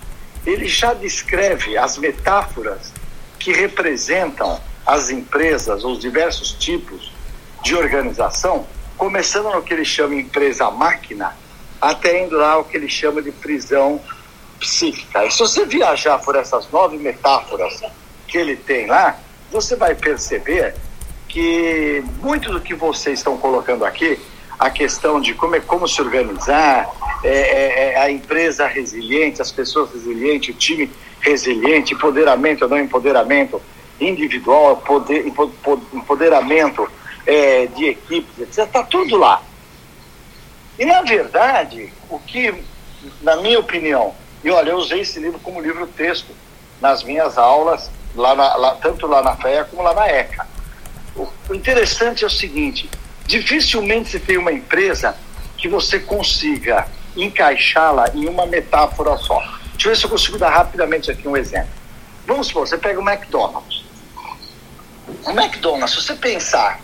ele 0.45 0.66
já 0.66 0.93
descreve 0.95 1.76
as 1.76 1.97
metáforas 1.99 2.93
que 3.38 3.53
representam 3.53 4.61
as 4.86 5.11
empresas, 5.11 5.84
os 5.84 5.99
diversos 5.99 6.53
tipos 6.53 7.12
de 7.62 7.74
organização, 7.74 8.66
começando 8.97 9.51
no 9.51 9.62
que 9.62 9.72
ele 9.72 9.84
chama 9.84 10.14
empresa 10.14 10.70
máquina, 10.70 11.36
até 11.80 12.24
indo 12.24 12.36
lá 12.36 12.59
o 12.59 12.64
que 12.64 12.76
ele 12.76 12.88
chama 12.88 13.22
de 13.22 13.30
prisão 13.30 14.01
psíquica. 14.59 15.24
E 15.24 15.30
se 15.30 15.38
você 15.38 15.64
viajar 15.64 16.18
por 16.18 16.36
essas 16.36 16.70
nove 16.70 16.97
metáforas 16.97 17.80
que 18.26 18.38
ele 18.38 18.57
tem 18.57 18.86
lá, 18.86 19.18
você 19.51 19.76
vai 19.76 19.95
perceber 19.95 20.74
que 21.28 22.05
muito 22.20 22.53
do 22.53 22.61
que 22.61 22.74
vocês 22.74 23.18
estão 23.18 23.36
colocando 23.38 23.84
aqui, 23.84 24.20
a 24.63 24.71
questão 24.71 25.21
de 25.21 25.35
como, 25.35 25.57
é, 25.57 25.61
como 25.61 25.89
se 25.89 26.01
organizar, 26.01 26.89
é, 27.25 27.29
é, 27.29 27.93
é 27.95 27.99
a 27.99 28.09
empresa 28.09 28.65
resiliente, 28.69 29.43
as 29.43 29.51
pessoas 29.51 29.93
resilientes, 29.93 30.55
o 30.55 30.59
time 30.59 30.89
resiliente, 31.21 31.95
empoderamento 31.95 32.63
ou 32.63 32.69
não 32.69 32.79
empoderamento 32.79 33.61
individual, 34.01 34.77
poder, 34.77 35.27
empoderamento 35.93 36.89
é, 37.27 37.67
de 37.67 37.87
equipes, 37.87 38.39
etc. 38.39 38.59
Está 38.59 38.85
tudo 38.85 39.17
lá. 39.17 39.43
E, 40.79 40.85
na 40.85 41.03
verdade, 41.03 41.93
o 42.09 42.21
que, 42.21 42.55
na 43.21 43.37
minha 43.39 43.59
opinião, 43.59 44.15
e 44.45 44.51
olha, 44.51 44.71
eu 44.71 44.77
usei 44.77 45.01
esse 45.01 45.19
livro 45.19 45.41
como 45.41 45.61
livro-texto 45.61 46.31
nas 46.81 47.03
minhas 47.03 47.37
aulas, 47.37 47.91
lá, 48.15 48.37
na, 48.37 48.55
lá 48.55 48.77
tanto 48.77 49.09
lá 49.09 49.23
na 49.23 49.35
FEA 49.37 49.65
como 49.65 49.83
lá 49.83 49.93
na 49.93 50.07
ECA. 50.07 50.47
O 51.17 51.55
interessante 51.55 52.23
é 52.23 52.27
o 52.29 52.31
seguinte: 52.31 52.89
dificilmente 53.41 54.11
você 54.11 54.18
tem 54.18 54.37
uma 54.37 54.53
empresa 54.53 55.16
que 55.57 55.68
você 55.68 55.99
consiga 55.99 56.87
encaixá-la 57.16 58.11
em 58.14 58.28
uma 58.28 58.45
metáfora 58.47 59.16
só. 59.16 59.39
Deixa 59.72 59.89
eu 59.89 59.93
ver 59.93 59.97
se 59.97 60.05
eu 60.05 60.11
consigo 60.11 60.39
dar 60.39 60.51
rapidamente 60.51 61.11
aqui 61.11 61.26
um 61.26 61.37
exemplo. 61.37 61.70
Vamos 62.26 62.49
supor, 62.49 62.66
você 62.66 62.76
pega 62.76 63.01
o 63.01 63.09
McDonald's. 63.09 63.85
O 65.24 65.30
McDonald's, 65.30 65.91
se 65.91 66.03
você 66.03 66.14
pensar 66.14 66.80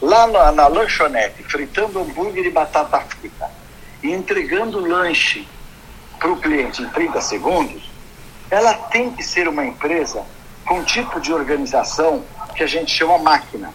lá 0.00 0.26
na, 0.26 0.52
na 0.52 0.66
lanchonete, 0.68 1.42
fritando 1.42 2.00
hambúrguer 2.00 2.46
e 2.46 2.50
batata 2.50 3.00
frita, 3.00 3.50
e 4.02 4.10
entregando 4.10 4.78
o 4.78 4.86
lanche 4.86 5.46
para 6.18 6.30
o 6.30 6.36
cliente 6.36 6.82
em 6.82 6.88
30 6.88 7.20
segundos, 7.20 7.82
ela 8.50 8.74
tem 8.74 9.10
que 9.10 9.22
ser 9.22 9.48
uma 9.48 9.64
empresa 9.64 10.22
com 10.66 10.78
um 10.78 10.84
tipo 10.84 11.20
de 11.20 11.32
organização 11.32 12.24
que 12.54 12.62
a 12.62 12.66
gente 12.66 12.90
chama 12.90 13.18
máquina. 13.18 13.72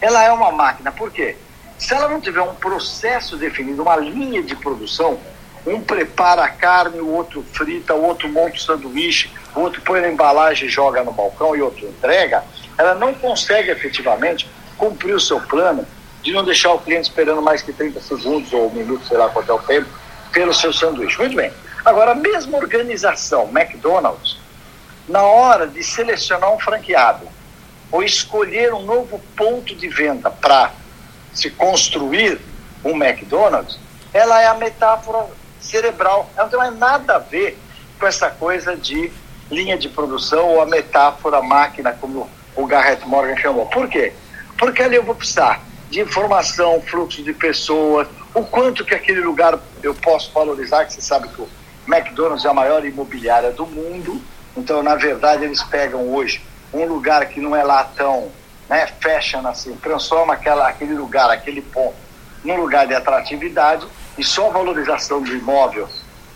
Ela 0.00 0.22
é 0.24 0.32
uma 0.32 0.50
máquina, 0.50 0.90
por 0.90 1.10
quê? 1.10 1.36
Se 1.78 1.92
ela 1.92 2.08
não 2.08 2.20
tiver 2.20 2.42
um 2.42 2.54
processo 2.54 3.36
definido, 3.36 3.82
uma 3.82 3.96
linha 3.96 4.42
de 4.42 4.54
produção, 4.56 5.18
um 5.66 5.80
prepara 5.80 6.44
a 6.44 6.48
carne, 6.48 7.00
o 7.00 7.08
outro 7.08 7.44
frita, 7.52 7.94
o 7.94 8.04
outro 8.04 8.28
monta 8.28 8.56
o 8.56 8.60
sanduíche, 8.60 9.30
o 9.54 9.60
outro 9.60 9.80
põe 9.82 10.00
na 10.00 10.08
embalagem 10.08 10.68
e 10.68 10.70
joga 10.70 11.02
no 11.02 11.12
balcão 11.12 11.56
e 11.56 11.62
outro 11.62 11.86
entrega, 11.86 12.44
ela 12.76 12.94
não 12.94 13.14
consegue 13.14 13.70
efetivamente 13.70 14.48
cumprir 14.76 15.14
o 15.14 15.20
seu 15.20 15.40
plano 15.40 15.86
de 16.22 16.32
não 16.32 16.44
deixar 16.44 16.72
o 16.72 16.78
cliente 16.78 17.08
esperando 17.08 17.42
mais 17.42 17.62
que 17.62 17.72
30 17.72 18.00
segundos 18.00 18.52
ou 18.52 18.68
um 18.68 18.74
minuto, 18.74 19.06
sei 19.06 19.16
lá 19.16 19.28
quanto 19.28 19.50
é 19.50 19.54
o 19.54 19.58
tempo, 19.60 19.88
pelo 20.32 20.52
seu 20.52 20.72
sanduíche. 20.72 21.18
Muito 21.18 21.36
bem. 21.36 21.52
Agora, 21.84 22.12
a 22.12 22.14
mesma 22.14 22.56
organização, 22.56 23.50
McDonald's, 23.54 24.38
na 25.08 25.22
hora 25.22 25.66
de 25.66 25.82
selecionar 25.82 26.52
um 26.52 26.58
franqueado 26.58 27.28
ou 27.92 28.02
escolher 28.02 28.72
um 28.72 28.82
novo 28.82 29.20
ponto 29.36 29.74
de 29.74 29.88
venda 29.88 30.30
para 30.30 30.72
se 31.34 31.50
construir 31.50 32.40
um 32.84 32.90
McDonald's, 33.02 33.78
ela 34.12 34.40
é 34.40 34.46
a 34.46 34.54
metáfora 34.54 35.26
cerebral. 35.60 36.30
Ela 36.36 36.48
não 36.48 36.70
tem 36.70 36.78
nada 36.78 37.16
a 37.16 37.18
ver 37.18 37.58
com 37.98 38.06
essa 38.06 38.30
coisa 38.30 38.76
de 38.76 39.10
linha 39.50 39.76
de 39.76 39.88
produção 39.88 40.48
ou 40.48 40.60
a 40.60 40.66
metáfora 40.66 41.42
máquina, 41.42 41.92
como 41.92 42.28
o 42.56 42.66
Garrett 42.66 43.06
Morgan 43.06 43.36
chamou. 43.36 43.66
Por 43.66 43.88
quê? 43.88 44.12
Porque 44.58 44.82
ali 44.82 44.96
eu 44.96 45.02
vou 45.02 45.14
precisar 45.14 45.60
de 45.90 46.00
informação, 46.00 46.80
fluxo 46.80 47.22
de 47.22 47.32
pessoas, 47.32 48.08
o 48.34 48.42
quanto 48.44 48.84
que 48.84 48.94
aquele 48.94 49.20
lugar 49.20 49.58
eu 49.82 49.94
posso 49.94 50.32
valorizar, 50.32 50.84
que 50.84 50.94
você 50.94 51.00
sabe 51.00 51.28
que 51.28 51.40
o 51.40 51.48
McDonald's 51.86 52.44
é 52.44 52.48
a 52.48 52.54
maior 52.54 52.84
imobiliária 52.84 53.52
do 53.52 53.66
mundo, 53.66 54.20
então 54.56 54.82
na 54.82 54.96
verdade 54.96 55.44
eles 55.44 55.62
pegam 55.62 56.12
hoje 56.12 56.42
um 56.72 56.84
lugar 56.86 57.26
que 57.26 57.40
não 57.40 57.54
é 57.54 57.62
lá 57.62 57.84
tão 57.84 58.30
né, 58.68 58.86
fashion 59.00 59.46
assim, 59.46 59.74
transforma 59.76 60.34
aquela, 60.34 60.68
aquele 60.68 60.94
lugar, 60.94 61.30
aquele 61.30 61.62
ponto, 61.62 61.96
num 62.42 62.56
lugar 62.56 62.86
de 62.86 62.94
atratividade 62.94 63.86
e 64.18 64.24
só 64.24 64.48
a 64.48 64.52
valorização 64.52 65.22
do 65.22 65.34
imóvel, 65.34 65.88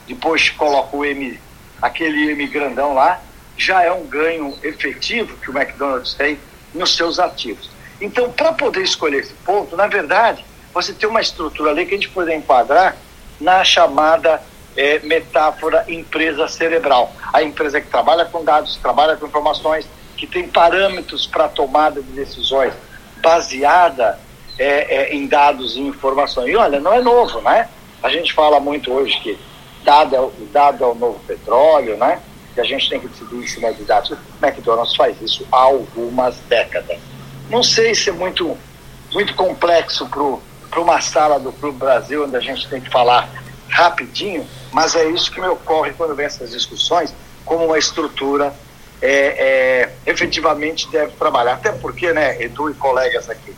depois 0.07 0.51
coloca 0.51 0.97
o 0.97 1.05
M, 1.05 1.39
aquele 1.81 2.33
M 2.33 2.47
grandão 2.47 2.95
lá, 2.95 3.21
já 3.57 3.83
é 3.83 3.93
um 3.93 4.07
ganho 4.07 4.57
efetivo 4.63 5.37
que 5.37 5.51
o 5.51 5.57
McDonald's 5.57 6.15
tem 6.15 6.39
nos 6.75 6.97
seus 6.97 7.19
ativos. 7.19 7.71
Então, 8.01 8.31
para 8.31 8.53
poder 8.53 8.83
escolher 8.83 9.19
esse 9.19 9.35
ponto, 9.45 9.77
na 9.77 9.87
verdade, 9.87 10.45
você 10.73 10.93
tem 10.93 11.09
uma 11.09 11.21
estrutura 11.21 11.71
ali 11.71 11.85
que 11.85 11.95
a 11.95 11.97
gente 11.97 12.09
pode 12.11 12.33
enquadrar 12.33 12.97
na 13.41 13.65
chamada 13.65 14.41
é, 14.77 15.01
metáfora 15.01 15.85
empresa 15.89 16.47
cerebral. 16.47 17.13
A 17.33 17.43
empresa 17.43 17.81
que 17.81 17.89
trabalha 17.89 18.25
com 18.25 18.45
dados, 18.45 18.77
trabalha 18.77 19.17
com 19.17 19.27
informações, 19.27 19.87
que 20.19 20.27
tem 20.27 20.49
parâmetros 20.49 21.27
para 21.27 21.49
tomada 21.49 22.03
de 22.03 22.11
decisões 22.11 22.75
baseada 23.23 24.19
é, 24.59 25.13
é, 25.13 25.15
em 25.15 25.27
dados 25.29 25.77
e 25.77 25.81
informações. 25.81 26.51
E 26.51 26.57
olha, 26.57 26.81
não 26.81 26.93
é 26.93 27.01
novo, 27.01 27.41
né? 27.41 27.69
A 28.03 28.11
gente 28.11 28.35
fala 28.35 28.59
muito 28.59 28.93
hoje 28.93 29.19
que 29.21 29.39
dado 29.85 30.17
é, 30.17 30.21
o 30.21 30.33
dado 30.53 30.83
é 30.83 30.87
o 30.89 30.95
novo 30.95 31.21
petróleo, 31.21 31.97
né? 31.97 32.21
Que 32.53 32.61
a 32.61 32.65
gente 32.65 32.91
tem 32.91 32.99
que 32.99 33.07
decidir 33.07 33.37
em 33.37 33.47
cima 33.47 33.73
de 33.73 33.85
dados. 33.85 34.11
O 34.11 34.19
McDonald's 34.45 34.97
faz 34.97 35.23
isso 35.23 35.47
há 35.53 35.59
algumas 35.59 36.37
décadas. 36.49 36.99
Não 37.49 37.63
sei 37.63 37.95
se 37.95 38.11
é 38.11 38.13
muito, 38.13 38.59
muito 39.13 39.35
complexo 39.37 40.09
para 40.09 40.81
uma 40.81 41.01
sala 41.01 41.39
do 41.39 41.53
Clube 41.53 41.79
Brasil, 41.79 42.25
onde 42.25 42.37
a 42.37 42.41
gente 42.41 42.69
tem 42.69 42.81
que 42.81 42.91
falar 42.91 43.29
rapidinho, 43.69 44.45
mas 44.73 44.97
é 44.97 45.09
isso 45.11 45.31
que 45.31 45.41
me 45.41 45.47
ocorre 45.47 45.93
quando 45.93 46.15
vem 46.15 46.27
essas 46.27 46.51
discussões, 46.51 47.15
como 47.45 47.67
uma 47.67 47.79
estrutura 47.79 48.53
é, 49.01 49.11
é, 49.11 49.95
efetivamente 50.07 50.89
deve 50.91 51.13
trabalhar. 51.13 51.55
Até 51.55 51.73
porque, 51.73 52.13
né, 52.13 52.41
Edu 52.43 52.71
e 52.71 52.75
colegas 52.75 53.29
aqui, 53.29 53.55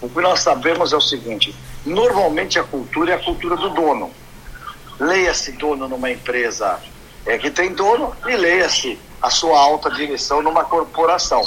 o 0.00 0.08
que 0.08 0.20
nós 0.20 0.40
sabemos 0.40 0.92
é 0.92 0.96
o 0.96 1.00
seguinte: 1.00 1.54
normalmente 1.84 2.58
a 2.58 2.64
cultura 2.64 3.12
é 3.12 3.14
a 3.16 3.18
cultura 3.18 3.56
do 3.56 3.70
dono. 3.70 4.10
Leia-se 4.98 5.52
dono 5.52 5.88
numa 5.88 6.10
empresa 6.10 6.78
é, 7.26 7.36
que 7.38 7.50
tem 7.50 7.72
dono 7.72 8.14
e 8.26 8.36
leia-se 8.36 8.98
a 9.20 9.30
sua 9.30 9.58
alta 9.58 9.90
direção 9.90 10.42
numa 10.42 10.64
corporação. 10.64 11.42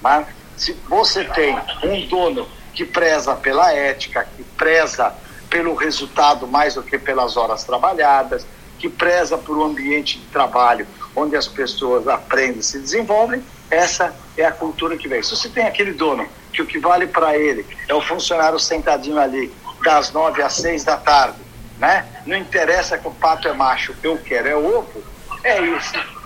Mas 0.00 0.26
se 0.56 0.72
você 0.88 1.24
tem 1.24 1.58
um 1.82 2.06
dono 2.06 2.46
que 2.72 2.84
preza 2.84 3.34
pela 3.34 3.72
ética, 3.72 4.26
que 4.36 4.44
preza 4.44 5.12
pelo 5.50 5.74
resultado 5.74 6.46
mais 6.46 6.74
do 6.74 6.82
que 6.82 6.98
pelas 6.98 7.36
horas 7.36 7.64
trabalhadas, 7.64 8.46
que 8.78 8.88
preza 8.88 9.36
por 9.36 9.56
um 9.56 9.64
ambiente 9.64 10.18
de 10.18 10.26
trabalho 10.26 10.86
onde 11.14 11.36
as 11.36 11.46
pessoas 11.48 12.08
aprendem 12.08 12.62
se 12.62 12.78
desenvolvem, 12.78 13.42
essa 13.70 14.14
é 14.36 14.44
a 14.44 14.52
cultura 14.52 14.96
que 14.96 15.08
vem. 15.08 15.22
Se 15.22 15.30
você 15.30 15.48
tem 15.48 15.66
aquele 15.66 15.92
dono 15.92 16.26
que 16.52 16.62
o 16.62 16.66
que 16.66 16.78
vale 16.78 17.06
para 17.06 17.36
ele 17.36 17.64
é 17.88 17.94
o 17.94 18.00
funcionário 18.00 18.58
sentadinho 18.58 19.18
ali 19.18 19.52
das 19.84 20.12
nove 20.12 20.42
às 20.42 20.54
seis 20.54 20.84
da 20.84 20.96
tarde, 20.96 21.38
né? 21.78 22.06
Não 22.26 22.36
interessa 22.36 22.98
que 22.98 23.08
o 23.08 23.10
pato 23.10 23.48
é 23.48 23.52
macho, 23.52 23.94
eu 24.02 24.18
quero 24.18 24.48
é 24.48 24.56
ovo, 24.56 25.02
é 25.42 25.60
isso 25.60 26.22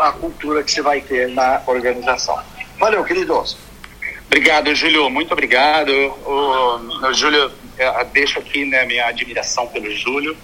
a 0.00 0.12
cultura 0.12 0.62
que 0.62 0.70
você 0.70 0.82
vai 0.82 1.00
ter 1.00 1.28
na 1.28 1.62
organização. 1.66 2.38
Valeu, 2.78 3.04
queridos. 3.04 3.56
Obrigado, 4.26 4.74
Júlio. 4.74 5.10
Muito 5.10 5.32
obrigado. 5.32 5.90
O, 5.90 7.06
o 7.06 7.12
Júlio, 7.12 7.50
deixo 8.12 8.38
aqui 8.38 8.64
né, 8.64 8.84
minha 8.84 9.06
admiração 9.06 9.66
pelo 9.66 9.90
Júlio. 9.90 10.36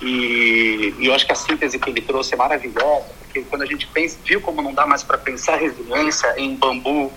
E, 0.00 0.94
e, 0.98 1.06
eu 1.06 1.14
acho 1.14 1.24
que 1.24 1.32
a 1.32 1.36
síntese 1.36 1.78
que 1.78 1.90
ele 1.90 2.00
trouxe 2.00 2.34
é 2.34 2.36
maravilhosa, 2.36 3.06
porque 3.20 3.42
quando 3.42 3.62
a 3.62 3.66
gente 3.66 3.86
pensa, 3.86 4.18
viu 4.24 4.40
como 4.40 4.60
não 4.60 4.74
dá 4.74 4.86
mais 4.86 5.02
para 5.02 5.16
pensar 5.16 5.56
resiliência 5.56 6.34
em 6.36 6.56
bambu, 6.56 7.12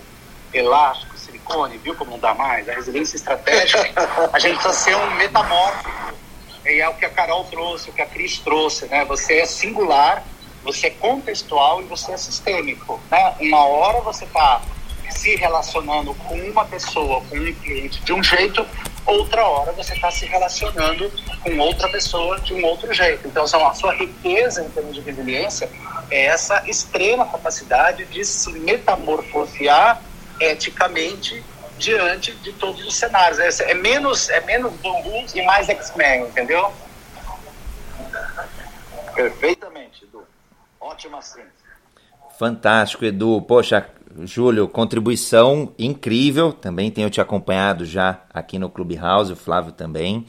elástico, 0.52 1.16
silicone, 1.18 1.78
viu 1.78 1.94
como 1.94 2.12
não 2.12 2.18
dá 2.18 2.34
mais? 2.34 2.68
A 2.68 2.72
resiliência 2.72 3.16
estratégica, 3.16 4.08
a 4.32 4.38
gente 4.38 4.54
precisa 4.54 4.74
ser 4.74 4.96
um 4.96 5.14
metamórfico. 5.16 6.18
E 6.64 6.80
é 6.80 6.88
o 6.88 6.94
que 6.94 7.04
a 7.04 7.10
Carol 7.10 7.44
trouxe, 7.44 7.90
o 7.90 7.92
que 7.92 8.02
a 8.02 8.06
Cris 8.06 8.38
trouxe, 8.38 8.86
né? 8.86 9.04
Você 9.06 9.38
é 9.38 9.46
singular, 9.46 10.24
você 10.62 10.88
é 10.88 10.90
contextual 10.90 11.80
e 11.80 11.84
você 11.84 12.12
é 12.12 12.16
sistêmico, 12.16 13.00
né? 13.10 13.34
Uma 13.40 13.64
hora 13.64 14.00
você 14.00 14.24
está 14.24 14.60
se 15.10 15.34
relacionando 15.36 16.14
com 16.14 16.34
uma 16.34 16.64
pessoa, 16.64 17.22
com 17.22 17.36
um 17.36 17.54
cliente 17.54 18.00
de 18.02 18.12
um 18.12 18.22
jeito, 18.22 18.66
outra 19.08 19.44
hora 19.44 19.72
você 19.72 19.94
está 19.94 20.10
se 20.10 20.26
relacionando 20.26 21.10
com 21.42 21.58
outra 21.58 21.88
pessoa 21.88 22.38
de 22.40 22.54
um 22.54 22.64
outro 22.64 22.92
jeito. 22.92 23.26
Então, 23.26 23.44
assim, 23.44 23.56
a 23.62 23.74
sua 23.74 23.94
riqueza 23.94 24.62
em 24.62 24.68
termos 24.70 24.94
de 24.94 25.00
resiliência 25.00 25.70
é 26.10 26.26
essa 26.26 26.62
extrema 26.68 27.26
capacidade 27.26 28.04
de 28.04 28.24
se 28.24 28.52
metamorfosear 28.52 30.02
eticamente 30.40 31.42
diante 31.78 32.32
de 32.36 32.52
todos 32.52 32.84
os 32.86 32.94
cenários. 32.94 33.38
É, 33.38 33.70
é 33.70 33.74
menos, 33.74 34.28
é 34.28 34.40
menos 34.40 34.72
bambu 34.74 35.24
e 35.34 35.42
mais 35.42 35.68
X-Men, 35.68 36.22
entendeu? 36.22 36.72
Perfeitamente, 39.14 40.04
Edu. 40.04 40.22
Ótima 40.80 41.22
síntese. 41.22 41.58
Fantástico, 42.38 43.04
Edu. 43.04 43.42
Poxa, 43.42 43.88
Júlio, 44.24 44.68
contribuição 44.68 45.72
incrível. 45.78 46.52
Também 46.52 46.90
tenho 46.90 47.10
te 47.10 47.20
acompanhado 47.20 47.84
já 47.84 48.22
aqui 48.32 48.58
no 48.58 48.70
Clubhouse, 48.70 49.32
o 49.32 49.36
Flávio 49.36 49.72
também. 49.72 50.24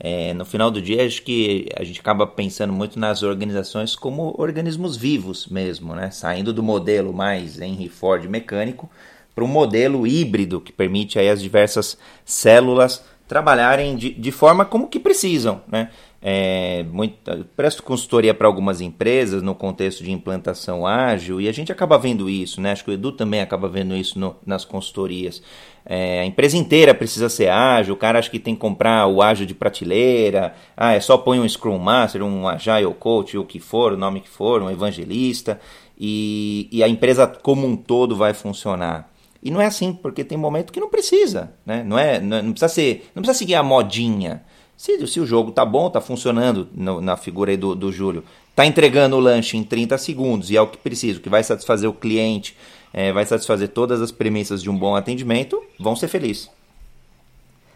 É, 0.00 0.32
no 0.32 0.44
final 0.44 0.70
do 0.70 0.80
dia, 0.80 1.04
acho 1.04 1.22
que 1.22 1.68
a 1.76 1.82
gente 1.82 2.00
acaba 2.00 2.26
pensando 2.26 2.72
muito 2.72 2.98
nas 2.98 3.22
organizações 3.22 3.96
como 3.96 4.34
organismos 4.38 4.96
vivos 4.96 5.48
mesmo, 5.48 5.94
né? 5.94 6.10
Saindo 6.10 6.52
do 6.52 6.62
modelo 6.62 7.12
mais 7.12 7.60
Henry 7.60 7.88
Ford 7.88 8.24
mecânico 8.26 8.88
para 9.34 9.44
um 9.44 9.48
modelo 9.48 10.06
híbrido 10.06 10.60
que 10.60 10.72
permite 10.72 11.18
aí 11.18 11.28
as 11.28 11.42
diversas 11.42 11.98
células 12.24 13.04
trabalharem 13.26 13.94
de, 13.94 14.10
de 14.10 14.32
forma 14.32 14.64
como 14.64 14.88
que 14.88 14.98
precisam, 14.98 15.62
né? 15.68 15.90
É, 16.20 16.84
muito, 16.90 17.16
presto 17.54 17.80
consultoria 17.80 18.34
para 18.34 18.48
algumas 18.48 18.80
empresas 18.80 19.40
no 19.40 19.54
contexto 19.54 20.02
de 20.02 20.10
implantação 20.10 20.84
ágil 20.84 21.40
e 21.40 21.48
a 21.48 21.52
gente 21.52 21.70
acaba 21.70 21.96
vendo 21.96 22.28
isso, 22.28 22.60
né? 22.60 22.72
Acho 22.72 22.84
que 22.84 22.90
o 22.90 22.92
Edu 22.92 23.12
também 23.12 23.40
acaba 23.40 23.68
vendo 23.68 23.94
isso 23.94 24.18
no, 24.18 24.34
nas 24.44 24.64
consultorias. 24.64 25.40
É, 25.86 26.20
a 26.20 26.24
empresa 26.24 26.56
inteira 26.56 26.92
precisa 26.92 27.28
ser 27.28 27.48
ágil, 27.48 27.94
o 27.94 27.96
cara 27.96 28.18
acha 28.18 28.28
que 28.28 28.40
tem 28.40 28.54
que 28.54 28.60
comprar 28.60 29.06
o 29.06 29.22
ágil 29.22 29.46
de 29.46 29.54
prateleira, 29.54 30.54
ah, 30.76 30.92
é 30.92 31.00
só 31.00 31.16
põe 31.16 31.38
um 31.38 31.48
Scrum 31.48 31.78
Master, 31.78 32.22
um 32.24 32.48
Agile 32.48 32.92
Coach, 32.98 33.38
o 33.38 33.44
que 33.44 33.60
for, 33.60 33.92
o 33.92 33.96
nome 33.96 34.20
que 34.20 34.28
for, 34.28 34.60
um 34.60 34.70
evangelista, 34.70 35.60
e, 35.96 36.68
e 36.72 36.82
a 36.82 36.88
empresa 36.88 37.28
como 37.28 37.64
um 37.64 37.76
todo 37.76 38.16
vai 38.16 38.34
funcionar. 38.34 39.08
E 39.40 39.52
não 39.52 39.60
é 39.60 39.66
assim, 39.66 39.92
porque 39.92 40.24
tem 40.24 40.36
momento 40.36 40.72
que 40.72 40.80
não 40.80 40.90
precisa, 40.90 41.52
né? 41.64 41.84
Não, 41.84 41.96
é, 41.96 42.20
não, 42.20 42.36
é, 42.36 42.42
não 42.42 42.50
precisa 42.50 42.68
ser, 42.68 43.10
não 43.14 43.22
precisa 43.22 43.38
seguir 43.38 43.54
a 43.54 43.62
modinha. 43.62 44.42
Se, 44.78 45.04
se 45.08 45.18
o 45.18 45.26
jogo 45.26 45.50
tá 45.50 45.64
bom, 45.64 45.90
tá 45.90 46.00
funcionando 46.00 46.68
no, 46.72 47.00
na 47.00 47.16
figura 47.16 47.50
aí 47.50 47.56
do, 47.56 47.74
do 47.74 47.90
Júlio, 47.90 48.22
tá 48.54 48.64
entregando 48.64 49.16
o 49.16 49.20
lanche 49.20 49.56
em 49.56 49.64
30 49.64 49.98
segundos 49.98 50.52
e 50.52 50.56
é 50.56 50.62
o 50.62 50.68
que 50.68 50.78
precisa, 50.78 51.18
que 51.18 51.28
vai 51.28 51.42
satisfazer 51.42 51.90
o 51.90 51.92
cliente, 51.92 52.56
é, 52.94 53.12
vai 53.12 53.26
satisfazer 53.26 53.70
todas 53.70 54.00
as 54.00 54.12
premissas 54.12 54.62
de 54.62 54.70
um 54.70 54.78
bom 54.78 54.94
atendimento, 54.94 55.60
vão 55.80 55.96
ser 55.96 56.06
felizes. 56.06 56.48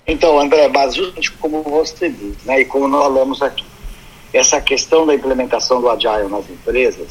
Então, 0.06 0.38
André, 0.38 0.68
mas 0.68 0.94
justamente 0.94 1.32
como 1.32 1.60
você 1.64 2.08
disse, 2.08 2.38
né, 2.46 2.60
e 2.60 2.64
como 2.64 2.86
nós 2.86 3.02
falamos 3.02 3.42
aqui, 3.42 3.64
essa 4.32 4.60
questão 4.60 5.04
da 5.04 5.12
implementação 5.12 5.80
do 5.80 5.90
Agile 5.90 6.28
nas 6.30 6.48
empresas, 6.48 7.08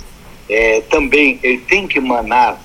é, 0.50 0.80
também 0.89 1.38
ele 1.44 1.58
tem 1.58 1.86
que 1.86 1.98
emanar 1.98 2.62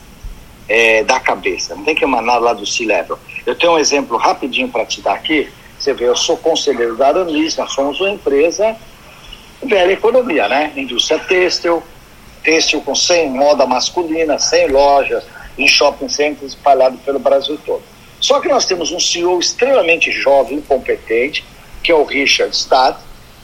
é, 0.68 1.02
da 1.02 1.18
cabeça, 1.18 1.74
não 1.74 1.82
tem 1.82 1.96
que 1.96 2.04
emanar 2.04 2.40
lá 2.40 2.52
do 2.52 2.64
C-Level. 2.64 3.18
Eu 3.44 3.56
tenho 3.56 3.72
um 3.72 3.78
exemplo 3.78 4.16
rapidinho 4.16 4.68
para 4.68 4.86
te 4.86 5.00
dar 5.00 5.14
aqui, 5.14 5.48
você 5.78 5.92
vê, 5.92 6.08
eu 6.08 6.16
sou 6.16 6.36
conselheiro 6.36 6.96
da 6.96 7.08
Aramis, 7.08 7.56
nós 7.56 7.72
somos 7.72 8.00
uma 8.00 8.10
empresa 8.10 8.76
velha 9.62 9.92
economia, 9.92 10.48
né? 10.48 10.72
Indústria 10.76 11.18
têxtil, 11.18 11.82
têxtil 12.42 12.80
com 12.82 12.94
100 12.94 13.30
moda 13.30 13.66
masculina, 13.66 14.38
100 14.38 14.68
lojas, 14.68 15.24
em 15.58 15.66
shopping 15.66 16.08
centers 16.08 16.52
espalhados 16.52 17.00
pelo 17.00 17.18
Brasil 17.18 17.58
todo. 17.64 17.82
Só 18.20 18.40
que 18.40 18.48
nós 18.48 18.64
temos 18.64 18.92
um 18.92 19.00
CEO 19.00 19.38
extremamente 19.38 20.10
jovem, 20.10 20.60
competente, 20.60 21.44
que 21.82 21.92
é 21.92 21.94
o 21.94 22.04
Richard 22.04 22.54
Stad, 22.54 22.96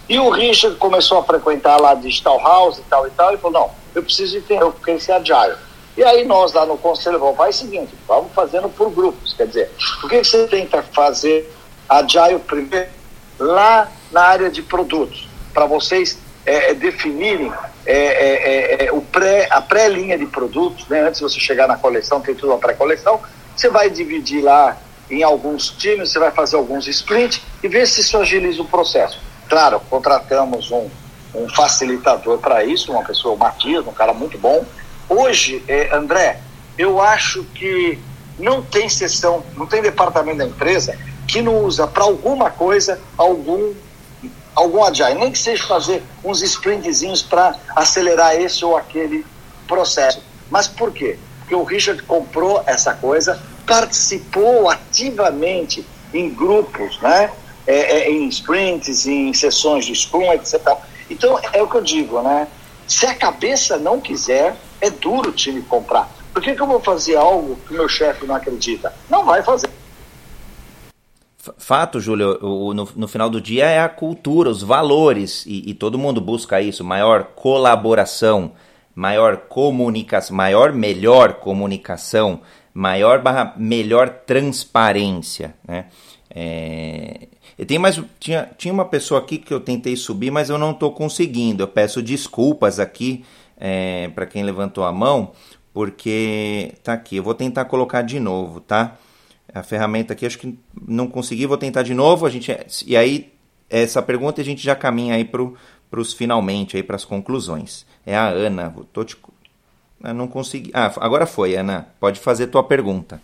e 0.09 0.18
o 0.18 0.30
Richard 0.30 0.76
começou 0.76 1.18
a 1.18 1.24
frequentar 1.24 1.80
lá 1.80 1.95
Digital 1.95 2.41
House 2.41 2.78
e 2.78 2.83
tal 2.83 3.07
e 3.07 3.11
tal, 3.11 3.35
e 3.35 3.39
falou, 3.39 3.61
não, 3.61 3.70
eu 3.95 4.03
preciso 4.03 4.37
entender 4.39 4.64
o 4.64 4.72
que 4.72 4.91
é 4.91 4.95
esse 4.95 5.12
Agile. 5.12 5.57
E 5.97 6.03
aí 6.03 6.24
nós 6.24 6.53
lá 6.53 6.64
no 6.64 6.76
conselho 6.78 7.18
vamos 7.18 7.37
fazer 7.37 7.51
o 7.51 7.53
seguinte, 7.53 7.95
vamos 8.09 8.33
fazendo 8.33 8.68
por 8.68 8.91
grupos, 8.91 9.35
quer 9.35 9.47
dizer, 9.47 9.70
o 10.03 10.09
que 10.09 10.24
você 10.24 10.47
tenta 10.49 10.83
fazer 10.83 11.51
Agile 11.93 12.38
primeiro, 12.38 12.88
lá 13.38 13.90
na 14.11 14.22
área 14.22 14.51
de 14.51 14.62
produtos, 14.62 15.28
para 15.53 15.66
vocês 15.66 16.18
é, 16.47 16.70
é 16.70 16.74
definirem 16.74 17.53
é, 17.84 17.97
é, 17.97 18.86
é, 18.86 18.93
o 18.93 19.03
pré, 19.03 19.49
a 19.51 19.61
pré-linha 19.61 20.16
de 20.16 20.26
produtos, 20.26 20.88
né? 20.88 21.03
antes 21.03 21.18
de 21.18 21.24
você 21.24 21.38
chegar 21.38 21.68
na 21.68 21.76
coleção, 21.76 22.20
tem 22.20 22.34
tudo 22.34 22.53
uma 22.53 22.59
pré-coleção, 22.59 23.20
você 23.55 23.68
vai 23.68 23.90
dividir 23.90 24.43
lá 24.43 24.76
em 25.11 25.22
alguns 25.22 25.68
times, 25.68 26.11
você 26.11 26.18
vai 26.18 26.30
fazer 26.30 26.57
alguns 26.57 26.86
sprints 26.86 27.43
e 27.62 27.68
ver 27.68 27.86
se 27.86 28.01
isso 28.01 28.16
agiliza 28.16 28.62
o 28.62 28.64
processo. 28.66 29.20
Claro, 29.49 29.80
contratamos 29.90 30.70
um, 30.70 30.88
um 31.34 31.49
facilitador 31.51 32.38
para 32.38 32.64
isso, 32.64 32.93
uma 32.93 33.05
pessoa, 33.05 33.34
o 33.34 33.38
Matias, 33.38 33.86
um 33.86 33.93
cara 33.93 34.14
muito 34.14 34.38
bom. 34.38 34.64
Hoje, 35.09 35.62
André, 35.93 36.40
eu 36.78 37.03
acho 37.03 37.45
que 37.55 37.99
não 38.38 38.62
tem 38.62 38.88
sessão, 38.88 39.45
não 39.55 39.66
tem 39.66 39.82
departamento 39.82 40.38
da 40.38 40.47
empresa 40.47 40.97
que 41.33 41.41
não 41.41 41.64
usa 41.64 41.87
para 41.87 42.05
alguma 42.05 42.51
coisa 42.51 43.01
algum 43.16 43.72
algum 44.55 44.85
agile, 44.85 45.14
nem 45.14 45.33
que 45.33 45.39
seja 45.39 45.66
fazer 45.66 46.03
uns 46.22 46.43
sprintzinhos 46.43 47.22
para 47.22 47.57
acelerar 47.74 48.35
esse 48.39 48.62
ou 48.62 48.76
aquele 48.76 49.24
processo. 49.66 50.20
Mas 50.51 50.68
por 50.68 50.93
quê? 50.93 51.18
Porque 51.39 51.55
o 51.55 51.62
Richard 51.64 52.03
comprou 52.03 52.62
essa 52.66 52.93
coisa, 52.93 53.41
participou 53.66 54.68
ativamente 54.68 55.87
em 56.12 56.28
grupos, 56.28 57.01
né? 57.01 57.33
É, 57.66 58.01
é, 58.01 58.11
em 58.11 58.28
sprints, 58.28 59.07
em 59.07 59.33
sessões 59.33 59.87
de 59.87 59.95
Scrum, 59.95 60.30
etc. 60.35 60.61
Então 61.09 61.41
é 61.51 61.62
o 61.62 61.66
que 61.66 61.76
eu 61.76 61.83
digo, 61.83 62.20
né? 62.20 62.47
Se 62.87 63.07
a 63.07 63.14
cabeça 63.14 63.78
não 63.78 63.99
quiser, 63.99 64.55
é 64.83 64.91
duro 64.91 65.30
o 65.30 65.33
time 65.33 65.62
comprar. 65.62 66.11
Por 66.35 66.43
que, 66.43 66.55
que 66.55 66.61
eu 66.61 66.66
vou 66.66 66.80
fazer 66.80 67.16
algo 67.16 67.57
que 67.66 67.72
meu 67.72 67.89
chefe 67.89 68.26
não 68.26 68.35
acredita? 68.35 68.93
Não 69.09 69.24
vai 69.24 69.43
fazer. 69.43 69.70
Fato, 71.59 71.99
Júlio, 71.99 72.38
no, 72.40 72.88
no, 72.95 73.09
final 73.09 73.28
do 73.28 73.40
dia 73.40 73.66
é 73.66 73.80
a 73.80 73.88
cultura, 73.88 74.49
os 74.49 74.62
valores, 74.62 75.45
e, 75.45 75.70
e, 75.70 75.74
todo 75.74 75.99
mundo 75.99 76.20
busca 76.20 76.61
isso, 76.61 76.84
maior 76.84 77.24
colaboração, 77.34 78.53
maior 78.95 79.38
comunicação, 79.49 80.36
maior, 80.36 80.72
melhor 80.72 81.34
comunicação, 81.34 82.40
maior 82.72 83.20
barra 83.20 83.55
melhor 83.57 84.09
transparência, 84.24 85.57
né? 85.66 85.86
É, 86.30 87.26
eu 87.59 87.66
tenho 87.66 87.80
mais, 87.80 88.01
tinha, 88.20 88.49
tinha 88.57 88.72
uma 88.72 88.84
pessoa 88.84 89.20
aqui 89.20 89.36
que 89.36 89.53
eu 89.53 89.59
tentei 89.59 89.97
subir, 89.97 90.30
mas 90.30 90.49
eu 90.49 90.57
não 90.57 90.70
estou 90.70 90.93
conseguindo. 90.93 91.64
Eu 91.64 91.68
peço 91.68 92.01
desculpas 92.01 92.78
aqui 92.78 93.24
é, 93.59 94.09
para 94.14 94.26
quem 94.26 94.45
levantou 94.45 94.84
a 94.84 94.93
mão, 94.93 95.32
porque 95.74 96.72
tá 96.84 96.93
aqui. 96.93 97.16
Eu 97.16 97.22
vou 97.22 97.34
tentar 97.34 97.64
colocar 97.64 98.03
de 98.03 98.18
novo, 98.20 98.61
tá? 98.61 98.97
A 99.55 99.62
ferramenta 99.62 100.12
aqui, 100.12 100.26
acho 100.26 100.38
que 100.38 100.59
não 100.88 101.07
consegui, 101.07 101.46
vou 101.46 101.59
tentar 101.59 101.82
de 101.82 101.94
novo. 101.94 102.26
A 102.26 102.30
gente, 102.30 102.57
e 102.86 102.96
aí, 102.96 103.32
essa 103.68 104.03
pergunta 104.03 104.40
a 104.40 104.44
gente 104.44 104.62
já 104.62 104.74
caminha 104.74 105.14
aí 105.14 105.24
para 105.24 106.00
os 106.00 106.12
finalmente, 106.12 106.76
aí 106.76 106.82
para 106.82 106.96
as 106.96 107.05
conclusões. 107.05 107.86
É 108.07 108.16
a 108.16 108.28
Ana, 108.28 108.74
tô 108.92 109.05
te, 109.05 109.16
não 110.00 110.26
consegui. 110.26 110.70
Ah, 110.74 110.92
agora 110.96 111.26
foi, 111.26 111.55
Ana. 111.55 111.88
Pode 112.00 112.18
fazer 112.18 112.48
tua 112.48 112.64
pergunta. 112.64 113.20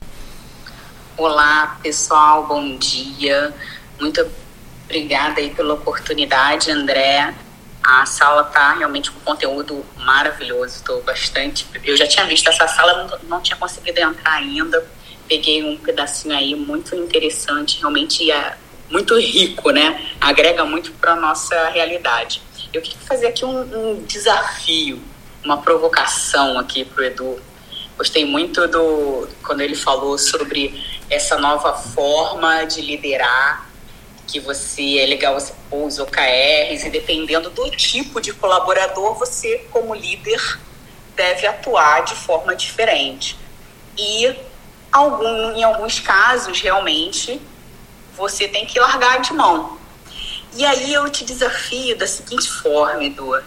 Olá, 1.17 1.79
pessoal, 1.83 2.47
bom 2.47 2.77
dia. 2.77 3.53
Muito 3.99 4.25
obrigada 4.85 5.41
aí 5.41 5.51
pela 5.51 5.75
oportunidade, 5.75 6.71
André. 6.71 7.35
A 7.83 8.05
sala 8.07 8.45
tá 8.45 8.75
realmente 8.75 9.11
com 9.11 9.21
conteúdo 9.21 9.85
maravilhoso. 9.97 10.77
Estou 10.77 11.03
bastante. 11.03 11.67
Eu 11.83 11.97
já 11.97 12.07
tinha 12.07 12.27
visto 12.27 12.49
essa 12.49 12.69
sala, 12.69 13.05
não, 13.05 13.19
não 13.29 13.41
tinha 13.41 13.57
conseguido 13.57 13.99
entrar 13.99 14.35
ainda 14.35 14.87
peguei 15.29 15.63
um 15.63 15.77
pedacinho 15.77 16.35
aí 16.35 16.55
muito 16.55 16.97
interessante, 16.97 17.79
realmente 17.79 18.31
é 18.31 18.57
muito 18.91 19.19
rico, 19.19 19.71
né? 19.71 20.09
Agrega 20.21 20.65
muito 20.65 20.93
para 20.93 21.15
nossa 21.15 21.69
realidade. 21.69 22.41
Eu 22.73 22.81
queria 22.81 22.99
fazer 23.01 23.27
aqui 23.27 23.45
um, 23.45 23.61
um 23.61 24.03
desafio, 24.05 25.01
uma 25.45 25.59
provocação 25.59 26.59
aqui 26.59 26.85
para 26.85 27.03
o 27.03 27.05
Edu. 27.05 27.43
Gostei 27.97 28.25
muito 28.25 28.67
do 28.69 29.29
quando 29.43 29.61
ele 29.61 29.75
falou 29.75 30.17
sobre 30.17 30.83
essa 31.11 31.37
nova 31.39 31.75
forma 31.75 32.65
de 32.65 32.81
liderar, 32.81 33.69
que 34.27 34.39
você 34.39 34.99
é 34.99 35.07
legal 35.07 35.35
você 35.35 35.53
pôr 35.71 35.87
os 35.87 35.99
OKRs 35.99 36.87
e 36.87 36.91
dependendo 36.91 37.51
do 37.51 37.71
tipo 37.71 38.21
de 38.21 38.33
colaborador, 38.33 39.15
você 39.15 39.67
como 39.71 39.95
líder 39.95 40.59
deve 41.17 41.47
atuar 41.47 42.05
de 42.05 42.15
forma 42.15 42.55
diferente. 42.55 43.37
E 43.97 44.35
algum, 44.93 45.53
em 45.53 45.63
alguns 45.63 46.01
casos, 46.01 46.61
realmente, 46.61 47.41
você 48.17 48.49
tem 48.49 48.67
que 48.67 48.79
largar 48.79 49.21
de 49.21 49.33
mão. 49.33 49.79
E 50.55 50.65
aí 50.65 50.93
eu 50.93 51.09
te 51.11 51.25
desafio 51.25 51.97
da 51.97 52.07
seguinte 52.07 52.49
forma, 52.51 53.05
Edu. 53.05 53.41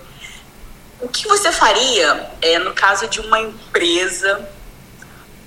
O 1.00 1.08
que 1.10 1.28
você 1.28 1.52
faria 1.52 2.30
é, 2.42 2.60
no 2.60 2.74
caso 2.74 3.08
de 3.08 3.20
uma 3.20 3.40
empresa 3.40 4.48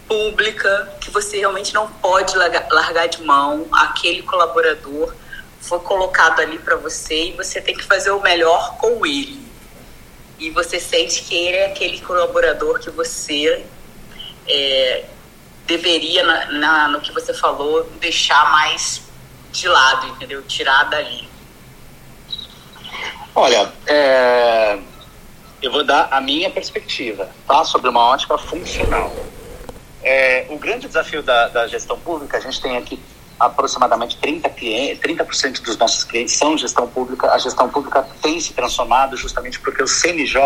pública 0.08 0.92
que 1.00 1.10
você 1.10 1.38
realmente 1.38 1.72
não 1.74 1.88
pode 1.88 2.36
largar 2.36 3.06
de 3.06 3.22
mão. 3.22 3.66
Aquele 3.72 4.22
colaborador 4.22 5.14
foi 5.60 5.78
colocado 5.80 6.40
ali 6.40 6.58
para 6.58 6.76
você 6.76 7.28
e 7.28 7.32
você 7.32 7.60
tem 7.60 7.74
que 7.74 7.84
fazer 7.84 8.10
o 8.10 8.20
melhor 8.20 8.76
com 8.76 9.04
ele. 9.06 9.42
E 10.38 10.50
você 10.50 10.78
sente 10.78 11.22
que 11.22 11.34
ele 11.34 11.56
é 11.56 11.66
aquele 11.66 12.00
colaborador 12.00 12.78
que 12.78 12.90
você 12.90 13.64
é, 14.46 15.04
deveria, 15.66 16.22
na, 16.24 16.52
na, 16.52 16.88
no 16.88 17.00
que 17.00 17.12
você 17.12 17.32
falou, 17.32 17.84
deixar 18.00 18.50
mais 18.50 19.02
de 19.52 19.68
lado, 19.68 20.08
entendeu? 20.08 20.42
Tirar 20.42 20.84
dali. 20.84 21.28
Olha, 23.34 23.72
é, 23.86 24.78
eu 25.62 25.72
vou 25.72 25.84
dar 25.84 26.08
a 26.10 26.20
minha 26.20 26.50
perspectiva, 26.50 27.28
tá? 27.46 27.64
Sobre 27.64 27.88
uma 27.88 28.00
ótica 28.00 28.36
funcional. 28.38 29.12
É, 30.02 30.46
o 30.50 30.58
grande 30.58 30.86
desafio 30.86 31.22
da, 31.22 31.48
da, 31.48 31.66
gestão 31.66 31.98
pública, 31.98 32.36
a 32.36 32.40
gente 32.40 32.60
tem 32.60 32.76
aqui 32.76 33.00
aproximadamente 33.40 34.18
30 34.18 34.48
clientes, 34.50 35.02
30% 35.02 35.62
dos 35.62 35.76
nossos 35.76 36.04
clientes 36.04 36.34
são 36.34 36.56
gestão 36.56 36.86
pública. 36.86 37.32
A 37.32 37.38
gestão 37.38 37.68
pública 37.68 38.06
tem 38.22 38.38
se 38.38 38.52
transformado 38.52 39.16
justamente 39.16 39.58
porque 39.58 39.82
o 39.82 39.88
CNJ 39.88 40.40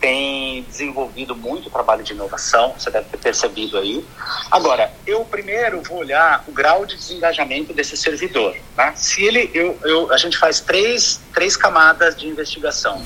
tem 0.00 0.62
desenvolvido 0.62 1.34
muito 1.34 1.70
trabalho 1.70 2.02
de 2.02 2.12
inovação, 2.12 2.74
você 2.78 2.90
deve 2.90 3.08
ter 3.08 3.18
percebido 3.18 3.78
aí. 3.78 4.04
Agora, 4.50 4.92
eu 5.06 5.24
primeiro 5.24 5.82
vou 5.82 5.98
olhar 5.98 6.44
o 6.46 6.52
grau 6.52 6.86
de 6.86 6.96
desengajamento 6.96 7.72
desse 7.72 7.96
servidor. 7.96 8.56
Né? 8.76 8.92
Se 8.96 9.24
ele, 9.24 9.50
eu, 9.52 9.78
eu, 9.82 10.12
a 10.12 10.16
gente 10.16 10.38
faz 10.38 10.60
três, 10.60 11.20
três 11.34 11.56
camadas 11.56 12.16
de 12.16 12.26
investigação. 12.26 13.02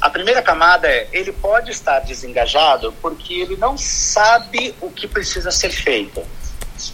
A 0.00 0.08
primeira 0.08 0.40
camada 0.40 0.86
é 0.88 1.08
ele 1.12 1.32
pode 1.32 1.70
estar 1.72 2.00
desengajado 2.00 2.94
porque 3.02 3.34
ele 3.34 3.56
não 3.56 3.76
sabe 3.76 4.74
o 4.80 4.90
que 4.90 5.08
precisa 5.08 5.50
ser 5.50 5.70
feito. 5.70 6.22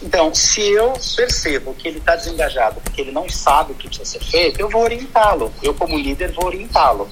Então, 0.01 0.33
se 0.33 0.61
eu 0.61 0.93
percebo 1.15 1.73
que 1.75 1.87
ele 1.87 1.99
está 1.99 2.15
desengajado 2.15 2.81
porque 2.81 3.01
ele 3.01 3.11
não 3.11 3.29
sabe 3.29 3.73
o 3.73 3.75
que 3.75 3.87
precisa 3.87 4.09
ser 4.09 4.23
feito, 4.23 4.59
eu 4.59 4.69
vou 4.69 4.81
orientá-lo. 4.81 5.53
Eu, 5.61 5.73
como 5.75 5.97
líder, 5.97 6.31
vou 6.31 6.45
orientá-lo. 6.45 7.07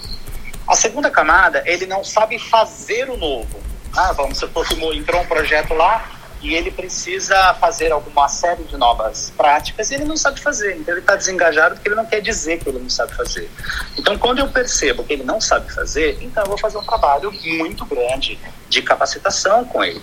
A 0.68 0.76
segunda 0.76 1.10
camada, 1.10 1.64
ele 1.66 1.86
não 1.86 2.04
sabe 2.04 2.40
fazer 2.40 3.10
o 3.10 3.18
novo. 3.18 3.62
Ah, 3.96 4.12
vamos 4.14 4.38
supor 4.38 4.68
que 4.68 4.74
entrou 4.74 5.22
um 5.22 5.26
projeto 5.26 5.74
lá, 5.74 6.10
e 6.44 6.54
ele 6.54 6.70
precisa 6.70 7.54
fazer 7.56 7.92
alguma 7.92 8.28
série 8.28 8.64
de 8.66 8.76
novas 8.76 9.32
práticas 9.36 9.90
e 9.90 9.96
ele 9.96 10.04
não 10.04 10.18
sabe 10.18 10.42
fazer. 10.42 10.76
Então 10.76 10.94
ele 10.94 11.02
está 11.02 11.16
desengajado 11.16 11.76
porque 11.76 11.88
ele 11.88 11.96
não 11.96 12.06
quer 12.06 12.22
dizer 12.22 12.60
que 12.60 12.68
ele 12.68 12.80
não 12.80 12.90
sabe 12.90 13.16
fazer. 13.16 13.50
Então 13.98 14.18
quando 14.18 14.40
eu 14.40 14.50
percebo 14.50 15.06
que 15.06 15.14
ele 15.14 15.24
não 15.24 15.40
sabe 15.40 15.72
fazer, 15.74 16.18
então 16.22 16.44
eu 16.44 16.50
vou 16.50 16.58
fazer 16.58 16.78
um 16.78 16.84
trabalho 16.84 17.32
muito 17.32 17.86
grande 17.86 18.38
de 18.68 18.82
capacitação 18.82 19.64
com 19.64 19.82
ele. 19.84 20.02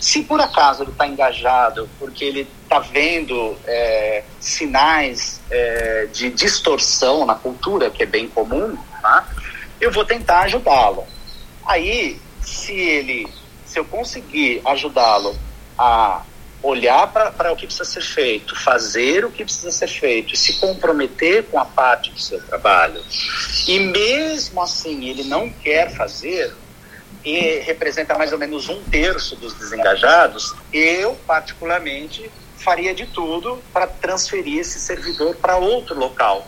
Se 0.00 0.22
por 0.22 0.40
acaso 0.40 0.82
ele 0.82 0.92
está 0.92 1.06
engajado 1.06 1.88
porque 1.98 2.24
ele 2.24 2.48
está 2.62 2.78
vendo 2.78 3.56
é, 3.66 4.24
sinais 4.40 5.40
é, 5.50 6.08
de 6.10 6.30
distorção 6.30 7.26
na 7.26 7.34
cultura, 7.34 7.90
que 7.90 8.02
é 8.02 8.06
bem 8.06 8.26
comum, 8.26 8.76
tá? 9.02 9.28
Eu 9.82 9.90
vou 9.90 10.04
tentar 10.04 10.42
ajudá-lo. 10.42 11.04
Aí, 11.66 12.16
se 12.40 12.72
ele, 12.72 13.26
se 13.66 13.80
eu 13.80 13.84
conseguir 13.84 14.62
ajudá-lo 14.64 15.36
a 15.76 16.22
olhar 16.62 17.08
para 17.08 17.52
o 17.52 17.56
que 17.56 17.66
precisa 17.66 17.84
ser 17.84 18.02
feito, 18.02 18.54
fazer 18.54 19.24
o 19.24 19.30
que 19.32 19.44
precisa 19.44 19.72
ser 19.72 19.88
feito 19.88 20.36
se 20.36 20.60
comprometer 20.60 21.44
com 21.46 21.58
a 21.58 21.64
parte 21.64 22.12
do 22.12 22.20
seu 22.20 22.40
trabalho, 22.46 23.02
e 23.66 23.80
mesmo 23.80 24.62
assim 24.62 25.04
ele 25.08 25.24
não 25.24 25.50
quer 25.50 25.92
fazer, 25.96 26.54
e 27.24 27.58
representa 27.60 28.16
mais 28.16 28.32
ou 28.32 28.38
menos 28.38 28.68
um 28.68 28.80
terço 28.84 29.34
dos 29.34 29.52
desengajados, 29.54 30.54
eu, 30.72 31.16
particularmente, 31.26 32.30
faria 32.56 32.94
de 32.94 33.06
tudo 33.06 33.60
para 33.72 33.88
transferir 33.88 34.60
esse 34.60 34.78
servidor 34.78 35.34
para 35.34 35.56
outro 35.56 35.98
local. 35.98 36.46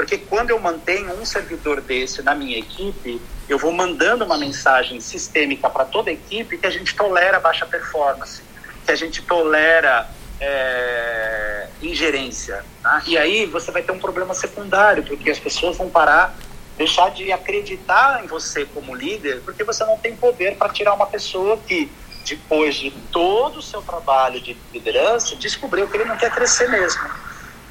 Porque 0.00 0.16
quando 0.16 0.48
eu 0.48 0.58
mantenho 0.58 1.12
um 1.20 1.26
servidor 1.26 1.82
desse 1.82 2.22
na 2.22 2.34
minha 2.34 2.58
equipe, 2.58 3.20
eu 3.46 3.58
vou 3.58 3.70
mandando 3.70 4.24
uma 4.24 4.38
mensagem 4.38 4.98
sistêmica 4.98 5.68
para 5.68 5.84
toda 5.84 6.08
a 6.08 6.12
equipe 6.14 6.56
que 6.56 6.66
a 6.66 6.70
gente 6.70 6.96
tolera 6.96 7.38
baixa 7.38 7.66
performance 7.66 8.40
que 8.86 8.90
a 8.90 8.96
gente 8.96 9.20
tolera 9.20 10.08
é, 10.40 11.66
ingerência. 11.82 12.64
Tá? 12.82 13.02
E 13.06 13.18
aí 13.18 13.44
você 13.44 13.70
vai 13.70 13.82
ter 13.82 13.92
um 13.92 13.98
problema 13.98 14.32
secundário, 14.32 15.02
porque 15.02 15.28
as 15.28 15.38
pessoas 15.38 15.76
vão 15.76 15.90
parar, 15.90 16.34
deixar 16.78 17.10
de 17.10 17.30
acreditar 17.30 18.24
em 18.24 18.26
você 18.26 18.64
como 18.64 18.94
líder, 18.94 19.42
porque 19.44 19.62
você 19.64 19.84
não 19.84 19.98
tem 19.98 20.16
poder 20.16 20.56
para 20.56 20.70
tirar 20.70 20.94
uma 20.94 21.06
pessoa 21.06 21.58
que, 21.58 21.92
depois 22.26 22.76
de 22.76 22.90
todo 23.12 23.58
o 23.58 23.62
seu 23.62 23.82
trabalho 23.82 24.40
de 24.40 24.56
liderança, 24.72 25.36
descobriu 25.36 25.86
que 25.86 25.98
ele 25.98 26.06
não 26.06 26.16
quer 26.16 26.30
crescer 26.30 26.70
mesmo. 26.70 27.02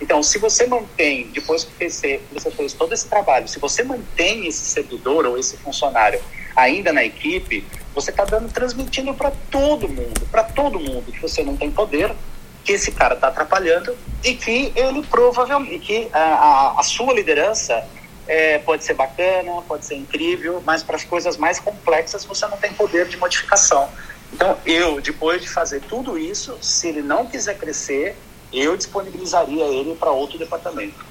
Então, 0.01 0.23
se 0.23 0.37
você 0.37 0.65
mantém, 0.65 1.27
depois 1.27 1.63
que 1.63 1.89
você 1.89 2.21
fez 2.55 2.73
todo 2.73 2.93
esse 2.93 3.07
trabalho, 3.07 3.47
se 3.47 3.59
você 3.59 3.83
mantém 3.83 4.47
esse 4.47 4.63
servidor 4.63 5.25
ou 5.25 5.37
esse 5.37 5.57
funcionário 5.57 6.21
ainda 6.55 6.93
na 6.93 7.03
equipe, 7.03 7.65
você 7.93 8.11
está 8.11 8.23
dando, 8.23 8.51
transmitindo 8.51 9.13
para 9.13 9.31
todo 9.51 9.89
mundo, 9.89 10.21
para 10.31 10.43
todo 10.43 10.79
mundo 10.79 11.11
que 11.11 11.21
você 11.21 11.43
não 11.43 11.57
tem 11.57 11.69
poder, 11.69 12.13
que 12.63 12.73
esse 12.73 12.91
cara 12.91 13.15
está 13.15 13.27
atrapalhando 13.27 13.95
e 14.23 14.35
que 14.35 14.71
ele 14.75 15.01
provavelmente, 15.03 15.79
que 15.79 16.09
a, 16.13 16.19
a, 16.19 16.79
a 16.79 16.83
sua 16.83 17.13
liderança 17.13 17.85
é, 18.27 18.59
pode 18.59 18.83
ser 18.83 18.93
bacana, 18.93 19.61
pode 19.67 19.85
ser 19.85 19.95
incrível, 19.95 20.61
mas 20.65 20.83
para 20.83 20.95
as 20.95 21.03
coisas 21.03 21.35
mais 21.35 21.59
complexas 21.59 22.23
você 22.23 22.45
não 22.47 22.57
tem 22.57 22.71
poder 22.73 23.07
de 23.07 23.17
modificação. 23.17 23.89
Então, 24.31 24.57
eu, 24.65 25.01
depois 25.01 25.41
de 25.41 25.49
fazer 25.49 25.81
tudo 25.81 26.17
isso, 26.17 26.57
se 26.61 26.89
ele 26.89 27.01
não 27.01 27.25
quiser 27.25 27.57
crescer, 27.57 28.15
eu 28.51 28.75
disponibilizaria 28.75 29.65
ele 29.65 29.95
para 29.95 30.11
outro 30.11 30.37
departamento. 30.37 31.05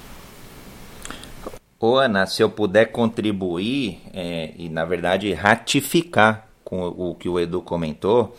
Ô 1.79 1.95
Ana, 1.95 2.25
se 2.25 2.43
eu 2.43 2.49
puder 2.49 2.87
contribuir 2.87 4.01
é, 4.13 4.53
e, 4.57 4.67
na 4.67 4.83
verdade, 4.83 5.31
ratificar 5.31 6.47
com 6.63 6.87
o 6.87 7.15
que 7.15 7.29
o 7.29 7.39
Edu 7.39 7.61
comentou, 7.61 8.35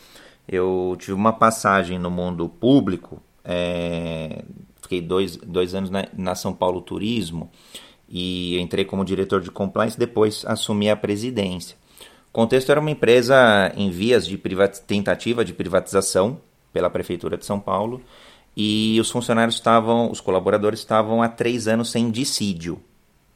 eu 0.46 0.94
tive 0.98 1.14
uma 1.14 1.32
passagem 1.32 1.98
no 1.98 2.10
mundo 2.10 2.48
público, 2.48 3.22
é, 3.42 4.42
fiquei 4.82 5.00
dois, 5.00 5.36
dois 5.36 5.74
anos 5.74 5.88
na, 5.88 6.06
na 6.12 6.34
São 6.34 6.52
Paulo 6.52 6.82
Turismo 6.82 7.50
e 8.08 8.58
entrei 8.58 8.84
como 8.84 9.04
diretor 9.04 9.40
de 9.40 9.50
compliance, 9.50 9.98
depois 9.98 10.44
assumi 10.46 10.90
a 10.90 10.96
presidência. 10.96 11.76
O 12.28 12.32
contexto 12.32 12.70
era 12.70 12.80
uma 12.80 12.90
empresa 12.90 13.72
em 13.74 13.90
vias 13.90 14.26
de 14.26 14.38
tentativa 14.86 15.44
de 15.44 15.54
privatização 15.54 16.40
pela 16.72 16.90
Prefeitura 16.90 17.36
de 17.38 17.46
São 17.46 17.58
Paulo 17.58 18.02
e 18.56 18.98
os 19.00 19.10
funcionários 19.10 19.54
estavam, 19.54 20.10
os 20.10 20.20
colaboradores 20.20 20.80
estavam 20.80 21.22
há 21.22 21.28
três 21.28 21.68
anos 21.68 21.90
sem 21.90 22.10
dissídio 22.10 22.80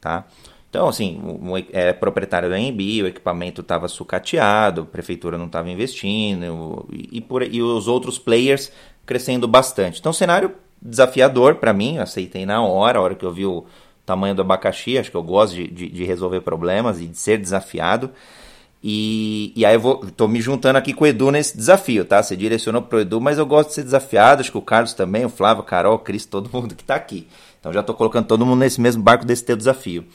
tá? 0.05 0.23
Então, 0.69 0.87
assim, 0.87 1.19
é 1.71 1.93
proprietário 1.93 2.47
da 2.47 2.55
AMB, 2.55 2.79
o 3.01 3.07
equipamento 3.07 3.61
estava 3.61 3.87
sucateado, 3.87 4.81
a 4.81 4.85
prefeitura 4.85 5.37
não 5.37 5.47
estava 5.47 5.69
investindo, 5.69 6.85
e, 6.91 7.17
e, 7.17 7.21
por, 7.21 7.41
e 7.41 7.61
os 7.63 7.87
outros 7.87 8.19
players 8.19 8.71
crescendo 9.03 9.47
bastante. 9.47 9.99
Então, 9.99 10.13
cenário 10.13 10.53
desafiador 10.79 11.55
para 11.55 11.73
mim, 11.73 11.97
aceitei 11.97 12.45
na 12.45 12.61
hora, 12.61 12.99
a 12.99 13.01
hora 13.01 13.15
que 13.15 13.25
eu 13.25 13.33
vi 13.33 13.45
o 13.45 13.65
tamanho 14.05 14.35
do 14.35 14.41
abacaxi, 14.41 14.97
acho 14.97 15.09
que 15.09 15.17
eu 15.17 15.23
gosto 15.23 15.55
de, 15.55 15.67
de, 15.67 15.89
de 15.89 16.03
resolver 16.03 16.41
problemas 16.41 17.01
e 17.01 17.07
de 17.07 17.17
ser 17.17 17.39
desafiado. 17.39 18.11
E, 18.87 19.51
e 19.55 19.65
aí 19.65 19.73
eu 19.73 19.79
vou, 19.79 20.05
tô 20.15 20.27
me 20.27 20.39
juntando 20.39 20.77
aqui 20.77 20.93
com 20.93 21.05
o 21.05 21.07
Edu 21.07 21.31
nesse 21.31 21.57
desafio, 21.57 22.05
tá? 22.05 22.21
Você 22.21 22.35
direcionou 22.35 22.83
pro 22.83 22.99
Edu, 22.99 23.19
mas 23.19 23.39
eu 23.39 23.45
gosto 23.47 23.69
de 23.69 23.73
ser 23.73 23.83
desafiado, 23.83 24.41
acho 24.41 24.51
que 24.51 24.57
o 24.59 24.61
Carlos 24.61 24.93
também, 24.93 25.25
o 25.25 25.29
Flávio, 25.29 25.63
Carol, 25.63 25.95
o 25.95 25.97
Cris, 25.97 26.23
todo 26.23 26.51
mundo 26.53 26.75
que 26.75 26.83
está 26.83 26.93
aqui. 26.93 27.27
Então 27.59 27.73
já 27.73 27.79
estou 27.79 27.95
colocando 27.95 28.27
todo 28.27 28.45
mundo 28.45 28.59
nesse 28.59 28.79
mesmo 28.79 29.01
barco 29.01 29.25
desse 29.25 29.43
teu 29.43 29.57
desafio. 29.57 30.05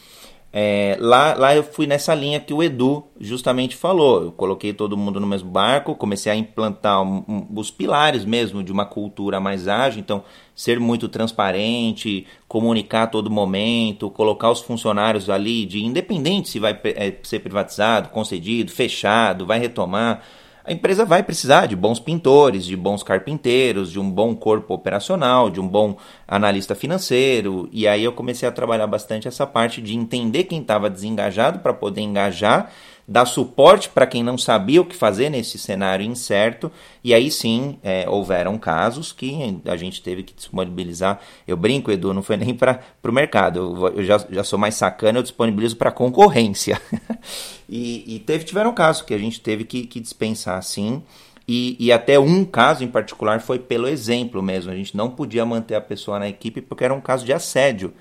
É, 0.52 0.96
lá, 0.98 1.34
lá 1.34 1.54
eu 1.54 1.62
fui 1.62 1.86
nessa 1.86 2.12
linha 2.12 2.40
que 2.40 2.52
o 2.52 2.62
Edu 2.62 3.04
justamente 3.20 3.76
falou. 3.76 4.24
Eu 4.24 4.32
coloquei 4.32 4.72
todo 4.72 4.96
mundo 4.96 5.20
no 5.20 5.26
mesmo 5.26 5.48
barco, 5.48 5.94
comecei 5.94 6.32
a 6.32 6.34
implantar 6.34 7.02
um, 7.02 7.24
um, 7.28 7.46
os 7.54 7.70
pilares 7.70 8.24
mesmo 8.24 8.62
de 8.62 8.72
uma 8.72 8.84
cultura 8.84 9.38
mais 9.38 9.68
ágil. 9.68 10.00
Então, 10.00 10.24
ser 10.54 10.80
muito 10.80 11.08
transparente, 11.08 12.26
comunicar 12.48 13.04
a 13.04 13.06
todo 13.06 13.30
momento, 13.30 14.10
colocar 14.10 14.50
os 14.50 14.60
funcionários 14.60 15.30
ali, 15.30 15.64
de 15.64 15.84
independente 15.84 16.48
se 16.48 16.58
vai 16.58 16.78
é, 16.82 17.14
ser 17.22 17.38
privatizado, 17.38 18.08
concedido, 18.08 18.72
fechado, 18.72 19.46
vai 19.46 19.60
retomar 19.60 20.22
a 20.64 20.72
empresa 20.72 21.04
vai 21.04 21.22
precisar 21.22 21.66
de 21.66 21.74
bons 21.74 21.98
pintores, 21.98 22.64
de 22.64 22.76
bons 22.76 23.02
carpinteiros, 23.02 23.90
de 23.90 23.98
um 23.98 24.10
bom 24.10 24.34
corpo 24.34 24.74
operacional, 24.74 25.48
de 25.48 25.60
um 25.60 25.66
bom 25.66 25.96
analista 26.28 26.74
financeiro. 26.74 27.68
E 27.72 27.88
aí 27.88 28.04
eu 28.04 28.12
comecei 28.12 28.48
a 28.48 28.52
trabalhar 28.52 28.86
bastante 28.86 29.26
essa 29.26 29.46
parte 29.46 29.80
de 29.80 29.96
entender 29.96 30.44
quem 30.44 30.60
estava 30.60 30.90
desengajado 30.90 31.60
para 31.60 31.72
poder 31.72 32.02
engajar 32.02 32.70
dar 33.10 33.24
suporte 33.24 33.88
para 33.88 34.06
quem 34.06 34.22
não 34.22 34.38
sabia 34.38 34.80
o 34.80 34.84
que 34.84 34.94
fazer 34.94 35.30
nesse 35.30 35.58
cenário 35.58 36.06
incerto, 36.06 36.70
e 37.02 37.12
aí 37.12 37.28
sim 37.28 37.76
é, 37.82 38.08
houveram 38.08 38.56
casos 38.56 39.10
que 39.10 39.60
a 39.64 39.76
gente 39.76 40.00
teve 40.00 40.22
que 40.22 40.32
disponibilizar. 40.32 41.20
Eu 41.44 41.56
brinco, 41.56 41.90
Edu, 41.90 42.14
não 42.14 42.22
foi 42.22 42.36
nem 42.36 42.54
para 42.54 42.80
o 43.02 43.10
mercado, 43.10 43.58
eu, 43.58 43.88
eu 43.96 44.04
já, 44.04 44.24
já 44.30 44.44
sou 44.44 44.56
mais 44.56 44.76
sacana, 44.76 45.18
eu 45.18 45.24
disponibilizo 45.24 45.76
para 45.76 45.90
concorrência. 45.90 46.80
e, 47.68 48.14
e 48.14 48.20
teve, 48.20 48.44
tiveram 48.44 48.72
casos 48.72 49.02
que 49.02 49.12
a 49.12 49.18
gente 49.18 49.40
teve 49.40 49.64
que, 49.64 49.88
que 49.88 49.98
dispensar 49.98 50.62
sim. 50.62 51.02
e, 51.48 51.76
e, 51.80 51.90
até 51.90 52.16
um 52.16 52.44
caso 52.44 52.84
em 52.84 52.88
particular 52.88 53.40
foi 53.40 53.58
pelo 53.58 53.88
exemplo 53.88 54.40
mesmo. 54.40 54.70
A 54.70 54.76
gente 54.76 54.96
não 54.96 55.10
podia 55.10 55.44
manter 55.44 55.74
a 55.74 55.80
pessoa 55.80 56.20
na 56.20 56.28
equipe 56.28 56.60
porque 56.60 56.84
era 56.84 56.94
um 56.94 57.00
caso 57.00 57.26
de 57.26 57.32
assédio. 57.32 57.92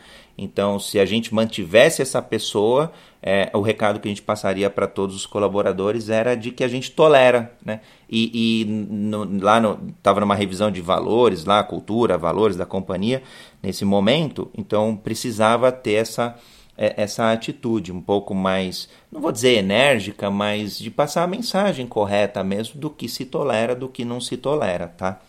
Então, 0.41 0.79
se 0.79 0.97
a 0.99 1.05
gente 1.05 1.33
mantivesse 1.33 2.01
essa 2.01 2.21
pessoa, 2.21 2.93
é, 3.21 3.49
o 3.53 3.59
recado 3.59 3.99
que 3.99 4.07
a 4.07 4.11
gente 4.11 4.21
passaria 4.21 4.69
para 4.69 4.87
todos 4.87 5.13
os 5.13 5.25
colaboradores 5.25 6.09
era 6.09 6.33
de 6.35 6.49
que 6.51 6.63
a 6.63 6.67
gente 6.69 6.91
tolera, 6.91 7.51
né? 7.63 7.81
E, 8.09 8.61
e 8.61 8.65
no, 8.65 9.41
lá 9.41 9.61
estava 9.97 10.21
numa 10.21 10.35
revisão 10.35 10.71
de 10.71 10.79
valores, 10.79 11.43
lá 11.43 11.61
cultura, 11.61 12.17
valores 12.17 12.55
da 12.55 12.65
companhia 12.65 13.21
nesse 13.61 13.83
momento, 13.83 14.49
então 14.57 14.95
precisava 14.95 15.71
ter 15.73 15.95
essa 15.95 16.37
é, 16.77 16.93
essa 16.95 17.29
atitude 17.29 17.91
um 17.91 17.99
pouco 17.99 18.33
mais, 18.33 18.87
não 19.11 19.19
vou 19.19 19.33
dizer 19.33 19.57
enérgica, 19.57 20.31
mas 20.31 20.79
de 20.79 20.89
passar 20.89 21.23
a 21.23 21.27
mensagem 21.27 21.85
correta 21.85 22.41
mesmo 22.41 22.79
do 22.79 22.89
que 22.89 23.09
se 23.09 23.25
tolera, 23.25 23.75
do 23.75 23.89
que 23.89 24.05
não 24.05 24.21
se 24.21 24.37
tolera, 24.37 24.87
tá? 24.87 25.19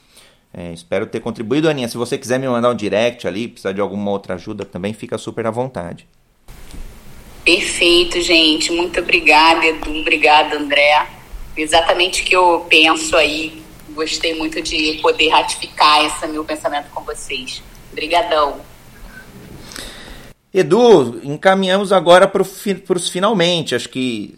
É, 0.52 0.72
espero 0.72 1.06
ter 1.06 1.20
contribuído, 1.20 1.68
Aninha. 1.68 1.88
Se 1.88 1.96
você 1.96 2.18
quiser 2.18 2.38
me 2.38 2.48
mandar 2.48 2.70
um 2.70 2.74
direct 2.74 3.26
ali, 3.26 3.48
precisar 3.48 3.72
de 3.72 3.80
alguma 3.80 4.10
outra 4.10 4.34
ajuda 4.34 4.64
também, 4.64 4.92
fica 4.92 5.16
super 5.16 5.46
à 5.46 5.50
vontade. 5.50 6.06
Perfeito, 7.44 8.20
gente. 8.20 8.72
Muito 8.72 9.00
obrigada, 9.00 9.64
Edu. 9.64 9.90
Obrigada, 10.00 10.56
André. 10.56 11.06
Exatamente 11.56 12.22
o 12.22 12.24
que 12.24 12.36
eu 12.36 12.66
penso 12.68 13.16
aí. 13.16 13.62
Gostei 13.90 14.34
muito 14.34 14.60
de 14.62 14.98
poder 15.02 15.28
ratificar 15.28 16.04
esse 16.04 16.26
meu 16.26 16.44
pensamento 16.44 16.90
com 16.90 17.02
vocês. 17.02 17.62
Obrigadão. 17.92 18.60
Edu, 20.52 21.20
encaminhamos 21.22 21.92
agora 21.92 22.26
para 22.26 22.42
os 22.42 23.08
finalmente. 23.08 23.74
Acho 23.74 23.88
que 23.88 24.34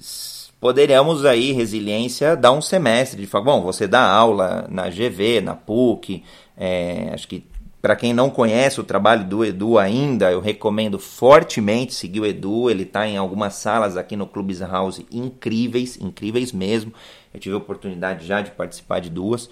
poderíamos 0.63 1.25
aí, 1.25 1.51
resiliência, 1.51 2.37
dar 2.37 2.53
um 2.53 2.63
semestre 2.63 3.21
de 3.21 3.27
falar, 3.27 3.47
bom, 3.47 3.63
você 3.63 3.89
dá 3.89 4.09
aula 4.09 4.65
na 4.71 4.89
GV, 4.89 5.41
na 5.41 5.57
PUC, 5.57 6.23
é, 6.57 7.11
acho 7.13 7.27
que 7.27 7.45
para 7.81 7.97
quem 7.97 8.15
não 8.15 8.31
conhece 8.31 8.81
o 8.81 8.85
trabalho 8.85 9.25
do 9.25 9.45
Edu 9.45 9.77
ainda, 9.77 10.31
eu 10.31 10.41
recomendo 10.41 11.01
fortemente 11.01 11.93
seguir 11.93 12.21
o 12.21 12.27
Edu. 12.27 12.71
Ele 12.71 12.85
está 12.85 13.09
em 13.09 13.17
algumas 13.17 13.55
salas 13.55 13.97
aqui 13.97 14.15
no 14.15 14.25
Clubes 14.25 14.61
House 14.61 15.05
incríveis, 15.11 15.99
incríveis 16.01 16.53
mesmo. 16.53 16.93
Eu 17.35 17.41
tive 17.41 17.57
a 17.57 17.59
oportunidade 17.59 18.25
já 18.25 18.41
de 18.41 18.53
participar 18.53 19.01
de 19.01 19.11
duas. 19.11 19.51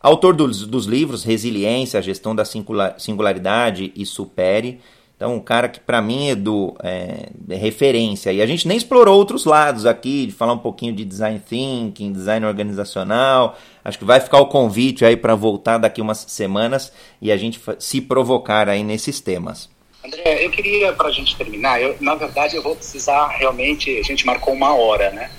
Autor 0.00 0.36
dos, 0.36 0.64
dos 0.68 0.86
livros 0.86 1.24
Resiliência, 1.24 2.00
Gestão 2.00 2.32
da 2.32 2.44
Singularidade 2.44 3.92
e 3.96 4.06
Supere. 4.06 4.80
Então, 5.24 5.36
um 5.36 5.40
cara 5.40 5.70
que 5.70 5.80
para 5.80 6.02
mim, 6.02 6.28
Edu, 6.28 6.76
é, 6.82 7.30
é, 7.48 7.56
referência. 7.56 8.30
E 8.30 8.42
a 8.42 8.46
gente 8.46 8.68
nem 8.68 8.76
explorou 8.76 9.16
outros 9.16 9.46
lados 9.46 9.86
aqui, 9.86 10.26
de 10.26 10.32
falar 10.32 10.52
um 10.52 10.58
pouquinho 10.58 10.92
de 10.92 11.02
design 11.02 11.40
thinking, 11.40 12.12
design 12.12 12.44
organizacional. 12.44 13.56
Acho 13.82 13.98
que 13.98 14.04
vai 14.04 14.20
ficar 14.20 14.38
o 14.38 14.48
convite 14.48 15.02
aí 15.02 15.16
para 15.16 15.34
voltar 15.34 15.78
daqui 15.78 16.02
umas 16.02 16.26
semanas 16.28 16.92
e 17.22 17.32
a 17.32 17.38
gente 17.38 17.58
se 17.78 18.02
provocar 18.02 18.68
aí 18.68 18.84
nesses 18.84 19.18
temas. 19.18 19.70
André, 20.04 20.44
eu 20.44 20.50
queria, 20.50 20.92
para 20.92 21.08
a 21.08 21.10
gente 21.10 21.34
terminar, 21.34 21.80
eu, 21.80 21.96
na 22.00 22.14
verdade 22.14 22.56
eu 22.56 22.62
vou 22.62 22.76
precisar 22.76 23.28
realmente, 23.28 23.96
a 23.98 24.02
gente 24.02 24.26
marcou 24.26 24.52
uma 24.52 24.74
hora, 24.74 25.10
né? 25.10 25.30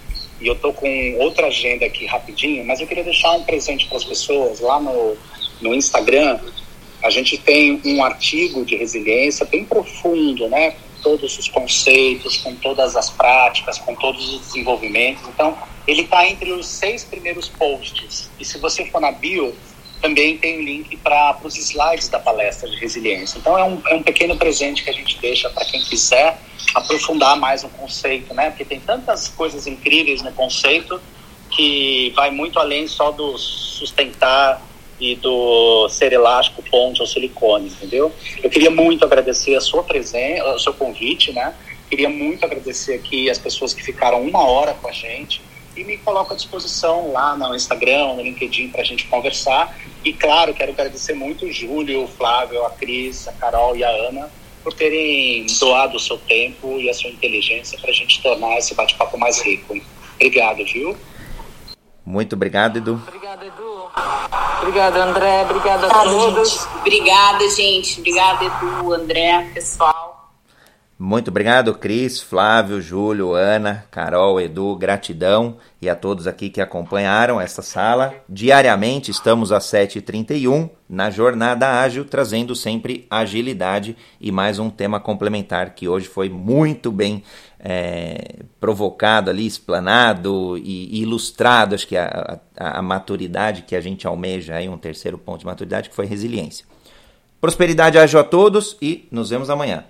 E 0.41 0.47
eu 0.47 0.55
tô 0.55 0.73
com 0.73 0.87
outra 1.19 1.45
agenda 1.45 1.85
aqui 1.85 2.07
rapidinho, 2.07 2.65
mas 2.65 2.81
eu 2.81 2.87
queria 2.87 3.03
deixar 3.03 3.33
um 3.33 3.43
presente 3.43 3.85
para 3.85 3.97
as 3.97 4.03
pessoas 4.03 4.59
lá 4.61 4.79
no, 4.79 5.15
no 5.61 5.75
Instagram 5.75 6.39
a 7.05 7.09
gente 7.11 7.37
tem 7.37 7.79
um 7.85 8.03
artigo 8.03 8.65
de 8.65 8.75
resiliência 8.75 9.45
bem 9.45 9.63
profundo, 9.63 10.49
né? 10.49 10.71
Com 10.71 11.03
todos 11.03 11.37
os 11.37 11.47
conceitos, 11.47 12.37
com 12.37 12.55
todas 12.55 12.95
as 12.95 13.11
práticas, 13.11 13.77
com 13.77 13.93
todos 13.93 14.33
os 14.33 14.47
desenvolvimentos. 14.47 15.21
Então, 15.27 15.55
ele 15.87 16.01
está 16.01 16.27
entre 16.27 16.51
os 16.51 16.65
seis 16.65 17.03
primeiros 17.03 17.47
posts. 17.47 18.27
E 18.39 18.43
se 18.43 18.57
você 18.57 18.85
for 18.85 18.99
na 18.99 19.11
bio, 19.11 19.53
também 20.01 20.35
tem 20.39 20.57
o 20.57 20.63
link 20.63 20.97
para 20.97 21.37
os 21.43 21.55
slides 21.55 22.09
da 22.09 22.17
palestra 22.17 22.67
de 22.67 22.75
resiliência. 22.77 23.37
Então, 23.37 23.55
é 23.55 23.63
um, 23.63 23.79
é 23.85 23.93
um 23.93 24.01
pequeno 24.01 24.35
presente 24.35 24.83
que 24.83 24.89
a 24.89 24.93
gente 24.93 25.19
deixa 25.19 25.47
para 25.51 25.63
quem 25.65 25.81
quiser 25.81 26.39
aprofundar 26.73 27.37
mais 27.37 27.61
no 27.61 27.69
conceito, 27.69 28.33
né? 28.33 28.49
Porque 28.49 28.65
tem 28.65 28.79
tantas 28.79 29.27
coisas 29.27 29.67
incríveis 29.67 30.23
no 30.23 30.31
conceito 30.31 30.99
que 31.51 32.11
vai 32.15 32.31
muito 32.31 32.57
além 32.57 32.87
só 32.87 33.11
do 33.11 33.37
sustentar 33.37 34.59
e 34.99 35.15
do 35.15 35.89
ser 35.89 36.13
elástico, 36.13 36.63
ponte 36.63 37.01
ou 37.01 37.07
silicone, 37.07 37.67
entendeu? 37.67 38.11
Eu 38.41 38.49
queria 38.49 38.71
muito 38.71 39.03
agradecer 39.03 39.55
a 39.55 39.61
sua 39.61 39.83
presença, 39.83 40.43
o 40.55 40.59
seu 40.59 40.73
convite, 40.73 41.31
né? 41.33 41.53
Queria 41.89 42.09
muito 42.09 42.43
agradecer 42.45 42.95
aqui 42.95 43.29
as 43.29 43.37
pessoas 43.37 43.73
que 43.73 43.83
ficaram 43.83 44.21
uma 44.21 44.47
hora 44.47 44.73
com 44.73 44.87
a 44.87 44.91
gente 44.91 45.41
e 45.75 45.83
me 45.83 45.97
coloco 45.97 46.33
à 46.33 46.35
disposição 46.35 47.11
lá 47.11 47.35
no 47.35 47.53
Instagram, 47.53 48.15
no 48.15 48.21
LinkedIn 48.21 48.69
para 48.69 48.81
a 48.81 48.85
gente 48.85 49.05
conversar. 49.07 49.77
E 50.03 50.13
claro, 50.13 50.53
quero 50.53 50.71
agradecer 50.71 51.13
muito 51.13 51.45
o 51.45 51.51
Júlio, 51.51 52.03
o 52.03 52.07
Flávio, 52.07 52.63
a 52.65 52.69
Cris, 52.69 53.27
a 53.27 53.33
Carol 53.33 53.75
e 53.75 53.83
a 53.83 53.89
Ana 53.89 54.29
por 54.63 54.73
terem 54.73 55.45
doado 55.59 55.97
o 55.97 55.99
seu 55.99 56.17
tempo 56.17 56.79
e 56.79 56.89
a 56.89 56.93
sua 56.93 57.11
inteligência 57.11 57.77
para 57.77 57.91
a 57.91 57.93
gente 57.93 58.19
tornar 58.23 58.57
esse 58.57 58.73
bate-papo 58.73 59.15
mais 59.15 59.39
rico. 59.39 59.79
Obrigado, 60.15 60.65
viu? 60.65 60.97
Muito 62.05 62.35
obrigado, 62.35 62.77
Edu. 62.77 63.01
Obrigado, 63.07 63.43
Edu. 63.43 63.89
Obrigada, 64.61 65.03
André. 65.03 65.41
Obrigada 65.43 65.87
a 65.87 66.03
todos. 66.03 66.51
Gente. 66.51 66.77
Obrigada, 66.77 67.49
gente. 67.49 67.99
Obrigada, 67.99 68.45
Edu, 68.45 68.93
André, 68.93 69.49
pessoal. 69.53 70.05
Muito 70.97 71.27
obrigado, 71.27 71.73
Cris, 71.73 72.21
Flávio, 72.21 72.81
Júlio, 72.81 73.33
Ana, 73.33 73.85
Carol, 73.91 74.39
Edu, 74.39 74.77
gratidão 74.77 75.57
e 75.81 75.89
a 75.89 75.95
todos 75.95 76.25
aqui 76.25 76.49
que 76.49 76.61
acompanharam 76.61 77.41
essa 77.41 77.61
sala. 77.61 78.15
Diariamente 78.29 79.11
estamos 79.11 79.51
às 79.51 79.65
7h31 79.65 80.69
na 80.87 81.09
Jornada 81.09 81.81
Ágil, 81.81 82.05
trazendo 82.05 82.55
sempre 82.55 83.05
agilidade 83.09 83.97
e 84.21 84.31
mais 84.31 84.57
um 84.57 84.69
tema 84.69 84.97
complementar 84.97 85.75
que 85.75 85.85
hoje 85.85 86.07
foi 86.07 86.29
muito 86.29 86.93
bem 86.93 87.23
é, 87.67 88.43
provocado 88.59 89.31
ali, 89.31 89.47
explanado 89.47 90.55
e, 90.59 91.01
ilustrado, 91.01 91.73
acho 91.73 91.87
que 91.87 91.97
a, 91.97 92.39
a, 92.55 92.77
a, 92.77 92.81
maturidade 92.83 93.63
que 93.63 93.75
a 93.75 93.81
gente 93.81 94.05
almeja, 94.05 94.53
aí 94.53 94.69
um 94.69 94.77
terceiro 94.77 95.17
ponto 95.17 95.39
de 95.39 95.47
maturidade, 95.47 95.89
que 95.89 95.95
foi 95.95 96.05
resiliência. 96.05 96.63
Prosperidade 97.41 97.97
ágil 97.97 98.19
a 98.19 98.23
todos 98.23 98.77
e 98.79 99.07
nos 99.09 99.31
vemos 99.31 99.49
amanhã. 99.49 99.83